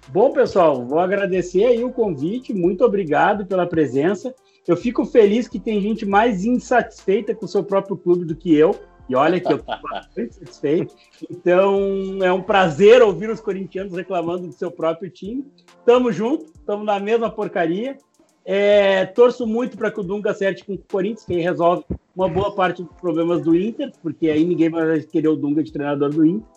[0.09, 2.53] Bom, pessoal, vou agradecer aí o convite.
[2.53, 4.35] Muito obrigado pela presença.
[4.67, 8.53] Eu fico feliz que tem gente mais insatisfeita com o seu próprio clube do que
[8.53, 8.75] eu.
[9.09, 10.95] E olha que eu estou bastante satisfeito.
[11.29, 15.45] Então, é um prazer ouvir os corintianos reclamando do seu próprio time.
[15.85, 17.97] Tamo junto, estamos na mesma porcaria.
[18.45, 21.83] É, torço muito para que o Dunga acerte com o Corinthians, que aí resolve
[22.15, 25.71] uma boa parte dos problemas do Inter, porque aí ninguém vai querer o Dunga de
[25.71, 26.47] treinador do Inter.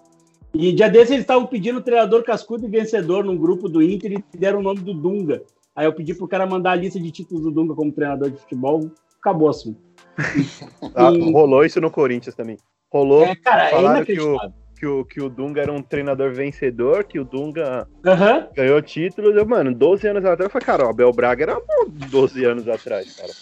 [0.55, 4.39] E dia desses eles estavam pedindo treinador cascudo e vencedor num grupo do Inter e
[4.39, 5.43] deram o nome do Dunga.
[5.77, 8.39] Aí eu pedi pro cara mandar a lista de títulos do Dunga como treinador de
[8.39, 8.91] futebol,
[9.21, 9.77] acabou assim.
[10.95, 12.57] Ah, E- rolou isso no Corinthians também.
[12.93, 13.25] Rolou.
[13.25, 14.39] É, cara, é falaram que o,
[14.79, 18.49] que, o, que o Dunga era um treinador vencedor, que o Dunga Aham.
[18.55, 19.35] ganhou títulos.
[19.35, 22.69] Eu, mano, 12 anos atrás, eu falei, cara, o Abel Braga era bom 12 anos
[22.69, 23.33] atrás, cara.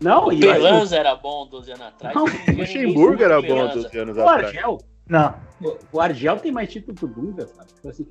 [0.00, 2.14] Não, O Pelanza era bom 12 anos atrás.
[2.14, 3.82] Não, O Luxemburgo era bom Pelanza.
[3.82, 4.46] 12 anos o atrás.
[4.46, 4.78] Argel.
[5.08, 5.34] Não.
[5.62, 7.72] O- O Argel tem mais título que o Dunga, sabe?
[7.72, 8.06] Tipo assim,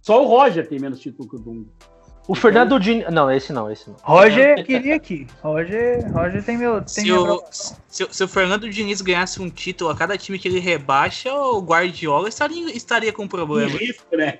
[0.00, 1.70] só o Roger tem menos título que o Dunga.
[2.28, 3.10] O Fernando Diniz.
[3.10, 3.96] Não, esse não, esse não.
[4.02, 5.26] Roger queria aqui.
[5.42, 6.76] Roger, Roger tem meu.
[6.76, 10.16] Tem Se minha o, se, o- se o Fernando Diniz ganhasse um título a cada
[10.16, 13.76] time que ele rebaixa, o Guardiola estaria, estaria com problema.
[13.76, 14.38] Risco, né?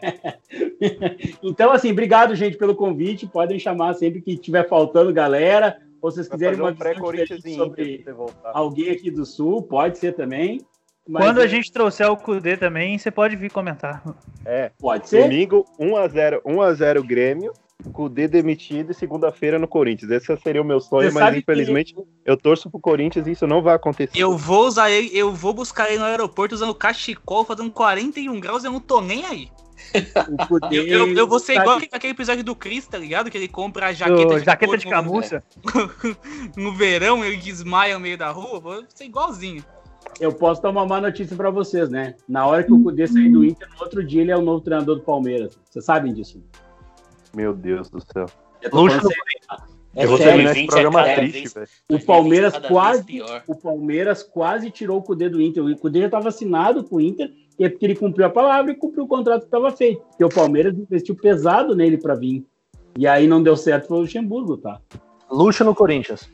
[1.42, 3.26] então, assim, obrigado, gente, pelo convite.
[3.26, 5.78] Podem chamar sempre que tiver faltando galera.
[6.00, 8.04] Ou vocês Vai quiserem fazer uma um visão sobre
[8.44, 10.60] alguém aqui do Sul, pode ser também.
[11.06, 14.02] Mas, Quando a é, gente trouxer o Kudê também, você pode vir comentar.
[14.44, 14.70] É.
[14.78, 15.22] Pode ser?
[15.22, 17.52] Domingo, 1x0, 1x0 Grêmio,
[17.90, 20.10] com o D demitido e segunda-feira no Corinthians.
[20.10, 21.94] Esse seria o meu sonho, Você mas sabe que- infelizmente
[22.24, 24.12] eu torço pro Corinthians e isso não vai acontecer.
[24.18, 28.64] Eu vou usar ele, eu vou buscar ele no aeroporto usando cachecol, fazendo 41 graus,
[28.64, 29.48] eu não tô nem aí.
[30.70, 33.30] Eu, eu- eu vou ser igual aquele- episódio do Chris, tá ligado?
[33.30, 35.42] Que ele compra a jaqueta Do de, jaqueta de no- camurça.
[36.56, 39.64] no verão, ele desmaia no meio da rua, vou ser igualzinho.
[40.20, 42.14] Eu posso dar uma má notícia pra vocês, né?
[42.28, 44.60] Na hora que o Kudê sair do Inter, no outro dia ele é o novo
[44.62, 45.59] treinador do Palmeiras.
[45.68, 46.42] Vocês sabem disso?
[47.34, 48.26] Meu Deus do céu.
[48.72, 48.98] Luxo.
[49.94, 50.32] É Eu vou sério.
[50.32, 51.68] terminar esse programa cada triste, vez- velho.
[51.90, 55.62] O Palmeiras quase, o Palmeiras quase tirou o Cudê do Inter.
[55.62, 58.72] O Cudê já estava assinado com o Inter e é porque ele cumpriu a palavra
[58.72, 60.00] e cumpriu o contrato que estava feito.
[60.02, 62.42] Porque o Palmeiras investiu pesado nele para vir.
[62.98, 64.80] E aí não deu certo foi o Luxemburgo, tá?
[65.30, 66.26] Luxo no Corinthians.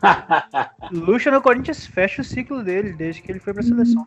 [0.92, 4.06] Luxa no Corinthians fecha o ciclo dele desde que ele foi pra seleção.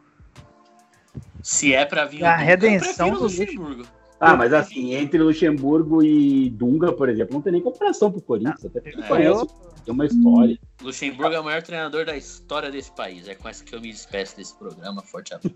[1.43, 3.39] Se é pra vir A redenção do Luxo.
[3.41, 3.83] Luxemburgo.
[4.23, 8.63] Ah, mas assim, entre Luxemburgo e Dunga, por exemplo, não tem nem comparação pro Corinthians.
[8.63, 9.07] Até porque É.
[9.07, 9.47] conhece,
[9.83, 10.59] tem uma história.
[10.81, 13.27] Luxemburgo é o maior treinador da história desse país.
[13.27, 15.01] É com essa que eu me despeço desse programa.
[15.01, 15.55] Forte abraço.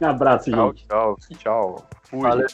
[0.00, 0.86] Um abraço, Tchau, gente.
[0.86, 1.88] tchau, tchau.
[2.02, 2.20] Fui.
[2.20, 2.46] Valeu.